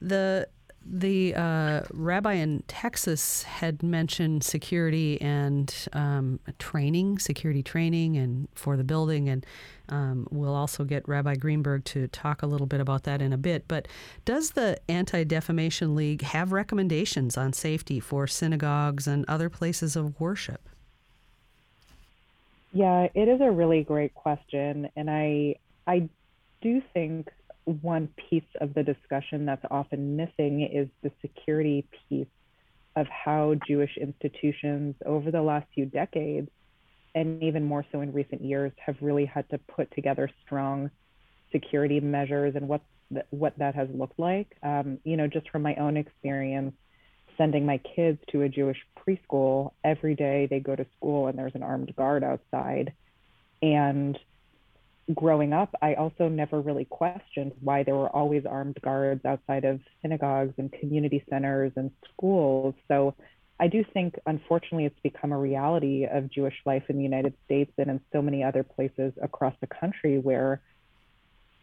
The 0.00 0.48
the 0.82 1.34
uh, 1.34 1.82
rabbi 1.92 2.32
in 2.32 2.62
Texas 2.66 3.42
had 3.42 3.82
mentioned 3.82 4.42
security 4.42 5.20
and 5.20 5.74
um, 5.92 6.40
training, 6.58 7.18
security 7.18 7.62
training, 7.62 8.16
and 8.16 8.48
for 8.54 8.78
the 8.78 8.84
building, 8.84 9.28
and 9.28 9.44
um, 9.90 10.26
we'll 10.30 10.54
also 10.54 10.84
get 10.84 11.06
Rabbi 11.06 11.34
Greenberg 11.34 11.84
to 11.84 12.08
talk 12.08 12.42
a 12.42 12.46
little 12.46 12.66
bit 12.66 12.80
about 12.80 13.02
that 13.02 13.20
in 13.20 13.34
a 13.34 13.38
bit. 13.38 13.68
But 13.68 13.86
does 14.24 14.52
the 14.52 14.80
Anti 14.88 15.24
Defamation 15.24 15.94
League 15.94 16.22
have 16.22 16.52
recommendations 16.52 17.36
on 17.36 17.52
safety 17.52 18.00
for 18.00 18.26
synagogues 18.26 19.06
and 19.06 19.26
other 19.28 19.50
places 19.50 19.94
of 19.94 20.18
worship? 20.18 20.70
Yeah, 22.72 23.08
it 23.14 23.28
is 23.28 23.40
a 23.40 23.50
really 23.50 23.82
great 23.82 24.14
question, 24.14 24.88
and 24.96 25.10
I 25.10 25.56
I 25.86 26.08
do 26.62 26.80
think 26.94 27.28
one 27.64 28.08
piece 28.30 28.44
of 28.60 28.74
the 28.74 28.82
discussion 28.82 29.44
that's 29.46 29.64
often 29.70 30.16
missing 30.16 30.62
is 30.72 30.88
the 31.02 31.10
security 31.20 31.86
piece 32.08 32.28
of 32.96 33.06
how 33.08 33.54
Jewish 33.66 33.96
institutions 33.96 34.96
over 35.06 35.30
the 35.30 35.42
last 35.42 35.66
few 35.74 35.86
decades, 35.86 36.48
and 37.14 37.42
even 37.42 37.64
more 37.64 37.84
so 37.92 38.00
in 38.02 38.12
recent 38.12 38.42
years, 38.42 38.72
have 38.84 38.96
really 39.00 39.26
had 39.26 39.48
to 39.50 39.58
put 39.74 39.90
together 39.94 40.30
strong 40.44 40.90
security 41.52 42.00
measures 42.00 42.54
and 42.56 42.68
what 42.68 42.82
th- 43.12 43.26
what 43.30 43.56
that 43.58 43.74
has 43.74 43.88
looked 43.92 44.18
like. 44.18 44.56
Um, 44.62 44.98
you 45.04 45.16
know, 45.16 45.26
just 45.26 45.50
from 45.50 45.62
my 45.62 45.74
own 45.76 45.96
experience, 45.96 46.74
sending 47.40 47.64
my 47.64 47.78
kids 47.78 48.18
to 48.30 48.42
a 48.42 48.48
Jewish 48.50 48.76
preschool 48.98 49.72
every 49.82 50.14
day, 50.14 50.46
they 50.50 50.60
go 50.60 50.76
to 50.76 50.84
school 50.98 51.28
and 51.28 51.38
there's 51.38 51.54
an 51.54 51.62
armed 51.62 51.94
guard 51.96 52.22
outside, 52.22 52.92
and 53.62 54.18
growing 55.14 55.54
up, 55.54 55.74
I 55.80 55.94
also 55.94 56.28
never 56.28 56.60
really 56.60 56.84
questioned 56.84 57.52
why 57.62 57.82
there 57.82 57.96
were 57.96 58.14
always 58.14 58.44
armed 58.44 58.78
guards 58.82 59.24
outside 59.24 59.64
of 59.64 59.80
synagogues 60.02 60.54
and 60.58 60.70
community 60.70 61.24
centers 61.30 61.72
and 61.76 61.90
schools. 62.12 62.74
So 62.88 63.14
I 63.58 63.68
do 63.68 63.84
think, 63.92 64.18
unfortunately, 64.26 64.84
it's 64.84 65.00
become 65.02 65.32
a 65.32 65.38
reality 65.38 66.06
of 66.10 66.30
Jewish 66.30 66.56
life 66.64 66.84
in 66.88 66.96
the 66.96 67.02
United 67.02 67.34
States 67.46 67.72
and 67.78 67.90
in 67.90 68.00
so 68.12 68.22
many 68.22 68.44
other 68.44 68.62
places 68.62 69.12
across 69.20 69.54
the 69.60 69.66
country 69.66 70.18
where 70.18 70.60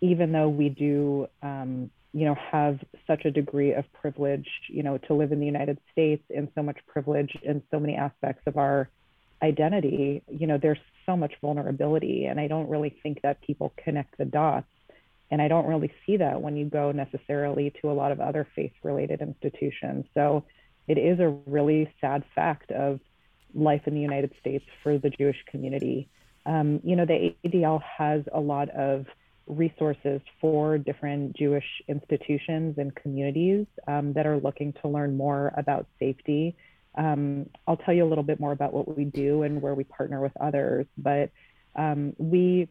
even 0.02 0.32
though 0.32 0.50
we 0.50 0.70
do, 0.70 1.28
um, 1.42 1.90
you 2.14 2.26
know, 2.26 2.36
have 2.52 2.80
such 3.06 3.26
a 3.26 3.32
degree 3.32 3.74
of 3.74 3.86
privilege, 3.94 4.48
you 4.70 4.84
know, 4.84 4.98
to 4.98 5.14
live 5.14 5.32
in 5.32 5.40
the 5.40 5.46
United 5.46 5.78
States 5.92 6.24
and 6.36 6.50
so 6.56 6.64
much 6.64 6.78
privilege 6.88 7.38
in 7.44 7.62
so 7.72 7.80
many 7.80 7.96
aspects 7.96 8.44
of 8.48 8.58
our 8.58 8.90
identity, 9.44 10.24
you 10.30 10.48
know, 10.48 10.58
there's 10.58 10.80
so 11.06 11.16
much 11.16 11.34
vulnerability. 11.42 12.26
And 12.26 12.40
I 12.40 12.48
don't 12.48 12.70
really 12.70 12.98
think 13.04 13.22
that 13.22 13.42
people 13.42 13.74
connect 13.78 14.18
the 14.18 14.26
dots. 14.26 14.68
And 15.30 15.42
I 15.42 15.48
don't 15.48 15.68
really 15.68 15.92
see 16.06 16.18
that 16.18 16.42
when 16.42 16.56
you 16.56 16.66
go 16.66 16.92
necessarily 16.92 17.74
to 17.82 17.92
a 17.92 17.94
lot 17.94 18.12
of 18.12 18.20
other 18.20 18.48
faith 18.56 18.72
related 18.84 19.22
institutions. 19.22 20.06
So 20.14 20.46
it 20.88 20.98
is 20.98 21.20
a 21.20 21.38
really 21.46 21.92
sad 22.00 22.24
fact 22.34 22.72
of 22.72 23.00
life 23.54 23.82
in 23.86 23.94
the 23.94 24.00
United 24.00 24.32
States 24.40 24.64
for 24.84 24.98
the 24.98 25.10
Jewish 25.10 25.38
community. 25.50 26.10
Um, 26.46 26.80
you 26.84 26.96
know, 26.96 27.06
the 27.06 27.36
ADL 27.46 27.82
has 27.82 28.24
a 28.34 28.40
lot 28.40 28.70
of 28.70 29.06
resources 29.48 30.22
for 30.40 30.78
different 30.78 31.36
Jewish 31.36 31.66
institutions 31.88 32.78
and 32.78 32.94
communities 32.96 33.66
um, 33.88 34.14
that 34.14 34.26
are 34.26 34.38
looking 34.38 34.74
to 34.82 34.88
learn 34.88 35.18
more 35.18 35.54
about 35.58 35.88
safety 36.00 36.56
um, 36.98 37.48
I'll 37.68 37.78
tell 37.78 37.94
you 37.94 38.04
a 38.04 38.10
little 38.10 38.24
bit 38.24 38.40
more 38.40 38.52
about 38.52 38.74
what 38.74 38.98
we 38.98 39.06
do 39.06 39.44
and 39.44 39.62
where 39.62 39.76
we 39.76 39.84
partner 39.84 40.20
with 40.20 40.32
others. 40.42 40.88
But 40.98 41.30
um, 41.76 42.14
we 42.18 42.68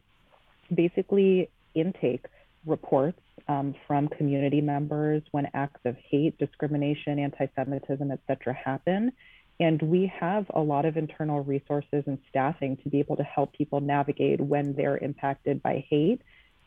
basically 0.73 1.49
intake 1.73 2.25
reports 2.65 3.19
um, 3.47 3.73
from 3.87 4.09
community 4.09 4.59
members 4.59 5.23
when 5.31 5.47
acts 5.53 5.79
of 5.85 5.95
hate, 6.09 6.37
discrimination, 6.37 7.17
anti-Semitism, 7.19 8.11
et 8.11 8.19
cetera, 8.27 8.53
happen. 8.53 9.13
And 9.59 9.81
we 9.81 10.11
have 10.19 10.45
a 10.53 10.59
lot 10.59 10.85
of 10.85 10.97
internal 10.97 11.41
resources 11.43 12.03
and 12.05 12.19
staffing 12.29 12.77
to 12.83 12.89
be 12.89 12.99
able 12.99 13.15
to 13.15 13.23
help 13.23 13.53
people 13.53 13.79
navigate 13.79 14.41
when 14.41 14.73
they're 14.73 14.97
impacted 14.97 15.63
by 15.63 15.85
hate. 15.89 16.21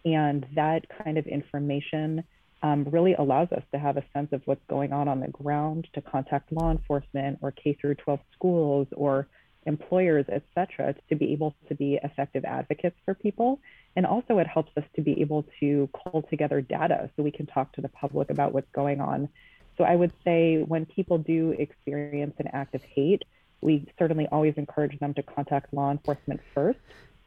And 0.04 0.46
that 0.54 0.86
kind 1.02 1.18
of 1.18 1.26
information 1.26 2.24
um, 2.62 2.84
really 2.90 3.14
allows 3.14 3.48
us 3.52 3.62
to 3.72 3.78
have 3.78 3.96
a 3.96 4.04
sense 4.12 4.32
of 4.32 4.42
what's 4.44 4.64
going 4.68 4.92
on 4.92 5.08
on 5.08 5.20
the 5.20 5.28
ground, 5.28 5.88
to 5.94 6.00
contact 6.00 6.52
law 6.52 6.70
enforcement 6.70 7.38
or 7.42 7.52
K 7.52 7.76
through 7.80 7.94
12 7.96 8.20
schools 8.34 8.86
or 8.92 9.28
employers, 9.66 10.24
et 10.28 10.42
cetera, 10.54 10.94
to 11.08 11.16
be 11.16 11.32
able 11.32 11.54
to 11.68 11.74
be 11.74 11.98
effective 12.02 12.44
advocates 12.44 12.96
for 13.04 13.14
people. 13.14 13.60
And 13.96 14.06
also, 14.06 14.38
it 14.38 14.46
helps 14.46 14.72
us 14.76 14.84
to 14.96 15.02
be 15.02 15.20
able 15.20 15.46
to 15.60 15.88
pull 15.94 16.22
together 16.22 16.60
data 16.60 17.10
so 17.16 17.22
we 17.22 17.30
can 17.30 17.46
talk 17.46 17.72
to 17.72 17.80
the 17.80 17.88
public 17.88 18.30
about 18.30 18.52
what's 18.52 18.70
going 18.72 19.00
on. 19.00 19.28
So, 19.76 19.84
I 19.84 19.96
would 19.96 20.12
say 20.24 20.62
when 20.62 20.86
people 20.86 21.18
do 21.18 21.54
experience 21.58 22.34
an 22.38 22.48
act 22.52 22.74
of 22.74 22.82
hate, 22.82 23.22
we 23.60 23.86
certainly 23.98 24.26
always 24.30 24.54
encourage 24.56 24.98
them 24.98 25.14
to 25.14 25.22
contact 25.22 25.72
law 25.74 25.90
enforcement 25.90 26.40
first 26.54 26.78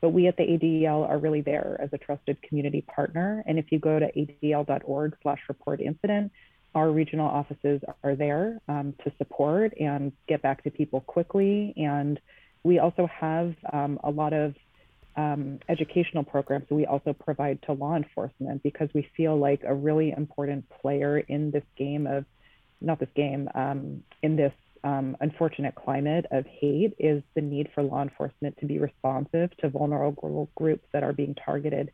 but 0.03 0.09
we 0.09 0.27
at 0.27 0.35
the 0.35 0.43
ADL 0.43 1.07
are 1.07 1.17
really 1.17 1.39
there 1.39 1.77
as 1.81 1.89
a 1.93 1.97
trusted 1.97 2.37
community 2.41 2.81
partner. 2.81 3.41
And 3.47 3.57
if 3.57 3.71
you 3.71 3.79
go 3.79 3.99
to 3.99 4.11
adl.org 4.11 5.15
slash 5.21 5.39
report 5.47 5.79
incident, 5.79 6.29
our 6.75 6.91
regional 6.91 7.25
offices 7.25 7.79
are 8.03 8.13
there 8.13 8.59
um, 8.67 8.93
to 9.05 9.13
support 9.17 9.73
and 9.79 10.11
get 10.27 10.41
back 10.41 10.61
to 10.65 10.71
people 10.71 10.99
quickly. 10.99 11.73
And 11.77 12.19
we 12.63 12.79
also 12.79 13.07
have 13.07 13.55
um, 13.71 13.97
a 14.03 14.11
lot 14.11 14.33
of 14.33 14.55
um, 15.15 15.59
educational 15.69 16.25
programs 16.25 16.65
that 16.67 16.75
we 16.75 16.85
also 16.85 17.13
provide 17.13 17.61
to 17.61 17.71
law 17.71 17.95
enforcement 17.95 18.61
because 18.61 18.89
we 18.93 19.07
feel 19.15 19.37
like 19.37 19.61
a 19.65 19.73
really 19.73 20.11
important 20.11 20.65
player 20.81 21.17
in 21.17 21.49
this 21.51 21.63
game 21.77 22.07
of, 22.07 22.25
not 22.81 22.99
this 22.99 23.07
game, 23.15 23.47
um, 23.55 24.03
in 24.21 24.35
this 24.35 24.51
um, 24.83 25.15
unfortunate 25.21 25.75
climate 25.75 26.25
of 26.31 26.45
hate 26.45 26.93
is 26.99 27.23
the 27.35 27.41
need 27.41 27.69
for 27.73 27.83
law 27.83 28.01
enforcement 28.01 28.57
to 28.59 28.65
be 28.65 28.79
responsive 28.79 29.55
to 29.57 29.69
vulnerable 29.69 30.49
groups 30.55 30.85
that 30.91 31.03
are 31.03 31.13
being 31.13 31.35
targeted 31.35 31.91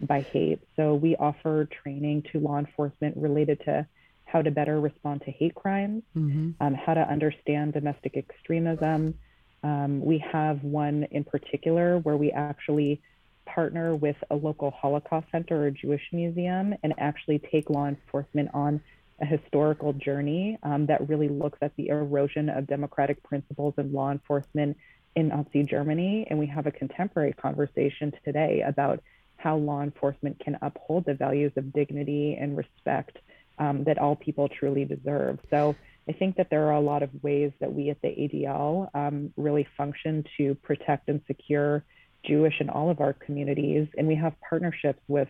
by 0.00 0.20
hate. 0.20 0.60
So 0.76 0.94
we 0.94 1.14
offer 1.16 1.68
training 1.82 2.24
to 2.32 2.40
law 2.40 2.58
enforcement 2.58 3.16
related 3.16 3.60
to 3.66 3.86
how 4.24 4.42
to 4.42 4.50
better 4.50 4.80
respond 4.80 5.22
to 5.22 5.30
hate 5.30 5.54
crimes, 5.54 6.02
mm-hmm. 6.16 6.50
um, 6.60 6.74
how 6.74 6.94
to 6.94 7.00
understand 7.00 7.74
domestic 7.74 8.16
extremism. 8.16 9.14
Um, 9.62 10.00
we 10.00 10.18
have 10.18 10.64
one 10.64 11.04
in 11.10 11.22
particular 11.22 11.98
where 11.98 12.16
we 12.16 12.32
actually 12.32 13.00
partner 13.44 13.94
with 13.94 14.16
a 14.30 14.34
local 14.34 14.70
Holocaust 14.70 15.26
center 15.30 15.66
or 15.66 15.70
Jewish 15.70 16.08
museum 16.12 16.74
and 16.82 16.94
actually 16.98 17.38
take 17.38 17.70
law 17.70 17.86
enforcement 17.86 18.50
on 18.54 18.80
a 19.20 19.24
historical 19.24 19.92
journey 19.92 20.58
um, 20.62 20.86
that 20.86 21.08
really 21.08 21.28
looks 21.28 21.58
at 21.62 21.74
the 21.76 21.88
erosion 21.88 22.48
of 22.48 22.66
democratic 22.66 23.22
principles 23.22 23.74
and 23.76 23.92
law 23.92 24.10
enforcement 24.10 24.76
in 25.14 25.28
Nazi 25.28 25.62
Germany. 25.62 26.26
And 26.28 26.38
we 26.38 26.46
have 26.46 26.66
a 26.66 26.72
contemporary 26.72 27.32
conversation 27.32 28.12
today 28.24 28.62
about 28.66 29.02
how 29.36 29.56
law 29.56 29.82
enforcement 29.82 30.38
can 30.38 30.56
uphold 30.62 31.04
the 31.04 31.14
values 31.14 31.52
of 31.56 31.72
dignity 31.72 32.36
and 32.40 32.56
respect 32.56 33.18
um, 33.58 33.84
that 33.84 33.98
all 33.98 34.16
people 34.16 34.48
truly 34.48 34.84
deserve. 34.84 35.38
So 35.50 35.76
I 36.08 36.12
think 36.12 36.36
that 36.36 36.50
there 36.50 36.66
are 36.68 36.72
a 36.72 36.80
lot 36.80 37.02
of 37.02 37.10
ways 37.22 37.52
that 37.60 37.72
we 37.72 37.90
at 37.90 38.00
the 38.02 38.08
ADL 38.08 38.88
um, 38.94 39.32
really 39.36 39.66
function 39.76 40.24
to 40.36 40.54
protect 40.56 41.08
and 41.08 41.20
secure 41.26 41.84
Jewish 42.24 42.54
and 42.60 42.70
all 42.70 42.90
of 42.90 43.00
our 43.00 43.12
communities. 43.12 43.88
And 43.96 44.08
we 44.08 44.14
have 44.16 44.34
partnerships 44.40 45.00
with 45.08 45.28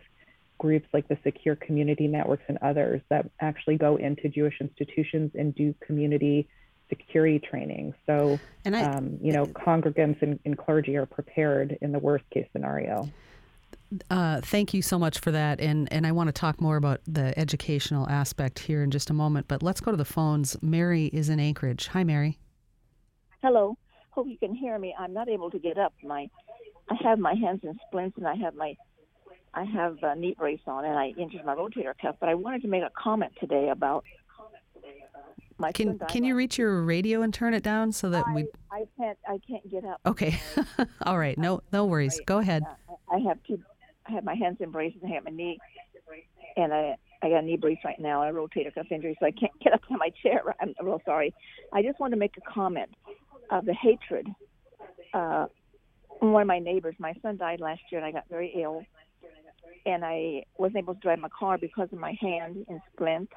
groups 0.63 0.87
like 0.95 1.09
the 1.09 1.19
Secure 1.25 1.57
Community 1.57 2.07
Networks 2.07 2.45
and 2.47 2.57
others 2.63 3.03
that 3.11 3.29
actually 3.41 3.77
go 3.77 3.97
into 3.97 4.29
Jewish 4.29 4.55
institutions 4.61 5.33
and 5.35 5.53
do 5.57 5.75
community 5.85 6.49
security 6.89 7.41
training. 7.41 7.93
So, 8.07 8.39
I, 8.65 8.85
um, 8.85 9.19
you 9.21 9.33
know, 9.33 9.47
congregants 9.47 10.23
and, 10.23 10.39
and, 10.45 10.57
clergy 10.57 10.97
are 10.97 11.07
prepared 11.07 11.77
in 11.81 11.91
the 11.91 11.99
worst 11.99 12.25
case 12.31 12.47
scenario. 12.53 13.11
Uh, 14.09 14.41
thank 14.41 14.73
you 14.73 14.83
so 14.83 15.01
much 15.01 15.19
for 15.19 15.33
that, 15.33 15.61
and 15.61 15.93
and 15.93 16.07
I 16.07 16.13
want 16.13 16.29
to 16.29 16.33
talk 16.33 16.61
more 16.61 16.77
about 16.77 17.01
the 17.07 17.37
educational 17.37 18.09
aspect 18.09 18.61
here 18.61 18.85
in 18.85 18.91
just 18.91 19.11
a 19.11 19.13
moment. 19.13 19.49
But 19.49 19.63
let's 19.63 19.81
go 19.81 19.91
to 19.91 19.97
the 19.97 20.05
phones. 20.05 20.57
Mary 20.63 21.07
is 21.07 21.29
in 21.29 21.41
Anchorage. 21.41 21.89
Hi, 21.89 22.05
Mary. 22.05 22.39
Hello. 23.43 23.77
Hope 24.11 24.29
you 24.29 24.39
can 24.39 24.55
hear 24.55 24.79
me. 24.79 24.95
I'm 24.99 25.13
not 25.13 25.29
able 25.29 25.51
to 25.51 25.59
get 25.59 25.77
up. 25.77 25.93
My 26.05 26.29
I 26.89 26.95
have 27.03 27.19
my 27.19 27.35
hands 27.35 27.61
in 27.65 27.77
splints, 27.89 28.17
and 28.17 28.27
I 28.27 28.37
have 28.37 28.55
my 28.55 28.77
I 29.55 29.64
have 29.64 29.98
a 30.03 30.16
knee 30.16 30.34
brace 30.38 30.61
on, 30.66 30.84
and 30.84 30.98
I 30.98 31.12
injured 31.18 31.44
my 31.44 31.55
rotator 31.55 31.92
cuff. 32.00 32.16
But 32.20 32.28
I 32.28 32.34
wanted 32.34 32.62
to 32.62 32.68
make 32.68 32.82
a 32.82 32.90
comment 32.96 33.32
today 33.38 33.68
about 33.68 34.05
my 35.59 35.72
can 35.72 35.98
can 36.09 36.24
you 36.24 36.34
reach 36.34 36.59
your 36.59 36.82
radio 36.82 37.22
and 37.22 37.32
turn 37.32 37.55
it 37.55 37.62
down 37.62 37.92
so 37.92 38.11
that 38.11 38.24
I, 38.26 38.34
we? 38.34 38.46
I 38.70 38.84
can't. 38.96 39.18
I 39.28 39.38
can't 39.46 39.70
get 39.70 39.84
up. 39.84 40.00
Okay. 40.07 40.40
All 41.07 41.18
right. 41.18 41.36
No 41.38 41.62
no 41.72 41.84
worries. 41.84 42.20
Go 42.26 42.38
ahead. 42.38 42.64
I 43.11 43.18
have 43.18 43.38
two. 43.46 43.61
I 44.07 44.12
have 44.12 44.24
my 44.24 44.34
hands 44.34 44.57
in 44.61 44.70
braces 44.70 45.00
and 45.03 45.12
I 45.12 45.14
have 45.14 45.24
my 45.24 45.30
knee, 45.30 45.59
and 46.57 46.72
I 46.72 46.96
I 47.22 47.28
got 47.28 47.38
a 47.38 47.42
knee 47.42 47.57
brace 47.57 47.78
right 47.84 48.00
now, 48.00 48.22
a 48.22 48.32
rotator 48.32 48.74
cuff 48.74 48.86
injury, 48.90 49.16
so 49.20 49.26
I 49.26 49.30
can't 49.30 49.53
get 49.62 49.72
up 49.72 49.82
to 49.88 49.96
my 49.96 50.11
chair. 50.22 50.42
I'm 50.61 50.74
real 50.82 51.00
sorry. 51.05 51.34
I 51.72 51.82
just 51.82 52.00
want 52.00 52.12
to 52.12 52.18
make 52.18 52.34
a 52.36 52.53
comment 52.53 52.90
of 53.50 53.64
the 53.64 53.74
hatred. 53.74 54.28
Uh, 55.14 55.46
one 56.18 56.42
of 56.42 56.48
my 56.48 56.59
neighbors, 56.59 56.94
my 56.98 57.14
son 57.22 57.36
died 57.36 57.61
last 57.61 57.82
year, 57.90 58.00
and 58.00 58.07
I 58.07 58.12
got 58.12 58.28
very 58.28 58.53
ill, 58.61 58.82
and 59.87 60.05
I 60.05 60.45
wasn't 60.59 60.79
able 60.79 60.95
to 60.95 61.01
drive 61.01 61.19
my 61.19 61.29
car 61.29 61.59
because 61.59 61.89
of 61.93 61.99
my 61.99 62.17
hand 62.21 62.67
and 62.69 62.81
splint 62.93 63.31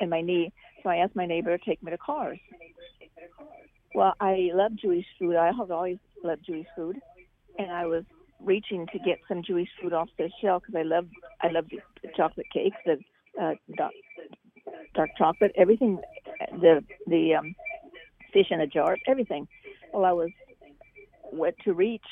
and 0.00 0.10
my 0.10 0.20
knee. 0.20 0.52
So 0.82 0.90
I 0.90 0.96
asked 0.96 1.16
my 1.16 1.26
neighbor 1.26 1.56
to 1.56 1.64
take 1.64 1.82
me 1.82 1.90
to 1.90 1.98
Carr's. 1.98 2.38
Well, 3.94 4.14
I 4.20 4.50
love 4.54 4.76
Jewish 4.76 5.06
food. 5.18 5.36
I 5.36 5.52
have 5.52 5.70
always 5.70 5.98
loved 6.22 6.46
Jewish 6.46 6.66
food, 6.76 6.96
and 7.58 7.70
I 7.70 7.86
was 7.86 8.04
reaching 8.40 8.86
to 8.92 8.98
get 8.98 9.18
some 9.28 9.42
Jewish 9.42 9.68
food 9.80 9.92
off 9.92 10.08
the 10.16 10.30
shelf 10.40 10.62
because 10.64 10.78
I 10.78 10.82
love 10.82 11.06
I 11.42 11.48
love 11.48 11.66
the, 11.70 12.08
chocolate 12.16 12.46
cakes, 12.52 12.76
the 12.86 12.98
uh, 13.40 13.54
dark, 13.76 13.92
dark 14.94 15.10
chocolate, 15.18 15.52
everything, 15.56 16.00
the 16.52 16.84
the 17.06 17.34
um, 17.34 17.54
fish 18.32 18.46
in 18.50 18.60
a 18.60 18.66
jar, 18.66 18.96
everything. 19.06 19.48
Well, 19.92 20.04
I 20.04 20.12
was 20.12 20.30
went 21.32 21.56
to 21.64 21.72
reach. 21.72 22.06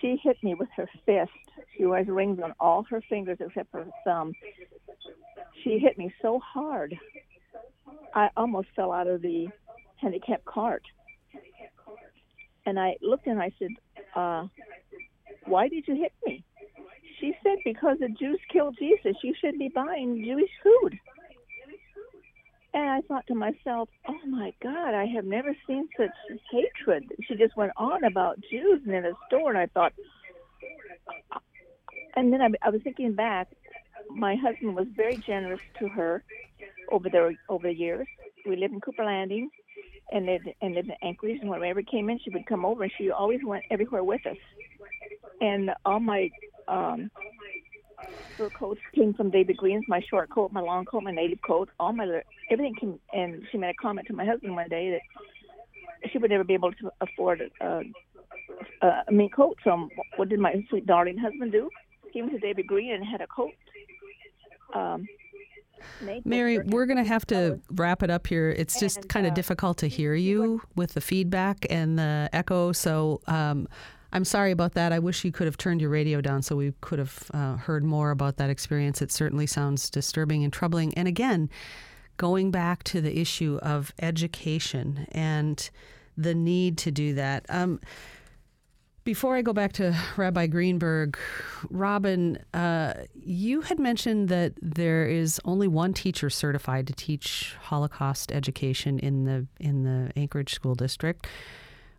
She 0.00 0.20
hit 0.22 0.36
me 0.42 0.54
with 0.54 0.68
her 0.76 0.88
fist. 1.06 1.30
She 1.76 1.86
wears 1.86 2.08
rings 2.08 2.40
on 2.42 2.54
all 2.60 2.84
her 2.90 3.02
fingers 3.08 3.38
except 3.40 3.72
her 3.72 3.86
thumb. 4.04 4.32
She 5.62 5.78
hit 5.78 5.96
me 5.98 6.12
so 6.20 6.40
hard, 6.40 6.94
I 8.14 8.28
almost 8.36 8.68
fell 8.76 8.92
out 8.92 9.06
of 9.06 9.22
the 9.22 9.48
handicap 9.96 10.44
cart. 10.44 10.82
And 12.66 12.78
I 12.78 12.96
looked 13.02 13.26
and 13.26 13.40
I 13.40 13.50
said, 13.58 13.70
uh, 14.14 14.46
why 15.46 15.68
did 15.68 15.84
you 15.86 15.96
hit 15.96 16.12
me? 16.24 16.44
She 17.20 17.34
said, 17.42 17.58
because 17.64 17.98
the 18.00 18.08
Jews 18.08 18.40
killed 18.52 18.76
Jesus. 18.78 19.16
You 19.22 19.34
should 19.40 19.58
be 19.58 19.70
buying 19.74 20.24
Jewish 20.24 20.50
food. 20.62 20.98
And 22.72 22.90
I 22.90 23.00
thought 23.06 23.26
to 23.28 23.34
myself, 23.34 23.88
oh 24.08 24.26
my 24.26 24.52
God, 24.62 24.94
I 24.94 25.06
have 25.14 25.24
never 25.24 25.54
seen 25.66 25.88
such 25.96 26.10
hatred. 26.50 27.04
She 27.28 27.36
just 27.36 27.56
went 27.56 27.72
on 27.76 28.04
about 28.04 28.40
Jews 28.50 28.80
and 28.84 28.94
in 28.94 29.04
a 29.04 29.12
store, 29.28 29.50
and 29.50 29.58
I 29.58 29.66
thought, 29.66 29.92
and 32.16 32.32
then 32.32 32.40
I, 32.40 32.48
I 32.62 32.70
was 32.70 32.80
thinking 32.82 33.14
back. 33.14 33.48
My 34.10 34.36
husband 34.36 34.76
was 34.76 34.86
very 34.94 35.16
generous 35.26 35.60
to 35.78 35.88
her 35.88 36.22
over 36.90 37.08
the 37.08 37.34
over 37.48 37.68
the 37.68 37.74
years. 37.74 38.06
We 38.46 38.56
lived 38.56 38.74
in 38.74 38.80
Cooper 38.80 39.04
Landing, 39.04 39.50
and 40.12 40.26
lived 40.26 40.48
and 40.60 40.74
lived 40.74 40.88
in 40.88 40.96
Anchorage. 41.02 41.38
And 41.40 41.50
whenever 41.50 41.82
came 41.82 42.10
in, 42.10 42.18
she 42.22 42.30
would 42.30 42.46
come 42.46 42.64
over, 42.64 42.82
and 42.82 42.92
she 42.98 43.10
always 43.10 43.40
went 43.44 43.64
everywhere 43.70 44.04
with 44.04 44.26
us 44.26 44.36
and 45.40 45.70
all 45.84 46.00
my 46.00 46.30
um, 46.68 47.10
fur 48.36 48.50
coats 48.50 48.80
came 48.94 49.14
from 49.14 49.30
David 49.30 49.56
Green's. 49.56 49.84
My 49.88 50.02
short 50.08 50.30
coat, 50.30 50.52
my 50.52 50.60
long 50.60 50.84
coat, 50.84 51.02
my 51.02 51.12
native 51.12 51.38
coat, 51.46 51.68
all 51.78 51.92
my 51.92 52.22
everything 52.50 52.74
came. 52.80 52.98
And 53.12 53.42
she 53.50 53.58
made 53.58 53.70
a 53.70 53.82
comment 53.82 54.06
to 54.08 54.14
my 54.14 54.24
husband 54.24 54.54
one 54.54 54.68
day 54.68 54.90
that 54.90 56.10
she 56.10 56.18
would 56.18 56.30
never 56.30 56.44
be 56.44 56.54
able 56.54 56.72
to 56.72 56.90
afford 57.00 57.42
a, 57.60 57.82
a, 58.82 58.86
a 59.08 59.12
mink 59.12 59.34
coat. 59.34 59.58
So 59.64 59.88
what 60.16 60.28
did 60.28 60.40
my 60.40 60.54
sweet 60.68 60.86
darling 60.86 61.18
husband 61.18 61.52
do? 61.52 61.68
To 62.14 62.38
David 62.38 62.68
Green 62.68 62.92
and 62.92 63.04
had 63.04 63.20
a 63.20 63.26
coat. 63.26 63.54
Um, 64.72 65.08
Mary, 66.24 66.60
we're 66.60 66.86
going 66.86 66.96
to 66.96 67.04
have 67.04 67.26
to 67.26 67.58
wrap 67.72 68.04
it 68.04 68.10
up 68.10 68.28
here. 68.28 68.50
It's 68.50 68.78
just 68.78 68.98
and, 68.98 69.08
kind 69.08 69.26
of 69.26 69.32
uh, 69.32 69.34
difficult 69.34 69.78
to 69.78 69.88
hear 69.88 70.14
you 70.14 70.62
with 70.76 70.94
the 70.94 71.00
feedback 71.00 71.66
and 71.68 71.98
the 71.98 72.30
echo. 72.32 72.70
So 72.70 73.20
um, 73.26 73.66
I'm 74.12 74.24
sorry 74.24 74.52
about 74.52 74.74
that. 74.74 74.92
I 74.92 75.00
wish 75.00 75.24
you 75.24 75.32
could 75.32 75.46
have 75.46 75.56
turned 75.56 75.80
your 75.80 75.90
radio 75.90 76.20
down 76.20 76.42
so 76.42 76.54
we 76.54 76.72
could 76.80 77.00
have 77.00 77.30
uh, 77.34 77.56
heard 77.56 77.82
more 77.82 78.12
about 78.12 78.36
that 78.36 78.48
experience. 78.48 79.02
It 79.02 79.10
certainly 79.10 79.46
sounds 79.46 79.90
disturbing 79.90 80.44
and 80.44 80.52
troubling. 80.52 80.94
And 80.94 81.08
again, 81.08 81.50
going 82.16 82.52
back 82.52 82.84
to 82.84 83.00
the 83.00 83.18
issue 83.18 83.58
of 83.60 83.92
education 84.00 85.08
and 85.10 85.68
the 86.16 86.34
need 86.34 86.78
to 86.78 86.92
do 86.92 87.14
that. 87.14 87.44
Um, 87.48 87.80
before 89.04 89.36
I 89.36 89.42
go 89.42 89.52
back 89.52 89.72
to 89.74 89.96
Rabbi 90.16 90.46
Greenberg, 90.46 91.18
Robin, 91.70 92.38
uh, 92.52 92.94
you 93.14 93.60
had 93.60 93.78
mentioned 93.78 94.28
that 94.30 94.54
there 94.60 95.06
is 95.06 95.40
only 95.44 95.68
one 95.68 95.92
teacher 95.92 96.30
certified 96.30 96.86
to 96.86 96.94
teach 96.94 97.54
Holocaust 97.60 98.32
education 98.32 98.98
in 98.98 99.24
the 99.24 99.46
in 99.60 99.84
the 99.84 100.10
Anchorage 100.16 100.54
School 100.54 100.74
District. 100.74 101.26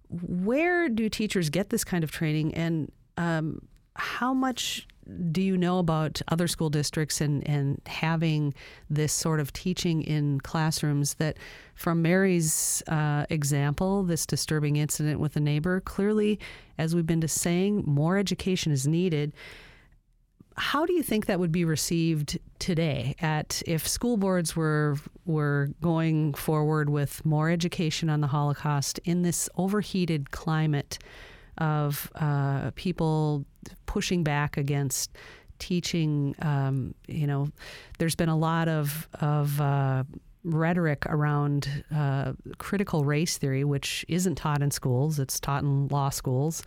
Where 0.09 0.89
do 0.89 1.09
teachers 1.09 1.49
get 1.49 1.69
this 1.69 1.83
kind 1.83 2.03
of 2.03 2.11
training? 2.11 2.53
And 2.53 2.91
um, 3.17 3.67
how 3.95 4.33
much 4.33 4.87
do 5.31 5.41
you 5.41 5.57
know 5.57 5.79
about 5.79 6.21
other 6.29 6.47
school 6.47 6.69
districts 6.69 7.21
and, 7.21 7.47
and 7.47 7.81
having 7.85 8.53
this 8.89 9.13
sort 9.13 9.39
of 9.39 9.53
teaching 9.53 10.01
in 10.01 10.39
classrooms 10.41 11.15
that 11.15 11.37
from 11.75 12.01
mary's 12.01 12.81
uh, 12.87 13.25
example 13.29 14.03
this 14.03 14.25
disturbing 14.25 14.77
incident 14.77 15.19
with 15.19 15.35
a 15.35 15.39
neighbor 15.39 15.79
clearly 15.81 16.39
as 16.77 16.95
we've 16.95 17.05
been 17.05 17.21
to 17.21 17.27
saying 17.27 17.83
more 17.85 18.17
education 18.17 18.71
is 18.71 18.87
needed. 18.87 19.33
How 20.57 20.85
do 20.85 20.93
you 20.93 21.03
think 21.03 21.25
that 21.25 21.39
would 21.39 21.51
be 21.51 21.65
received 21.65 22.39
today 22.59 23.15
at 23.19 23.61
if 23.65 23.87
school 23.87 24.15
boards 24.15 24.55
were 24.55 24.95
were 25.25 25.69
going 25.81 26.33
forward 26.33 26.89
with 26.89 27.25
more 27.25 27.49
education 27.49 28.09
on 28.09 28.21
the 28.21 28.27
Holocaust 28.27 28.99
in 29.03 29.21
this 29.21 29.49
overheated 29.57 30.31
climate 30.31 30.97
of 31.57 32.09
uh, 32.15 32.71
people 32.75 33.45
pushing 33.85 34.23
back 34.23 34.57
against 34.57 35.11
teaching 35.59 36.35
um, 36.41 36.93
you 37.07 37.25
know 37.27 37.47
there's 37.97 38.15
been 38.15 38.29
a 38.29 38.37
lot 38.37 38.67
of 38.67 39.07
of 39.21 39.59
uh, 39.61 40.03
rhetoric 40.43 41.05
around 41.07 41.83
uh, 41.93 42.33
critical 42.57 43.05
race 43.05 43.37
theory 43.37 43.63
which 43.63 44.05
isn't 44.07 44.35
taught 44.35 44.61
in 44.61 44.69
schools 44.69 45.17
it's 45.19 45.39
taught 45.39 45.63
in 45.63 45.87
law 45.87 46.09
schools 46.09 46.63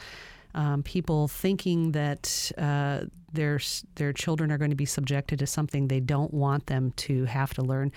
um, 0.55 0.83
people 0.83 1.29
thinking 1.29 1.93
that 1.93 2.51
uh, 2.59 3.03
their 3.33 3.61
their 3.97 4.13
children 4.13 4.51
are 4.51 4.59
going 4.59 4.71
to 4.71 4.77
be 4.77 4.87
subjected 4.87 5.39
to 5.39 5.47
something 5.47 5.89
they 5.89 6.01
don't 6.01 6.33
want 6.33 6.67
them 6.67 6.93
to 6.97 7.25
have 7.25 7.55
to 7.55 7.63
learn. 7.63 7.93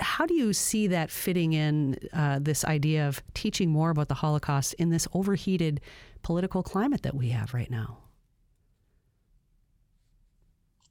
How 0.00 0.26
do 0.26 0.34
you 0.34 0.52
see 0.52 0.86
that 0.86 1.10
fitting 1.10 1.54
in 1.54 1.98
uh, 2.12 2.38
this 2.40 2.64
idea 2.64 3.08
of 3.08 3.20
teaching 3.34 3.68
more 3.70 3.90
about 3.90 4.06
the 4.08 4.14
Holocaust 4.14 4.74
in 4.74 4.90
this 4.90 5.08
overheated 5.12 5.80
political 6.22 6.62
climate 6.62 7.02
that 7.02 7.14
we 7.14 7.28
have 7.28 7.54
right 7.54 7.70
now? 7.70 7.98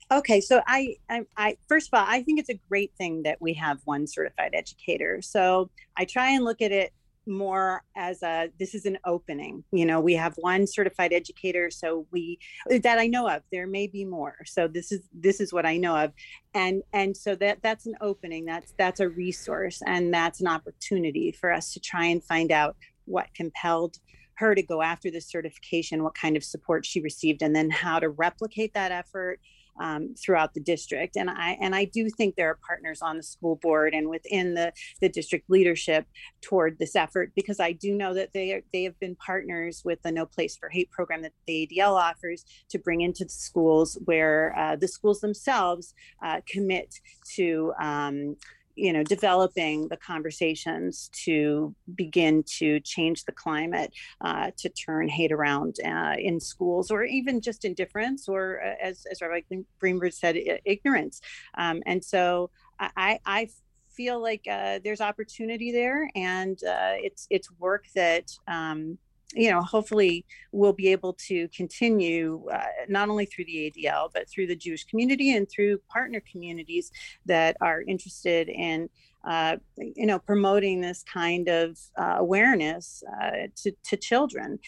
Okay, 0.09 0.39
so 0.39 0.61
I, 0.65 0.95
I, 1.09 1.25
I, 1.35 1.57
first 1.67 1.89
of 1.91 1.99
all, 1.99 2.05
I 2.07 2.23
think 2.23 2.39
it's 2.39 2.49
a 2.49 2.59
great 2.69 2.93
thing 2.97 3.23
that 3.23 3.41
we 3.41 3.53
have 3.55 3.79
one 3.83 4.07
certified 4.07 4.51
educator. 4.53 5.21
So 5.21 5.69
I 5.97 6.05
try 6.05 6.29
and 6.29 6.45
look 6.45 6.61
at 6.61 6.71
it 6.71 6.93
more 7.27 7.83
as 7.95 8.23
a 8.23 8.49
this 8.57 8.73
is 8.73 8.85
an 8.85 8.97
opening 9.05 9.63
you 9.71 9.85
know 9.85 9.99
we 9.99 10.13
have 10.13 10.33
one 10.37 10.65
certified 10.65 11.11
educator 11.11 11.69
so 11.69 12.07
we 12.11 12.39
that 12.81 12.97
i 12.97 13.05
know 13.05 13.27
of 13.27 13.41
there 13.51 13.67
may 13.67 13.85
be 13.85 14.05
more 14.05 14.35
so 14.45 14.67
this 14.67 14.91
is 14.91 15.01
this 15.13 15.41
is 15.41 15.51
what 15.51 15.65
i 15.65 15.77
know 15.77 15.95
of 15.95 16.11
and 16.53 16.81
and 16.93 17.15
so 17.15 17.35
that 17.35 17.57
that's 17.61 17.85
an 17.85 17.95
opening 18.01 18.45
that's 18.45 18.73
that's 18.77 18.99
a 18.99 19.09
resource 19.09 19.81
and 19.85 20.13
that's 20.13 20.41
an 20.41 20.47
opportunity 20.47 21.31
for 21.31 21.51
us 21.51 21.73
to 21.73 21.79
try 21.79 22.05
and 22.05 22.23
find 22.23 22.51
out 22.51 22.75
what 23.05 23.27
compelled 23.35 23.97
her 24.37 24.55
to 24.55 24.61
go 24.61 24.81
after 24.81 25.11
this 25.11 25.29
certification 25.29 26.03
what 26.03 26.15
kind 26.15 26.37
of 26.37 26.43
support 26.43 26.85
she 26.85 27.01
received 27.01 27.41
and 27.41 27.55
then 27.55 27.69
how 27.69 27.99
to 27.99 28.09
replicate 28.09 28.73
that 28.73 28.91
effort 28.91 29.39
um, 29.79 30.15
throughout 30.15 30.53
the 30.53 30.59
district. 30.59 31.15
And 31.15 31.29
I 31.29 31.57
and 31.61 31.75
I 31.75 31.85
do 31.85 32.09
think 32.09 32.35
there 32.35 32.49
are 32.49 32.59
partners 32.67 33.01
on 33.01 33.17
the 33.17 33.23
school 33.23 33.57
board 33.57 33.93
and 33.93 34.09
within 34.09 34.53
the 34.53 34.73
the 35.01 35.09
district 35.09 35.49
leadership 35.49 36.05
toward 36.41 36.79
this 36.79 36.95
effort 36.95 37.31
because 37.35 37.59
I 37.59 37.73
do 37.73 37.93
know 37.93 38.13
that 38.13 38.33
they 38.33 38.53
are, 38.53 38.61
they 38.73 38.83
have 38.83 38.99
been 38.99 39.15
partners 39.15 39.81
with 39.85 40.01
the 40.01 40.11
No 40.11 40.25
Place 40.25 40.57
for 40.57 40.69
Hate 40.69 40.91
program 40.91 41.21
that 41.21 41.33
the 41.45 41.69
ADL 41.71 41.93
offers 41.93 42.45
to 42.69 42.79
bring 42.79 43.01
into 43.01 43.23
the 43.23 43.29
schools 43.29 43.97
where 44.05 44.57
uh, 44.57 44.75
the 44.75 44.87
schools 44.87 45.19
themselves 45.19 45.93
uh, 46.23 46.41
commit 46.47 46.95
to. 47.35 47.73
Um, 47.79 48.35
you 48.77 48.93
know, 48.93 49.03
developing 49.03 49.87
the 49.87 49.97
conversations 49.97 51.09
to 51.25 51.75
begin 51.95 52.43
to 52.59 52.79
change 52.81 53.25
the 53.25 53.31
climate, 53.31 53.91
uh, 54.21 54.51
to 54.57 54.69
turn 54.69 55.09
hate 55.09 55.31
around 55.31 55.75
uh, 55.85 56.15
in 56.17 56.39
schools, 56.39 56.91
or 56.91 57.03
even 57.03 57.41
just 57.41 57.65
indifference, 57.65 58.29
or 58.29 58.61
uh, 58.63 58.75
as 58.81 59.05
as 59.11 59.21
Rabbi 59.21 59.41
Greenberg 59.79 60.13
said, 60.13 60.37
ignorance. 60.63 61.21
Um, 61.57 61.81
and 61.85 62.03
so 62.03 62.51
I, 62.79 63.19
I 63.25 63.49
feel 63.95 64.21
like 64.21 64.45
uh, 64.49 64.79
there's 64.83 65.01
opportunity 65.01 65.71
there, 65.71 66.09
and 66.15 66.57
uh, 66.63 66.95
it's 67.07 67.27
it's 67.29 67.49
work 67.59 67.85
that. 67.95 68.31
Um, 68.47 68.97
you 69.33 69.51
know, 69.51 69.61
hopefully 69.61 70.25
we'll 70.51 70.73
be 70.73 70.87
able 70.91 71.13
to 71.27 71.47
continue 71.49 72.45
uh, 72.51 72.63
not 72.87 73.09
only 73.09 73.25
through 73.25 73.45
the 73.45 73.71
ADL, 73.75 74.09
but 74.13 74.29
through 74.29 74.47
the 74.47 74.55
Jewish 74.55 74.85
community 74.85 75.35
and 75.35 75.49
through 75.49 75.79
partner 75.89 76.21
communities 76.31 76.91
that 77.25 77.57
are 77.59 77.81
interested 77.81 78.47
in, 78.47 78.89
uh, 79.27 79.57
you 79.77 80.05
know, 80.05 80.19
promoting 80.19 80.79
this 80.79 81.03
kind 81.03 81.49
of 81.49 81.77
uh, 81.97 82.15
awareness 82.17 83.03
uh, 83.21 83.47
to, 83.57 83.71
to 83.83 83.97
children. 83.97 84.59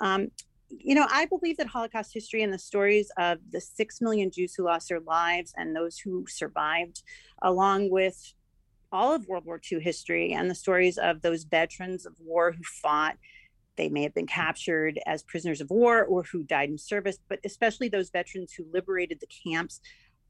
Um, 0.00 0.28
you 0.70 0.94
know, 0.94 1.06
I 1.10 1.26
believe 1.26 1.56
that 1.58 1.68
Holocaust 1.68 2.12
history 2.12 2.42
and 2.42 2.52
the 2.52 2.58
stories 2.58 3.10
of 3.18 3.38
the 3.50 3.60
six 3.60 4.00
million 4.00 4.30
Jews 4.30 4.54
who 4.54 4.64
lost 4.64 4.88
their 4.88 5.00
lives 5.00 5.54
and 5.56 5.74
those 5.74 5.98
who 5.98 6.26
survived, 6.28 7.02
along 7.42 7.90
with 7.90 8.34
all 8.90 9.14
of 9.14 9.26
World 9.26 9.44
War 9.44 9.60
II 9.70 9.80
history 9.80 10.32
and 10.32 10.50
the 10.50 10.54
stories 10.54 10.98
of 10.98 11.22
those 11.22 11.44
veterans 11.44 12.06
of 12.06 12.14
war 12.20 12.52
who 12.52 12.62
fought 12.64 13.16
they 13.78 13.88
may 13.88 14.02
have 14.02 14.12
been 14.12 14.26
captured 14.26 14.98
as 15.06 15.22
prisoners 15.22 15.62
of 15.62 15.70
war 15.70 16.04
or 16.04 16.24
who 16.24 16.42
died 16.42 16.68
in 16.68 16.76
service, 16.76 17.18
but 17.28 17.38
especially 17.44 17.88
those 17.88 18.10
veterans 18.10 18.52
who 18.52 18.66
liberated 18.74 19.20
the 19.20 19.28
camps. 19.50 19.80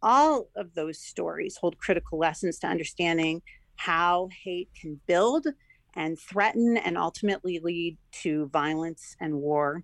All 0.00 0.48
of 0.54 0.74
those 0.74 1.00
stories 1.00 1.56
hold 1.56 1.78
critical 1.78 2.18
lessons 2.18 2.60
to 2.60 2.68
understanding 2.68 3.42
how 3.74 4.28
hate 4.44 4.68
can 4.80 5.00
build 5.06 5.46
and 5.94 6.16
threaten 6.20 6.76
and 6.76 6.96
ultimately 6.96 7.58
lead 7.58 7.96
to 8.12 8.46
violence 8.48 9.16
and 9.20 9.34
war. 9.34 9.82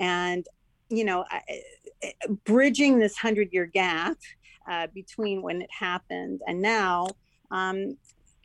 And, 0.00 0.44
you 0.88 1.04
know, 1.04 1.24
bridging 2.44 2.98
this 2.98 3.12
100 3.22 3.52
year 3.52 3.66
gap 3.66 4.16
uh, 4.68 4.88
between 4.92 5.42
when 5.42 5.62
it 5.62 5.70
happened 5.70 6.40
and 6.46 6.60
now 6.62 7.08
um, 7.50 7.96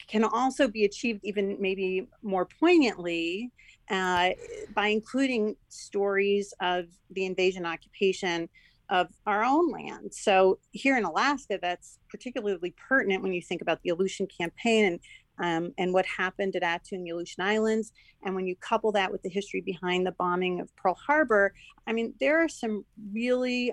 can 0.07 0.23
also 0.23 0.67
be 0.67 0.85
achieved 0.85 1.19
even 1.23 1.57
maybe 1.59 2.07
more 2.23 2.47
poignantly 2.59 3.51
uh, 3.89 4.29
by 4.73 4.87
including 4.87 5.55
stories 5.69 6.53
of 6.61 6.85
the 7.11 7.25
invasion 7.25 7.65
occupation 7.65 8.49
of 8.89 9.07
our 9.25 9.43
own 9.43 9.69
land. 9.69 10.13
So 10.13 10.59
here 10.71 10.97
in 10.97 11.03
Alaska, 11.03 11.59
that's 11.61 11.99
particularly 12.09 12.73
pertinent 12.87 13.21
when 13.21 13.33
you 13.33 13.41
think 13.41 13.61
about 13.61 13.81
the 13.83 13.89
Aleutian 13.89 14.27
campaign 14.27 14.85
and 14.85 14.99
um, 15.39 15.71
and 15.77 15.93
what 15.93 16.05
happened 16.07 16.55
at 16.55 16.63
Attu 16.63 16.93
and 16.93 17.05
the 17.05 17.11
Aleutian 17.11 17.43
Islands. 17.43 17.91
And 18.23 18.33
when 18.35 18.47
you 18.47 18.55
couple 18.55 18.91
that 18.93 19.11
with 19.11 19.21
the 19.21 19.29
history 19.29 19.61
behind 19.61 20.05
the 20.05 20.13
bombing 20.13 20.59
of 20.59 20.75
Pearl 20.75 20.95
Harbor, 20.95 21.53
I 21.85 21.93
mean, 21.93 22.15
there 22.19 22.43
are 22.43 22.49
some 22.49 22.85
really 23.13 23.71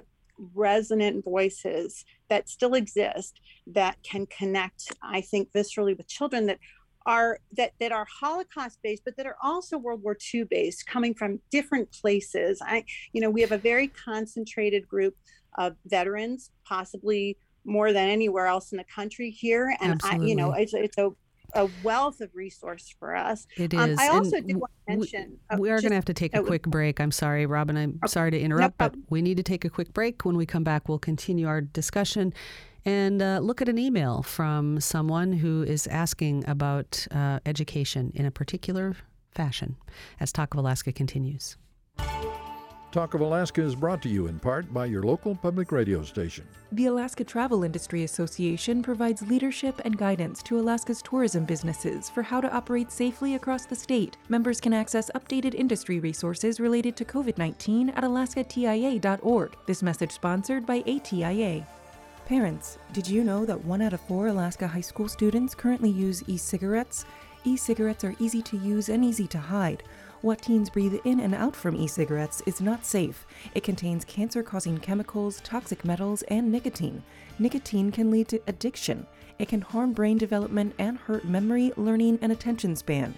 resonant 0.55 1.25
voices 1.25 2.05
that 2.29 2.49
still 2.49 2.75
exist 2.75 3.41
that 3.67 3.97
can 4.03 4.27
connect, 4.27 4.93
I 5.03 5.21
think, 5.21 5.53
viscerally 5.53 5.97
with 5.97 6.09
children 6.09 6.47
that 6.47 6.59
are 7.07 7.39
that 7.53 7.73
that 7.81 7.93
are 7.93 8.07
Holocaust 8.21 8.79
based, 8.83 9.03
but 9.05 9.17
that 9.17 9.27
are 9.27 9.37
also 9.43 9.77
World 9.77 10.03
War 10.03 10.17
II 10.33 10.45
based, 10.45 10.87
coming 10.87 11.15
from 11.15 11.41
different 11.51 11.93
places. 11.93 12.61
I, 12.65 12.85
you 13.13 13.21
know, 13.21 13.31
we 13.31 13.43
have 13.43 13.53
a 13.53 13.59
very 13.59 13.89
concentrated 13.89 14.89
group 14.89 15.15
of 15.59 15.77
veterans, 15.87 16.51
possibly 16.65 17.37
more 17.65 17.93
than 17.93 18.09
anywhere 18.09 18.47
else 18.47 18.73
in 18.73 18.79
the 18.79 18.85
country 18.85 19.31
here, 19.31 19.75
and 19.81 20.01
I, 20.05 20.17
you 20.17 20.37
know, 20.37 20.53
it's, 20.53 20.75
it's 20.75 20.99
a 20.99 21.11
a 21.55 21.69
wealth 21.83 22.21
of 22.21 22.35
resource 22.35 22.95
for 22.99 23.15
us. 23.15 23.47
It 23.57 23.75
is. 23.75 23.81
Um, 23.81 23.97
I 23.99 24.09
also 24.09 24.37
and 24.37 24.49
do 24.49 24.59
want 24.59 24.73
to 24.89 24.97
mention. 24.97 25.39
We, 25.53 25.61
we 25.61 25.71
are 25.71 25.81
going 25.81 25.91
to 25.91 25.97
have 25.97 26.05
to 26.07 26.15
take 26.15 26.35
a 26.35 26.41
oh, 26.41 26.45
quick 26.45 26.63
break. 26.63 27.01
I'm 27.01 27.13
sorry, 27.13 27.47
Robin. 27.47 27.77
I'm 27.77 27.99
okay. 28.03 28.11
sorry 28.11 28.31
to 28.31 28.41
interrupt, 28.41 28.81
no 28.81 28.89
but 28.89 28.99
we 29.11 29.23
need 29.23 29.37
to 29.37 29.43
take 29.43 29.65
a 29.65 29.71
quick 29.71 29.93
break. 29.93 30.25
When 30.25 30.37
we 30.37 30.47
come 30.47 30.65
back, 30.65 30.89
we'll 30.89 30.99
continue 30.99 31.47
our 31.47 31.61
discussion 31.61 32.33
and 32.85 33.23
uh, 33.23 33.39
look 33.43 33.63
at 33.63 33.69
an 33.69 33.79
email 33.79 34.23
from 34.23 34.81
someone 34.81 35.33
who 35.33 35.63
is 35.63 35.87
asking 35.87 36.45
about 36.47 37.07
uh, 37.11 37.41
education 37.47 38.13
in 38.15 38.27
a 38.27 38.31
particular 38.31 38.97
fashion 39.31 39.77
as 40.21 40.33
Talk 40.33 40.55
of 40.55 40.61
Alaska 40.61 40.93
continues. 40.93 41.57
Talk 42.95 43.15
of 43.15 43.23
Alaska 43.23 43.61
is 43.61 43.75
brought 43.75 44.01
to 44.03 44.09
you 44.09 44.29
in 44.29 44.39
part 44.39 44.73
by 44.73 44.87
your 44.87 45.03
local 45.03 45.35
public 45.35 45.73
radio 45.73 46.05
station. 46.05 46.47
The 46.71 46.87
Alaska 46.87 47.25
Travel 47.25 47.65
Industry 47.65 48.05
Association 48.05 48.85
provides 48.85 49.21
leadership 49.23 49.81
and 49.85 49.99
guidance 49.99 50.45
to 50.45 50.61
Alaska's 50.61 51.03
tourism 51.03 51.45
businesses 51.45 52.09
for 52.09 52.23
how 52.23 52.41
to 52.41 52.55
operate 52.55 52.93
safely 52.93 53.35
across 53.35 53.67
the 53.67 53.75
state. 53.75 54.17
Members 54.29 54.61
can 54.61 54.73
access 54.73 55.11
updated 55.17 55.57
industry 55.57 55.99
resources 55.99 56.61
related 56.61 56.95
to 56.95 57.05
COVID 57.05 57.37
19 57.37 57.89
at 57.89 58.05
alaskatia.org. 58.05 59.57
This 59.67 59.83
message 59.83 60.13
sponsored 60.13 60.65
by 60.65 60.85
ATIA. 60.87 61.67
Parents, 62.27 62.79
did 62.93 63.09
you 63.09 63.25
know 63.25 63.45
that 63.45 63.65
one 63.65 63.83
out 63.83 63.93
of 63.93 64.03
four 64.03 64.29
Alaska 64.29 64.69
high 64.69 64.81
school 64.81 65.09
students 65.09 65.53
currently 65.53 65.91
use 65.91 66.23
e 66.29 66.37
cigarettes? 66.37 67.07
E 67.43 67.57
cigarettes 67.57 68.05
are 68.05 68.15
easy 68.21 68.41
to 68.43 68.57
use 68.57 68.89
and 68.89 69.05
easy 69.05 69.27
to 69.27 69.39
hide. 69.39 69.83
What 70.25 70.41
teens 70.41 70.71
breathe 70.71 70.95
in 71.05 71.21
and 71.21 71.35
out 71.35 71.55
from 71.55 71.77
e 71.77 71.87
cigarettes 71.87 72.43
is 72.47 72.63
not 72.63 72.87
safe. 72.87 73.27
It 73.55 73.63
contains 73.63 74.07
cancer 74.07 74.43
causing 74.43 74.79
chemicals, 74.79 75.39
toxic 75.45 75.85
metals, 75.85 76.23
and 76.29 76.51
nicotine. 76.51 77.03
Nicotine 77.39 77.93
can 77.93 78.11
lead 78.11 78.29
to 78.29 78.41
addiction. 78.47 79.07
It 79.39 79.49
can 79.49 79.61
harm 79.61 79.93
brain 79.93 80.17
development 80.17 80.77
and 80.79 80.97
hurt 80.97 81.27
memory, 81.27 81.75
learning, 81.77 82.21
and 82.23 82.33
attention 82.33 82.75
span. 82.75 83.13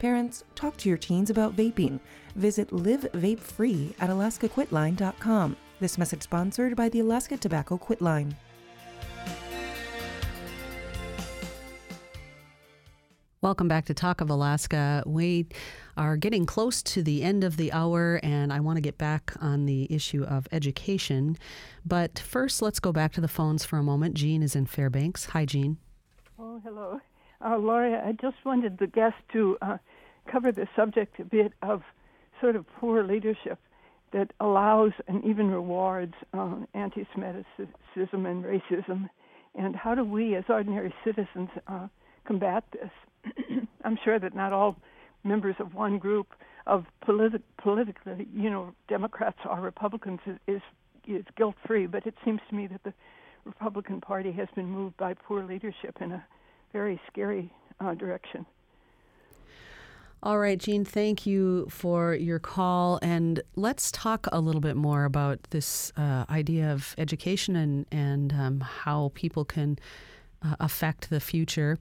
Parents, 0.00 0.44
talk 0.54 0.76
to 0.76 0.90
your 0.90 0.98
teens 0.98 1.30
about 1.30 1.56
vaping. 1.56 1.98
Visit 2.36 2.74
Live 2.74 3.06
Vape 3.14 3.40
Free 3.40 3.94
at 3.98 4.10
alaskaquitline.com. 4.10 5.56
This 5.80 5.96
message 5.96 6.24
sponsored 6.24 6.76
by 6.76 6.90
the 6.90 7.00
Alaska 7.00 7.38
Tobacco 7.38 7.78
Quitline. 7.78 8.34
Welcome 13.42 13.68
back 13.68 13.86
to 13.86 13.94
Talk 13.94 14.20
of 14.20 14.28
Alaska. 14.28 15.02
We 15.06 15.46
are 16.00 16.16
getting 16.16 16.46
close 16.46 16.82
to 16.82 17.02
the 17.02 17.22
end 17.22 17.44
of 17.44 17.58
the 17.58 17.70
hour, 17.72 18.18
and 18.22 18.54
I 18.54 18.60
want 18.60 18.78
to 18.78 18.80
get 18.80 18.96
back 18.96 19.34
on 19.38 19.66
the 19.66 19.86
issue 19.92 20.24
of 20.24 20.48
education. 20.50 21.36
But 21.84 22.18
first, 22.18 22.62
let's 22.62 22.80
go 22.80 22.90
back 22.90 23.12
to 23.12 23.20
the 23.20 23.28
phones 23.28 23.66
for 23.66 23.76
a 23.76 23.82
moment. 23.82 24.14
Jean 24.14 24.42
is 24.42 24.56
in 24.56 24.64
Fairbanks. 24.64 25.26
Hi, 25.26 25.44
Jean. 25.44 25.76
Oh, 26.38 26.58
hello. 26.64 27.00
Uh, 27.44 27.58
Lori, 27.58 27.94
I 27.94 28.12
just 28.12 28.36
wanted 28.46 28.78
the 28.78 28.86
guest 28.86 29.16
to 29.34 29.58
uh, 29.60 29.76
cover 30.32 30.50
the 30.50 30.66
subject 30.74 31.20
a 31.20 31.24
bit 31.24 31.52
of 31.60 31.82
sort 32.40 32.56
of 32.56 32.64
poor 32.78 33.04
leadership 33.04 33.58
that 34.14 34.32
allows 34.40 34.92
and 35.06 35.22
even 35.22 35.50
rewards 35.50 36.14
uh, 36.32 36.54
anti 36.72 37.06
Semitism 37.14 38.24
and 38.24 38.44
racism. 38.44 39.10
And 39.54 39.76
how 39.76 39.94
do 39.94 40.04
we, 40.04 40.34
as 40.34 40.44
ordinary 40.48 40.94
citizens, 41.04 41.50
uh, 41.66 41.88
combat 42.24 42.64
this? 42.72 43.34
I'm 43.84 43.98
sure 44.02 44.18
that 44.18 44.34
not 44.34 44.54
all 44.54 44.76
members 45.24 45.56
of 45.58 45.74
one 45.74 45.98
group 45.98 46.28
of 46.66 46.84
politi- 47.06 47.42
politically, 47.58 48.26
you 48.34 48.50
know, 48.50 48.74
Democrats 48.88 49.38
or 49.48 49.60
Republicans 49.60 50.20
is 50.26 50.36
is, 50.46 50.62
is 51.06 51.24
guilt 51.36 51.56
free, 51.66 51.86
but 51.86 52.06
it 52.06 52.14
seems 52.24 52.40
to 52.48 52.54
me 52.54 52.66
that 52.66 52.82
the 52.84 52.92
Republican 53.44 54.00
Party 54.00 54.32
has 54.32 54.48
been 54.54 54.66
moved 54.66 54.96
by 54.96 55.14
poor 55.14 55.44
leadership 55.44 55.96
in 56.00 56.12
a 56.12 56.24
very 56.72 57.00
scary 57.10 57.52
uh, 57.80 57.94
direction. 57.94 58.46
All 60.22 60.38
right, 60.38 60.58
Jean, 60.58 60.84
thank 60.84 61.24
you 61.24 61.66
for 61.70 62.14
your 62.14 62.38
call. 62.38 62.98
And 63.00 63.42
let's 63.56 63.90
talk 63.90 64.26
a 64.30 64.38
little 64.38 64.60
bit 64.60 64.76
more 64.76 65.06
about 65.06 65.42
this 65.48 65.92
uh, 65.96 66.26
idea 66.28 66.70
of 66.70 66.94
education 66.98 67.56
and, 67.56 67.86
and 67.90 68.32
um, 68.34 68.60
how 68.60 69.12
people 69.14 69.46
can 69.46 69.78
uh, 70.42 70.56
affect 70.60 71.08
the 71.08 71.20
future. 71.20 71.78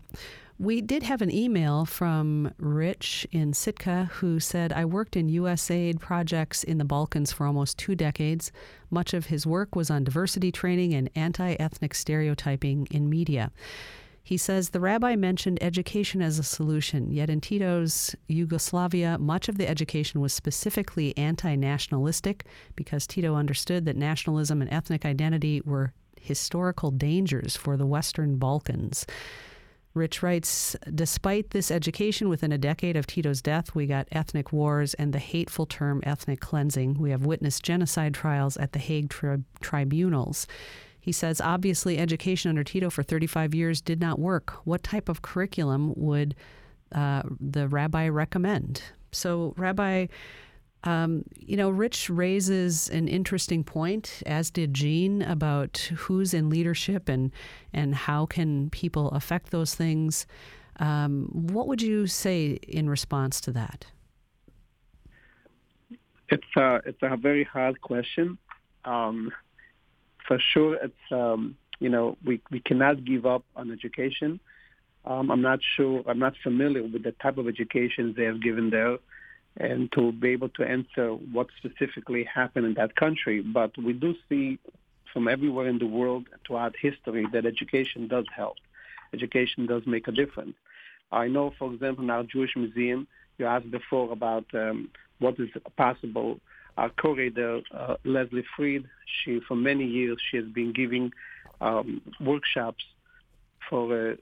We 0.60 0.82
did 0.82 1.04
have 1.04 1.22
an 1.22 1.34
email 1.34 1.86
from 1.86 2.54
Rich 2.58 3.26
in 3.32 3.54
Sitka 3.54 4.10
who 4.16 4.42
said, 4.42 4.74
I 4.74 4.84
worked 4.84 5.16
in 5.16 5.30
USAID 5.30 6.02
projects 6.02 6.66
in 6.66 6.80
the 6.80 6.84
Balkans 6.84 7.32
for 7.32 7.46
almost 7.48 7.78
two 7.78 7.96
decades. 7.96 8.52
Much 8.92 9.14
of 9.14 9.28
his 9.28 9.48
work 9.48 9.74
was 9.74 9.90
on 9.90 10.04
diversity 10.04 10.52
training 10.52 10.94
and 10.94 11.10
anti 11.16 11.54
ethnic 11.54 11.94
stereotyping 11.94 12.90
in 12.92 13.10
media. 13.10 13.54
He 14.22 14.36
says 14.36 14.72
the 14.72 14.82
rabbi 14.82 15.16
mentioned 15.16 15.60
education 15.64 16.22
as 16.22 16.38
a 16.38 16.44
solution, 16.44 17.10
yet 17.10 17.30
in 17.30 17.40
Tito's 17.40 18.14
Yugoslavia, 18.28 19.18
much 19.18 19.48
of 19.48 19.58
the 19.58 19.68
education 19.68 20.20
was 20.20 20.34
specifically 20.34 21.18
anti 21.18 21.56
nationalistic 21.56 22.44
because 22.76 23.08
Tito 23.08 23.34
understood 23.34 23.86
that 23.86 23.96
nationalism 23.96 24.62
and 24.62 24.70
ethnic 24.74 25.06
identity 25.06 25.62
were 25.62 25.94
historical 26.20 26.92
dangers 26.92 27.56
for 27.56 27.78
the 27.78 27.86
Western 27.86 28.36
Balkans. 28.36 29.06
Rich 30.00 30.24
writes 30.24 30.76
Despite 30.96 31.52
this 31.52 31.70
education, 31.70 32.30
within 32.30 32.52
a 32.52 32.58
decade 32.58 32.96
of 32.96 33.06
Tito's 33.06 33.42
death, 33.42 33.76
we 33.76 33.86
got 33.86 34.08
ethnic 34.12 34.52
wars 34.52 34.94
and 34.96 35.14
the 35.14 35.20
hateful 35.20 35.66
term 35.66 36.02
ethnic 36.04 36.40
cleansing. 36.40 36.96
We 36.96 37.12
have 37.12 37.26
witnessed 37.26 37.64
genocide 37.64 38.14
trials 38.14 38.58
at 38.58 38.72
the 38.72 38.80
Hague 38.80 39.10
tri- 39.10 39.44
tribunals. 39.60 40.48
He 41.00 41.12
says 41.12 41.42
obviously 41.42 41.98
education 41.98 42.50
under 42.50 42.64
Tito 42.64 42.90
for 42.90 43.04
35 43.04 43.54
years 43.54 43.82
did 43.82 44.00
not 44.00 44.20
work. 44.20 44.66
What 44.66 44.84
type 44.84 45.10
of 45.10 45.22
curriculum 45.22 45.94
would 45.96 46.34
uh, 46.94 47.24
the 47.40 47.68
rabbi 47.68 48.08
recommend? 48.08 48.82
So, 49.12 49.54
Rabbi, 49.58 50.06
um, 50.84 51.26
you 51.36 51.58
know, 51.58 51.70
Rich 51.70 52.10
raises 52.10 52.90
an 52.90 53.08
interesting 53.08 53.64
point, 53.64 54.24
as 54.26 54.50
did 54.50 54.74
Jean, 54.74 55.22
about 55.22 55.78
who's 55.96 56.34
in 56.34 56.50
leadership 56.50 57.10
and 57.10 57.32
and 57.74 57.94
how 57.94 58.26
can 58.26 58.70
people 58.70 59.10
affect 59.10 59.52
those 59.52 59.76
things. 59.76 60.26
Um, 60.78 61.28
what 61.34 61.68
would 61.68 61.82
you 61.82 62.08
say 62.08 62.60
in 62.68 62.90
response 62.90 63.42
to 63.42 63.52
that? 63.52 63.88
It's 66.30 66.56
a 66.56 66.82
it's 66.86 67.02
a 67.02 67.18
very 67.18 67.44
hard 67.44 67.82
question. 67.82 68.38
Um, 68.86 69.32
for 70.26 70.40
sure, 70.40 70.76
it's 70.76 71.12
um, 71.12 71.58
you 71.80 71.90
know 71.90 72.18
we 72.24 72.42
we 72.52 72.62
cannot 72.62 73.04
give 73.04 73.26
up 73.26 73.44
on 73.58 73.70
education. 73.72 74.40
Um, 75.04 75.30
I'm 75.30 75.42
not 75.42 75.60
sure. 75.76 76.04
I'm 76.08 76.20
not 76.20 76.36
familiar 76.42 76.84
with 76.84 77.04
the 77.04 77.12
type 77.12 77.38
of 77.38 77.50
education 77.50 78.14
they 78.16 78.24
have 78.24 78.42
given 78.42 78.70
there 78.70 79.00
and 79.60 79.92
to 79.92 80.12
be 80.14 80.30
able 80.30 80.50
to 80.50 80.64
answer 80.64 81.10
what 81.12 81.48
specifically 81.58 82.24
happened 82.24 82.66
in 82.66 82.74
that 82.76 82.96
country. 82.96 83.42
But 83.42 83.72
we 83.78 83.94
do 83.94 84.16
see 84.30 84.58
from 85.12 85.28
everywhere 85.28 85.68
in 85.68 85.80
the 85.80 85.88
world 85.88 86.28
throughout 86.46 86.76
history 86.82 87.28
that 87.34 87.46
education 87.46 88.08
does 88.08 88.26
help. 88.36 88.56
Education 89.14 89.66
does 89.66 89.84
make 89.86 90.08
a 90.08 90.12
difference. 90.12 90.56
I 91.12 91.28
know, 91.28 91.54
for 91.58 91.74
example, 91.74 92.04
in 92.04 92.10
our 92.10 92.24
Jewish 92.24 92.56
museum, 92.56 93.08
you 93.38 93.46
asked 93.46 93.72
before 93.72 94.12
about 94.12 94.46
um, 94.54 94.90
what 95.20 95.40
is 95.40 95.50
possible. 95.76 96.40
Our 96.78 96.90
curator, 96.90 97.62
uh, 97.76 97.96
Leslie 98.06 98.46
Freed, 98.56 98.86
she 99.06 99.40
for 99.48 99.56
many 99.56 99.86
years 99.86 100.18
she 100.30 100.38
has 100.38 100.46
been 100.46 100.72
giving 100.72 101.12
um, 101.60 102.02
workshops 102.22 102.84
for 103.70 104.12
uh, 104.12 104.16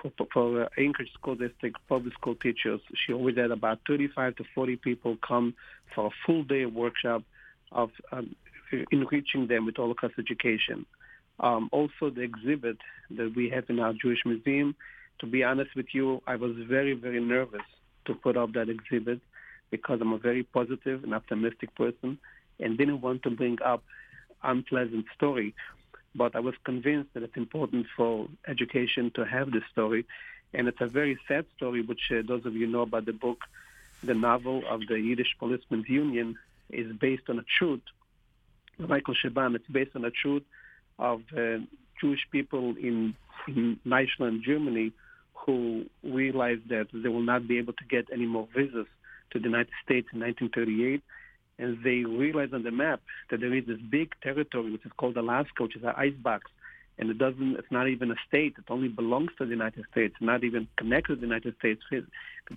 for, 0.00 0.12
for 0.32 0.62
uh, 0.62 0.68
Anchorage 0.78 1.12
School 1.14 1.36
District 1.36 1.76
public 1.88 2.14
school 2.14 2.34
teachers. 2.34 2.80
She 2.94 3.12
always 3.12 3.36
had 3.36 3.50
about 3.50 3.80
35 3.86 4.36
to 4.36 4.44
40 4.54 4.76
people 4.76 5.16
come 5.26 5.54
for 5.94 6.06
a 6.06 6.10
full 6.26 6.44
day 6.44 6.66
workshop 6.66 7.22
of 7.72 7.90
um, 8.12 8.34
enriching 8.90 9.46
them 9.46 9.66
with 9.66 9.76
Holocaust 9.76 10.14
education. 10.18 10.86
Um, 11.40 11.68
also, 11.72 12.10
the 12.10 12.22
exhibit 12.22 12.78
that 13.10 13.32
we 13.34 13.50
have 13.50 13.64
in 13.68 13.80
our 13.80 13.92
Jewish 13.92 14.20
Museum, 14.24 14.76
to 15.20 15.26
be 15.26 15.42
honest 15.42 15.70
with 15.74 15.86
you, 15.92 16.22
I 16.26 16.36
was 16.36 16.52
very, 16.68 16.92
very 16.94 17.20
nervous 17.20 17.62
to 18.06 18.14
put 18.14 18.36
up 18.36 18.52
that 18.52 18.68
exhibit 18.68 19.20
because 19.70 19.98
I'm 20.00 20.12
a 20.12 20.18
very 20.18 20.44
positive 20.44 21.02
and 21.02 21.14
optimistic 21.14 21.74
person 21.74 22.18
and 22.60 22.78
didn't 22.78 23.00
want 23.00 23.22
to 23.24 23.30
bring 23.30 23.58
up 23.64 23.82
unpleasant 24.42 25.06
story 25.16 25.54
but 26.14 26.36
I 26.36 26.40
was 26.40 26.54
convinced 26.64 27.14
that 27.14 27.22
it's 27.22 27.36
important 27.36 27.86
for 27.96 28.28
education 28.46 29.10
to 29.14 29.24
have 29.24 29.50
this 29.50 29.64
story. 29.72 30.06
And 30.52 30.68
it's 30.68 30.80
a 30.80 30.86
very 30.86 31.18
sad 31.26 31.46
story, 31.56 31.82
which 31.82 32.10
uh, 32.10 32.22
those 32.26 32.46
of 32.46 32.54
you 32.54 32.66
know 32.66 32.82
about 32.82 33.06
the 33.06 33.12
book, 33.12 33.38
the 34.02 34.14
novel 34.14 34.62
of 34.68 34.86
the 34.86 35.00
Yiddish 35.00 35.34
Policemen's 35.40 35.88
Union, 35.88 36.38
is 36.70 36.92
based 36.96 37.28
on 37.28 37.38
a 37.38 37.44
truth. 37.58 37.82
Michael 38.78 39.14
Chabon, 39.14 39.56
it's 39.56 39.66
based 39.66 39.96
on 39.96 40.04
a 40.04 40.10
truth 40.10 40.44
of 40.98 41.22
uh, 41.36 41.58
Jewish 42.00 42.26
people 42.30 42.76
in, 42.76 43.14
in 43.48 43.78
Germany, 44.44 44.92
who 45.34 45.86
realized 46.02 46.68
that 46.68 46.86
they 46.92 47.08
will 47.08 47.22
not 47.22 47.46
be 47.48 47.58
able 47.58 47.72
to 47.74 47.84
get 47.84 48.06
any 48.12 48.26
more 48.26 48.48
visas 48.54 48.86
to 49.32 49.38
the 49.38 49.44
United 49.44 49.72
States 49.84 50.08
in 50.12 50.20
1938 50.20 51.02
and 51.58 51.78
they 51.84 52.04
realized 52.04 52.54
on 52.54 52.62
the 52.62 52.70
map 52.70 53.00
that 53.30 53.40
there 53.40 53.54
is 53.54 53.66
this 53.66 53.80
big 53.90 54.12
territory 54.22 54.72
which 54.72 54.84
is 54.84 54.92
called 54.96 55.16
Alaska, 55.16 55.62
which 55.62 55.76
is 55.76 55.84
an 55.84 55.92
icebox, 55.96 56.50
and 56.98 57.10
it 57.10 57.18
doesn't. 57.18 57.56
It's 57.56 57.70
not 57.70 57.88
even 57.88 58.10
a 58.10 58.16
state. 58.26 58.54
It 58.58 58.64
only 58.68 58.88
belongs 58.88 59.30
to 59.38 59.44
the 59.44 59.50
United 59.50 59.84
States, 59.90 60.14
not 60.20 60.44
even 60.44 60.68
connected 60.76 61.16
to 61.16 61.20
the 61.20 61.26
United 61.26 61.54
States 61.58 61.82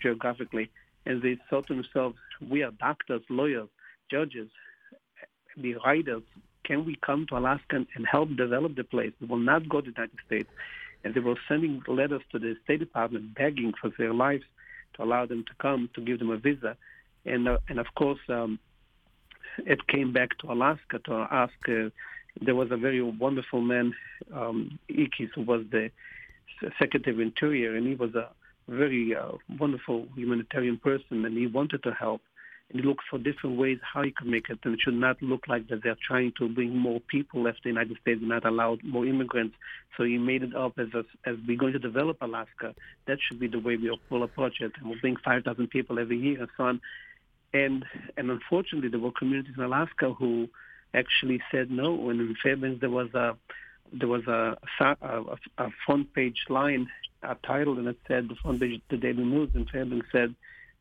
geographically. 0.01 0.69
And 1.05 1.21
they 1.21 1.37
thought 1.49 1.67
to 1.67 1.75
themselves, 1.75 2.17
"We 2.41 2.63
are 2.63 2.71
doctors, 2.71 3.23
lawyers, 3.29 3.69
judges, 4.11 4.49
the 5.55 5.75
writers. 5.85 6.23
Can 6.63 6.85
we 6.85 6.95
come 6.95 7.25
to 7.27 7.37
Alaska 7.37 7.85
and 7.95 8.07
help 8.07 8.35
develop 8.35 8.75
the 8.75 8.83
place? 8.83 9.13
We 9.21 9.27
will 9.27 9.37
not 9.37 9.69
go 9.69 9.81
to 9.81 9.89
the 9.89 9.95
United 9.95 10.19
States." 10.25 10.49
And 11.03 11.13
they 11.13 11.19
were 11.19 11.37
sending 11.47 11.81
letters 11.87 12.23
to 12.31 12.39
the 12.39 12.55
State 12.63 12.79
Department 12.79 13.35
begging 13.35 13.73
for 13.79 13.91
their 13.97 14.13
lives 14.13 14.43
to 14.95 15.03
allow 15.03 15.25
them 15.25 15.45
to 15.45 15.53
come 15.59 15.89
to 15.93 16.01
give 16.01 16.19
them 16.19 16.31
a 16.31 16.37
visa. 16.37 16.75
And 17.25 17.47
uh, 17.47 17.59
and 17.69 17.79
of 17.79 17.87
course. 17.95 18.19
Um, 18.29 18.59
it 19.65 19.87
came 19.87 20.13
back 20.13 20.37
to 20.39 20.51
Alaska 20.51 20.99
to 21.05 21.27
ask. 21.31 21.53
Uh, 21.67 21.89
there 22.41 22.55
was 22.55 22.71
a 22.71 22.77
very 22.77 23.01
wonderful 23.01 23.61
man, 23.61 23.95
um, 24.33 24.77
Ickes, 24.89 25.29
who 25.33 25.41
was 25.41 25.65
the 25.71 25.91
Secretary 26.79 27.15
of 27.15 27.19
Interior, 27.19 27.75
and 27.75 27.87
he 27.87 27.95
was 27.95 28.13
a 28.15 28.29
very 28.67 29.15
uh, 29.15 29.31
wonderful 29.59 30.07
humanitarian 30.15 30.77
person, 30.77 31.25
and 31.25 31.37
he 31.37 31.47
wanted 31.47 31.83
to 31.83 31.91
help. 31.91 32.21
And 32.69 32.81
he 32.81 32.85
looked 32.85 33.05
for 33.09 33.17
different 33.17 33.57
ways 33.57 33.79
how 33.81 34.03
he 34.03 34.11
could 34.11 34.27
make 34.27 34.49
it, 34.49 34.59
and 34.63 34.73
it 34.73 34.81
should 34.81 34.93
not 34.93 35.21
look 35.21 35.47
like 35.47 35.69
that 35.69 35.83
they're 35.83 35.97
trying 36.05 36.33
to 36.37 36.49
bring 36.49 36.75
more 36.75 36.99
people 36.99 37.41
left 37.41 37.63
the 37.63 37.69
United 37.69 37.97
States 38.01 38.19
and 38.19 38.27
not 38.27 38.45
allow 38.45 38.77
more 38.83 39.05
immigrants. 39.05 39.55
So 39.95 40.03
he 40.03 40.17
made 40.17 40.43
it 40.43 40.53
up 40.53 40.77
as 40.77 40.87
a, 40.93 41.05
as 41.27 41.37
we're 41.47 41.57
going 41.57 41.73
to 41.73 41.79
develop 41.79 42.17
Alaska. 42.21 42.75
That 43.07 43.19
should 43.21 43.39
be 43.39 43.47
the 43.47 43.59
way 43.59 43.77
we 43.77 43.97
will 44.09 44.23
approach 44.23 44.59
it, 44.59 44.73
and 44.77 44.89
we'll 44.89 44.99
bring 44.99 45.15
5,000 45.15 45.67
people 45.69 45.97
every 45.97 46.17
year 46.17 46.39
and 46.39 46.49
so 46.57 46.63
on. 46.65 46.81
And 47.65 47.85
and 48.17 48.29
unfortunately, 48.29 48.89
there 48.89 48.99
were 48.99 49.11
communities 49.11 49.55
in 49.57 49.63
Alaska 49.63 50.13
who 50.13 50.49
actually 50.93 51.39
said 51.51 51.71
no. 51.71 52.09
And 52.09 52.19
in 52.19 52.35
Fairbanks, 52.43 52.81
there 52.81 52.89
was 52.89 53.13
a 53.13 53.35
there 53.91 54.07
was 54.07 54.25
a, 54.27 54.57
a, 54.81 55.23
a 55.57 55.69
front 55.85 56.13
page 56.13 56.45
line, 56.49 56.87
a 57.23 57.35
title, 57.35 57.77
and 57.79 57.87
it 57.87 57.99
said 58.07 58.29
the 58.29 58.35
front 58.35 58.59
page 58.59 58.81
the 58.89 58.97
Daily 58.97 59.23
News 59.23 59.49
in 59.55 59.65
Fairbanks 59.65 60.07
said 60.11 60.35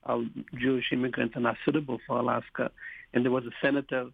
uh, 0.04 0.20
Jewish 0.54 0.92
immigrants 0.92 1.36
are 1.36 1.40
not 1.48 1.56
suitable 1.64 1.98
for 2.06 2.18
Alaska. 2.18 2.70
And 3.12 3.24
there 3.24 3.32
was 3.32 3.44
a 3.46 3.54
senator 3.62 4.10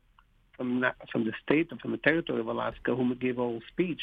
from 0.56 0.84
from 1.10 1.24
the 1.24 1.32
state 1.44 1.68
and 1.70 1.80
from 1.80 1.92
the 1.92 2.02
territory 2.08 2.40
of 2.40 2.46
Alaska 2.46 2.94
who 2.94 3.14
gave 3.14 3.38
a 3.38 3.42
whole 3.42 3.62
speech 3.72 4.02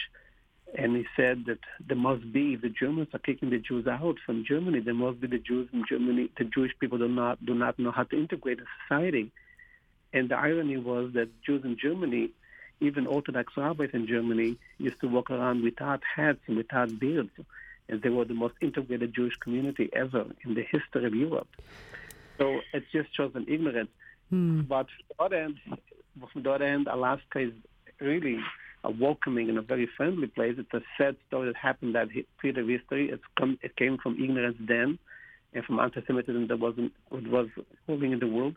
and 0.78 0.96
he 0.96 1.06
said 1.16 1.46
that 1.46 1.60
there 1.86 1.98
must 1.98 2.32
be 2.32 2.56
the 2.56 2.70
Germans 2.70 3.10
are 3.14 3.20
kicking 3.20 3.50
the 3.50 3.58
Jews 3.58 3.88
out 3.88 4.18
from 4.26 4.46
Germany. 4.46 4.80
There 4.80 4.94
must 4.94 5.20
be 5.20 5.28
the 5.28 5.40
Jews 5.40 5.68
in 5.74 5.84
Germany. 5.88 6.30
The 6.38 6.46
Jewish 6.46 6.72
people 6.80 6.98
do 6.98 7.08
not 7.08 7.44
do 7.46 7.54
not 7.54 7.80
know 7.80 7.92
how 7.92 8.04
to 8.04 8.18
integrate 8.18 8.60
a 8.60 8.66
society. 8.84 9.32
And 10.14 10.30
the 10.30 10.36
irony 10.36 10.78
was 10.78 11.14
that 11.14 11.30
Jews 11.44 11.64
in 11.64 11.78
Germany, 11.78 12.32
even 12.80 13.08
Orthodox 13.08 13.54
rabbis 13.58 13.92
in 13.94 14.08
Germany, 14.08 14.58
used 14.78 15.00
to 15.02 15.08
walk 15.08 15.30
around 15.30 15.64
without 15.64 16.02
hats 16.16 16.40
and 16.48 16.58
without 16.58 17.00
beards, 17.00 17.32
and 17.88 18.02
they 18.02 18.10
were 18.10 18.26
the 18.26 18.34
most 18.34 18.56
integrated 18.62 19.14
Jewish 19.14 19.36
community 19.38 19.90
ever 19.94 20.26
in 20.44 20.54
the 20.56 20.64
history 20.64 21.06
of 21.06 21.14
Europe. 21.14 21.48
So 22.38 22.62
it 22.74 22.84
just 22.92 23.16
shows 23.16 23.32
an 23.36 23.46
ignorance. 23.48 23.90
Hmm. 24.30 24.62
But 24.62 24.88
from 24.88 25.06
the 25.10 25.24
other 25.24 25.36
end, 25.36 25.60
from 26.32 26.44
the 26.44 26.52
other 26.52 26.66
end, 26.66 26.88
Alaska 26.88 27.40
is 27.40 27.54
really 28.00 28.40
a 28.84 28.92
welcoming 28.92 29.50
and 29.50 29.58
a 29.58 29.62
very 29.62 29.88
friendly 29.98 30.28
place. 30.28 30.56
It's 30.58 30.74
a 30.74 30.82
sad 30.98 31.16
story 31.28 31.48
that 31.48 31.56
happened 31.56 31.96
that 31.96 32.08
period 32.42 32.58
of 32.58 32.68
history. 32.68 33.10
It's 33.12 33.24
come, 33.38 33.58
it 33.62 33.76
came 33.76 33.98
from 33.98 34.22
ignorance 34.22 34.58
then 34.60 34.98
and 35.54 35.66
from 35.66 35.80
anti-Semitism 35.80 36.48
that 36.48 36.60
wasn't 36.60 36.94
was 37.12 37.48
ruling 37.88 38.12
in 38.12 38.20
the 38.20 38.28
world. 38.28 38.56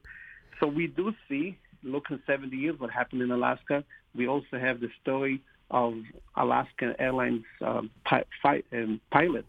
So 0.60 0.66
we 0.66 0.86
do 0.86 1.12
see, 1.28 1.58
look 1.82 2.04
in 2.10 2.20
70 2.26 2.56
years, 2.56 2.78
what 2.78 2.90
happened 2.90 3.22
in 3.22 3.30
Alaska. 3.30 3.82
We 4.14 4.28
also 4.28 4.58
have 4.58 4.80
the 4.80 4.88
story 5.00 5.40
of 5.70 5.94
Alaska 6.36 6.94
Airlines 6.98 7.44
um, 7.64 7.90
pi- 8.04 8.24
fi- 8.42 8.62
um, 8.72 9.00
pilots 9.10 9.48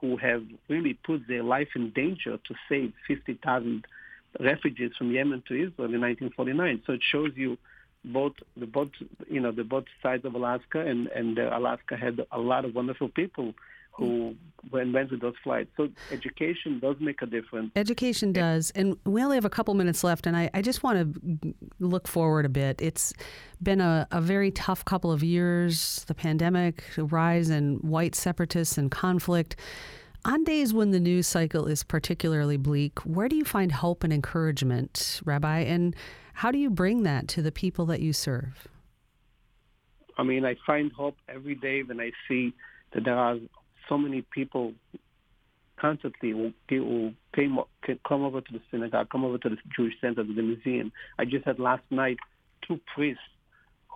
who 0.00 0.16
have 0.18 0.44
really 0.68 0.98
put 1.04 1.22
their 1.26 1.42
life 1.42 1.68
in 1.74 1.90
danger 1.90 2.36
to 2.36 2.54
save 2.68 2.92
50,000 3.08 3.86
refugees 4.38 4.92
from 4.96 5.10
Yemen 5.10 5.42
to 5.48 5.54
Israel 5.54 5.92
in 5.94 6.00
1949. 6.00 6.82
So 6.86 6.92
it 6.92 7.00
shows 7.10 7.30
you 7.34 7.56
both 8.06 8.34
the 8.56 8.66
both 8.66 8.90
you 9.28 9.40
know 9.40 9.52
the 9.52 9.64
both 9.64 9.84
sides 10.02 10.24
of 10.24 10.34
Alaska 10.34 10.80
and 10.80 11.08
and 11.08 11.38
Alaska 11.38 11.96
had 11.96 12.20
a 12.30 12.38
lot 12.38 12.64
of 12.64 12.74
wonderful 12.74 13.08
people 13.08 13.54
who 13.96 14.36
went, 14.70 14.92
went 14.92 15.10
with 15.10 15.20
those 15.20 15.34
flights. 15.42 15.70
So 15.76 15.88
education 16.12 16.78
does 16.80 16.96
make 17.00 17.22
a 17.22 17.26
difference. 17.26 17.72
Education 17.76 18.32
does. 18.32 18.70
And 18.72 18.96
we 19.04 19.22
only 19.22 19.36
have 19.36 19.46
a 19.46 19.50
couple 19.50 19.72
minutes 19.74 20.04
left, 20.04 20.26
and 20.26 20.36
I, 20.36 20.50
I 20.52 20.60
just 20.60 20.82
want 20.82 21.14
to 21.14 21.54
look 21.80 22.06
forward 22.06 22.44
a 22.44 22.50
bit. 22.50 22.82
It's 22.82 23.14
been 23.62 23.80
a, 23.80 24.06
a 24.10 24.20
very 24.20 24.50
tough 24.50 24.84
couple 24.84 25.12
of 25.12 25.22
years 25.22 26.04
the 26.08 26.14
pandemic, 26.14 26.84
the 26.94 27.04
rise 27.04 27.48
in 27.48 27.76
white 27.76 28.14
separatists 28.14 28.76
and 28.76 28.90
conflict. 28.90 29.56
On 30.26 30.42
days 30.42 30.74
when 30.74 30.90
the 30.90 30.98
news 30.98 31.24
cycle 31.28 31.68
is 31.68 31.84
particularly 31.84 32.56
bleak, 32.56 32.98
where 33.06 33.28
do 33.28 33.36
you 33.36 33.44
find 33.44 33.70
hope 33.70 34.02
and 34.02 34.12
encouragement, 34.12 35.20
Rabbi? 35.24 35.60
And 35.60 35.94
how 36.32 36.50
do 36.50 36.58
you 36.58 36.68
bring 36.68 37.04
that 37.04 37.28
to 37.28 37.42
the 37.42 37.52
people 37.52 37.86
that 37.86 38.00
you 38.00 38.12
serve? 38.12 38.66
I 40.18 40.24
mean, 40.24 40.44
I 40.44 40.56
find 40.66 40.90
hope 40.90 41.16
every 41.28 41.54
day 41.54 41.84
when 41.84 42.00
I 42.00 42.10
see 42.26 42.52
that 42.92 43.04
there 43.04 43.16
are 43.16 43.36
so 43.88 43.96
many 43.96 44.22
people 44.22 44.74
constantly 45.76 46.32
who, 46.32 46.52
came, 47.32 47.58
come 48.08 48.24
over 48.24 48.40
to 48.40 48.52
the 48.52 48.60
synagogue, 48.68 49.10
come 49.10 49.24
over 49.24 49.38
to 49.38 49.48
the 49.48 49.58
Jewish 49.76 49.94
Center, 50.00 50.24
to 50.24 50.34
the 50.34 50.42
museum. 50.42 50.90
I 51.20 51.24
just 51.24 51.44
had 51.44 51.60
last 51.60 51.84
night 51.90 52.16
two 52.66 52.80
priests 52.92 53.22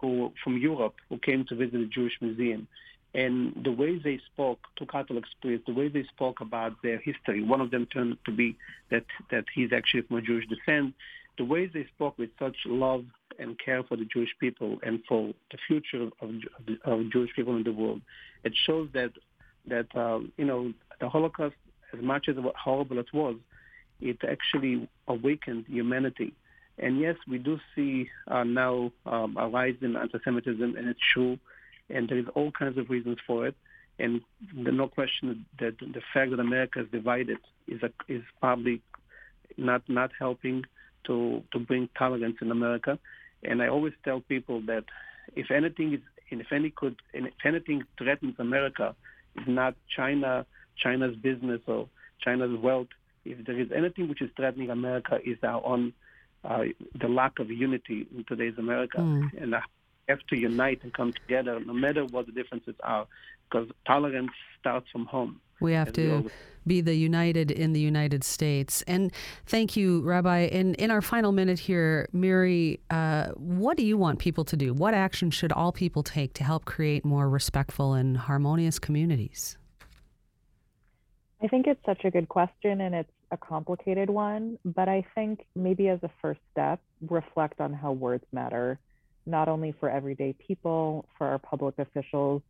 who 0.00 0.32
from 0.44 0.58
Europe 0.58 0.94
who 1.08 1.18
came 1.18 1.44
to 1.46 1.56
visit 1.56 1.72
the 1.72 1.90
Jewish 1.92 2.14
Museum, 2.20 2.68
and 3.14 3.52
the 3.64 3.72
way 3.72 3.98
they 3.98 4.20
spoke 4.32 4.60
to 4.76 4.86
Catholic 4.86 5.24
priests, 5.42 5.66
the 5.66 5.74
way 5.74 5.88
they 5.88 6.04
spoke 6.04 6.40
about 6.40 6.72
their 6.82 6.98
history. 6.98 7.42
One 7.42 7.60
of 7.60 7.70
them 7.70 7.86
turned 7.86 8.18
to 8.24 8.32
be 8.32 8.56
that 8.90 9.04
that 9.30 9.44
he's 9.54 9.72
actually 9.72 10.02
from 10.02 10.18
a 10.18 10.22
Jewish 10.22 10.46
descent. 10.46 10.94
The 11.38 11.44
way 11.44 11.66
they 11.66 11.86
spoke 11.96 12.18
with 12.18 12.30
such 12.38 12.56
love 12.66 13.04
and 13.38 13.58
care 13.58 13.82
for 13.82 13.96
the 13.96 14.04
Jewish 14.04 14.30
people 14.38 14.78
and 14.82 15.00
for 15.08 15.32
the 15.50 15.58
future 15.66 16.08
of, 16.20 16.30
of, 16.84 17.10
Jewish 17.10 17.30
people 17.34 17.56
in 17.56 17.64
the 17.64 17.72
world, 17.72 18.02
it 18.44 18.52
shows 18.66 18.88
that 18.94 19.12
that 19.66 19.86
uh, 19.96 20.20
you 20.36 20.44
know 20.44 20.72
the 21.00 21.08
Holocaust, 21.08 21.56
as 21.92 22.02
much 22.02 22.28
as 22.28 22.36
horrible 22.62 22.98
it 22.98 23.12
was, 23.12 23.36
it 24.00 24.18
actually 24.28 24.88
awakened 25.08 25.64
humanity. 25.66 26.32
And 26.78 26.98
yes, 26.98 27.16
we 27.28 27.38
do 27.38 27.58
see 27.74 28.08
uh, 28.28 28.44
now 28.44 28.92
um, 29.04 29.36
a 29.36 29.48
rise 29.48 29.74
in 29.82 29.96
anti-Semitism, 29.96 30.76
and 30.76 30.88
it's 30.88 31.00
true 31.12 31.38
and 31.92 32.08
there 32.08 32.18
is 32.18 32.26
all 32.34 32.50
kinds 32.52 32.78
of 32.78 32.90
reasons 32.90 33.18
for 33.26 33.46
it. 33.46 33.54
And 33.98 34.22
there's 34.54 34.76
no 34.76 34.88
question 34.88 35.44
that 35.58 35.78
the 35.78 36.00
fact 36.14 36.30
that 36.30 36.40
America 36.40 36.80
is 36.80 36.86
divided 36.90 37.38
is 37.68 37.82
a, 37.82 37.90
is 38.08 38.22
probably 38.40 38.80
not 39.56 39.82
not 39.88 40.10
helping 40.18 40.64
to 41.06 41.42
to 41.52 41.58
bring 41.58 41.88
tolerance 41.98 42.36
in 42.40 42.50
America. 42.50 42.98
And 43.42 43.62
I 43.62 43.68
always 43.68 43.92
tell 44.04 44.20
people 44.20 44.62
that 44.62 44.84
if 45.36 45.50
anything 45.50 45.94
is 45.94 46.00
if 46.30 46.52
any 46.52 46.70
could 46.70 46.96
if 47.12 47.32
anything 47.44 47.82
threatens 47.98 48.36
America, 48.38 48.94
is 49.36 49.46
not 49.46 49.74
China 49.94 50.46
China's 50.76 51.16
business 51.16 51.60
or 51.66 51.88
China's 52.20 52.58
wealth. 52.58 52.88
If 53.24 53.44
there 53.44 53.58
is 53.60 53.68
anything 53.74 54.08
which 54.08 54.22
is 54.22 54.30
threatening 54.34 54.70
America, 54.70 55.18
is 55.24 55.36
our 55.42 55.64
own 55.64 55.92
uh, 56.42 56.64
the 56.98 57.08
lack 57.08 57.38
of 57.38 57.50
unity 57.50 58.06
in 58.16 58.24
today's 58.24 58.56
America. 58.56 58.98
Mm. 58.98 59.42
And 59.42 59.54
have 60.10 60.20
to 60.28 60.36
unite 60.36 60.80
and 60.82 60.92
come 60.92 61.12
together, 61.12 61.58
no 61.60 61.72
matter 61.72 62.04
what 62.04 62.26
the 62.26 62.32
differences 62.32 62.74
are, 62.82 63.06
because 63.44 63.68
tolerance 63.86 64.30
starts 64.58 64.86
from 64.92 65.06
home. 65.06 65.40
We 65.60 65.72
have 65.72 65.92
to 65.94 66.30
be 66.66 66.80
the 66.80 66.94
united 66.94 67.50
in 67.50 67.72
the 67.72 67.80
United 67.80 68.24
States. 68.24 68.82
And 68.86 69.12
thank 69.46 69.76
you, 69.76 70.00
Rabbi. 70.02 70.40
In 70.44 70.74
in 70.74 70.90
our 70.90 71.02
final 71.02 71.32
minute 71.32 71.58
here, 71.58 72.08
Miri, 72.12 72.80
uh, 72.90 73.28
what 73.36 73.76
do 73.76 73.84
you 73.84 73.96
want 73.98 74.18
people 74.18 74.44
to 74.44 74.56
do? 74.56 74.72
What 74.72 74.94
action 74.94 75.30
should 75.30 75.52
all 75.52 75.72
people 75.72 76.02
take 76.02 76.32
to 76.34 76.44
help 76.44 76.64
create 76.64 77.04
more 77.04 77.28
respectful 77.28 77.94
and 77.94 78.16
harmonious 78.16 78.78
communities? 78.78 79.58
I 81.42 81.48
think 81.48 81.66
it's 81.66 81.84
such 81.86 82.04
a 82.04 82.10
good 82.10 82.28
question, 82.28 82.82
and 82.82 82.94
it's 82.94 83.12
a 83.30 83.36
complicated 83.36 84.10
one. 84.10 84.58
But 84.64 84.88
I 84.88 85.04
think 85.14 85.46
maybe 85.54 85.88
as 85.88 86.00
a 86.02 86.10
first 86.22 86.40
step, 86.52 86.80
reflect 87.08 87.60
on 87.60 87.72
how 87.72 87.92
words 87.92 88.24
matter 88.32 88.78
not 89.26 89.48
only 89.48 89.72
for 89.78 89.90
everyday 89.90 90.34
people, 90.34 91.06
for 91.16 91.26
our 91.26 91.38
public 91.38 91.78
officials. 91.78 92.42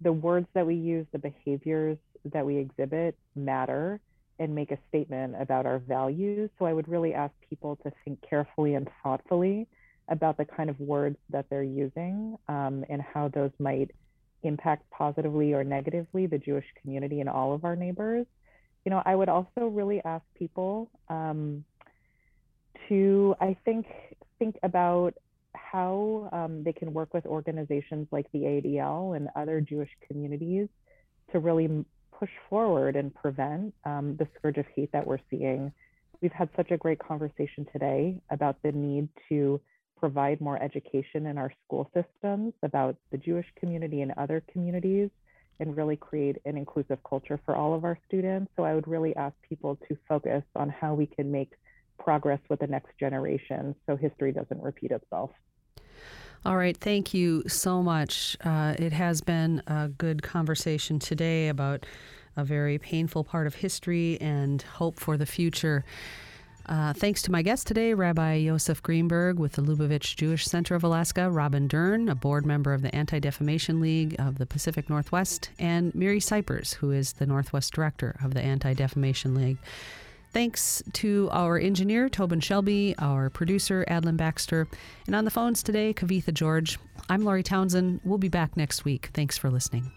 The 0.00 0.12
words 0.12 0.46
that 0.54 0.66
we 0.66 0.74
use, 0.74 1.06
the 1.12 1.18
behaviors 1.18 1.98
that 2.32 2.44
we 2.44 2.56
exhibit 2.56 3.16
matter 3.34 4.00
and 4.38 4.54
make 4.54 4.70
a 4.70 4.78
statement 4.88 5.34
about 5.38 5.66
our 5.66 5.78
values. 5.78 6.50
So 6.58 6.64
I 6.64 6.72
would 6.72 6.88
really 6.88 7.14
ask 7.14 7.32
people 7.48 7.76
to 7.84 7.92
think 8.04 8.18
carefully 8.28 8.74
and 8.74 8.88
thoughtfully 9.02 9.66
about 10.08 10.36
the 10.36 10.44
kind 10.44 10.68
of 10.68 10.78
words 10.80 11.16
that 11.30 11.46
they're 11.48 11.62
using 11.62 12.36
um, 12.48 12.84
and 12.88 13.00
how 13.00 13.28
those 13.28 13.52
might 13.58 13.90
impact 14.42 14.88
positively 14.90 15.54
or 15.54 15.62
negatively 15.62 16.26
the 16.26 16.38
Jewish 16.38 16.64
community 16.80 17.20
and 17.20 17.28
all 17.28 17.54
of 17.54 17.64
our 17.64 17.76
neighbors. 17.76 18.26
You 18.84 18.90
know, 18.90 19.02
I 19.04 19.14
would 19.14 19.28
also 19.28 19.68
really 19.68 20.00
ask 20.04 20.24
people 20.36 20.90
um, 21.08 21.64
to, 22.88 23.36
I 23.40 23.56
think, 23.64 23.86
think 24.38 24.58
about 24.62 25.14
how 25.54 26.28
um, 26.32 26.62
they 26.64 26.72
can 26.72 26.92
work 26.92 27.12
with 27.14 27.26
organizations 27.26 28.08
like 28.10 28.30
the 28.32 28.40
ADL 28.40 29.16
and 29.16 29.28
other 29.36 29.60
Jewish 29.60 29.90
communities 30.06 30.68
to 31.32 31.38
really 31.38 31.84
push 32.18 32.30
forward 32.48 32.96
and 32.96 33.14
prevent 33.14 33.74
um, 33.84 34.16
the 34.18 34.28
scourge 34.36 34.58
of 34.58 34.66
hate 34.74 34.92
that 34.92 35.06
we're 35.06 35.18
seeing. 35.30 35.72
We've 36.20 36.32
had 36.32 36.48
such 36.56 36.70
a 36.70 36.76
great 36.76 37.00
conversation 37.00 37.66
today 37.72 38.20
about 38.30 38.56
the 38.62 38.72
need 38.72 39.08
to 39.28 39.60
provide 39.98 40.40
more 40.40 40.60
education 40.62 41.26
in 41.26 41.38
our 41.38 41.52
school 41.64 41.90
systems 41.94 42.52
about 42.62 42.96
the 43.10 43.18
Jewish 43.18 43.46
community 43.58 44.02
and 44.02 44.12
other 44.16 44.42
communities 44.52 45.10
and 45.60 45.76
really 45.76 45.96
create 45.96 46.36
an 46.44 46.56
inclusive 46.56 46.98
culture 47.08 47.40
for 47.44 47.54
all 47.54 47.74
of 47.74 47.84
our 47.84 47.98
students. 48.06 48.50
So 48.56 48.64
I 48.64 48.74
would 48.74 48.88
really 48.88 49.14
ask 49.16 49.34
people 49.48 49.78
to 49.88 49.96
focus 50.08 50.42
on 50.56 50.68
how 50.68 50.94
we 50.94 51.06
can 51.06 51.30
make 51.30 51.52
progress 51.98 52.40
with 52.48 52.60
the 52.60 52.66
next 52.66 52.98
generation 52.98 53.74
so 53.86 53.96
history 53.96 54.32
doesn't 54.32 54.62
repeat 54.62 54.90
itself. 54.90 55.30
All 56.44 56.56
right, 56.56 56.76
thank 56.76 57.14
you 57.14 57.44
so 57.46 57.82
much. 57.82 58.36
Uh, 58.44 58.74
it 58.76 58.92
has 58.92 59.20
been 59.20 59.62
a 59.68 59.88
good 59.88 60.22
conversation 60.22 60.98
today 60.98 61.48
about 61.48 61.86
a 62.36 62.44
very 62.44 62.78
painful 62.78 63.22
part 63.22 63.46
of 63.46 63.54
history 63.54 64.20
and 64.20 64.60
hope 64.62 64.98
for 64.98 65.16
the 65.16 65.26
future. 65.26 65.84
Uh, 66.66 66.92
thanks 66.92 67.22
to 67.22 67.32
my 67.32 67.42
guest 67.42 67.66
today, 67.66 67.92
Rabbi 67.92 68.34
Yosef 68.34 68.82
Greenberg 68.82 69.38
with 69.38 69.52
the 69.52 69.62
Lubavitch 69.62 70.16
Jewish 70.16 70.44
Center 70.44 70.74
of 70.74 70.84
Alaska, 70.84 71.30
Robin 71.30 71.66
Dern, 71.66 72.08
a 72.08 72.14
board 72.14 72.46
member 72.46 72.72
of 72.72 72.82
the 72.82 72.94
Anti 72.94 73.18
Defamation 73.18 73.80
League 73.80 74.14
of 74.18 74.38
the 74.38 74.46
Pacific 74.46 74.88
Northwest, 74.88 75.50
and 75.58 75.94
Miri 75.94 76.20
Cypers, 76.20 76.74
who 76.74 76.90
is 76.90 77.14
the 77.14 77.26
Northwest 77.26 77.72
Director 77.72 78.16
of 78.22 78.34
the 78.34 78.40
Anti 78.40 78.74
Defamation 78.74 79.34
League. 79.34 79.58
Thanks 80.32 80.82
to 80.94 81.28
our 81.30 81.58
engineer, 81.58 82.08
Tobin 82.08 82.40
Shelby, 82.40 82.94
our 82.98 83.28
producer, 83.28 83.84
Adelyn 83.88 84.16
Baxter, 84.16 84.66
and 85.06 85.14
on 85.14 85.26
the 85.26 85.30
phones 85.30 85.62
today, 85.62 85.92
Kavitha 85.92 86.32
George. 86.32 86.78
I'm 87.10 87.22
Lori 87.22 87.42
Townsend. 87.42 88.00
We'll 88.02 88.18
be 88.18 88.28
back 88.28 88.56
next 88.56 88.84
week. 88.84 89.10
Thanks 89.12 89.36
for 89.36 89.50
listening. 89.50 89.90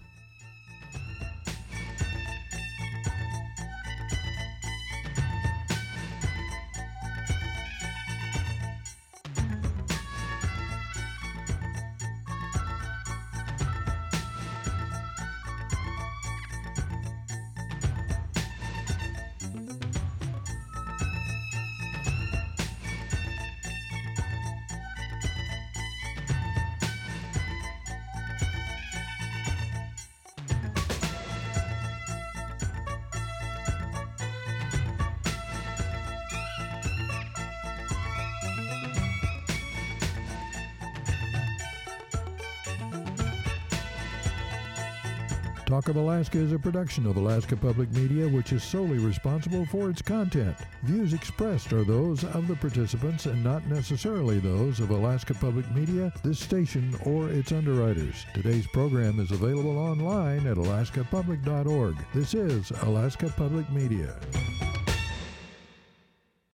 Talk 45.85 45.97
of 45.97 46.01
Alaska 46.01 46.39
is 46.39 46.51
a 46.51 46.57
production 46.57 47.05
of 47.05 47.15
Alaska 47.15 47.55
Public 47.55 47.91
Media, 47.91 48.27
which 48.27 48.53
is 48.53 48.63
solely 48.63 48.97
responsible 48.97 49.67
for 49.67 49.87
its 49.91 50.01
content. 50.01 50.57
Views 50.81 51.13
expressed 51.13 51.71
are 51.73 51.83
those 51.83 52.23
of 52.23 52.47
the 52.47 52.55
participants 52.55 53.27
and 53.27 53.43
not 53.43 53.63
necessarily 53.67 54.39
those 54.39 54.79
of 54.79 54.89
Alaska 54.89 55.35
Public 55.35 55.69
Media, 55.75 56.11
this 56.23 56.39
station, 56.39 56.97
or 57.05 57.29
its 57.29 57.51
underwriters. 57.51 58.25
Today's 58.33 58.65
program 58.73 59.19
is 59.19 59.29
available 59.29 59.77
online 59.77 60.47
at 60.47 60.57
alaskapublic.org. 60.57 61.95
This 62.15 62.33
is 62.33 62.71
Alaska 62.81 63.31
Public 63.37 63.69
Media. 63.69 64.15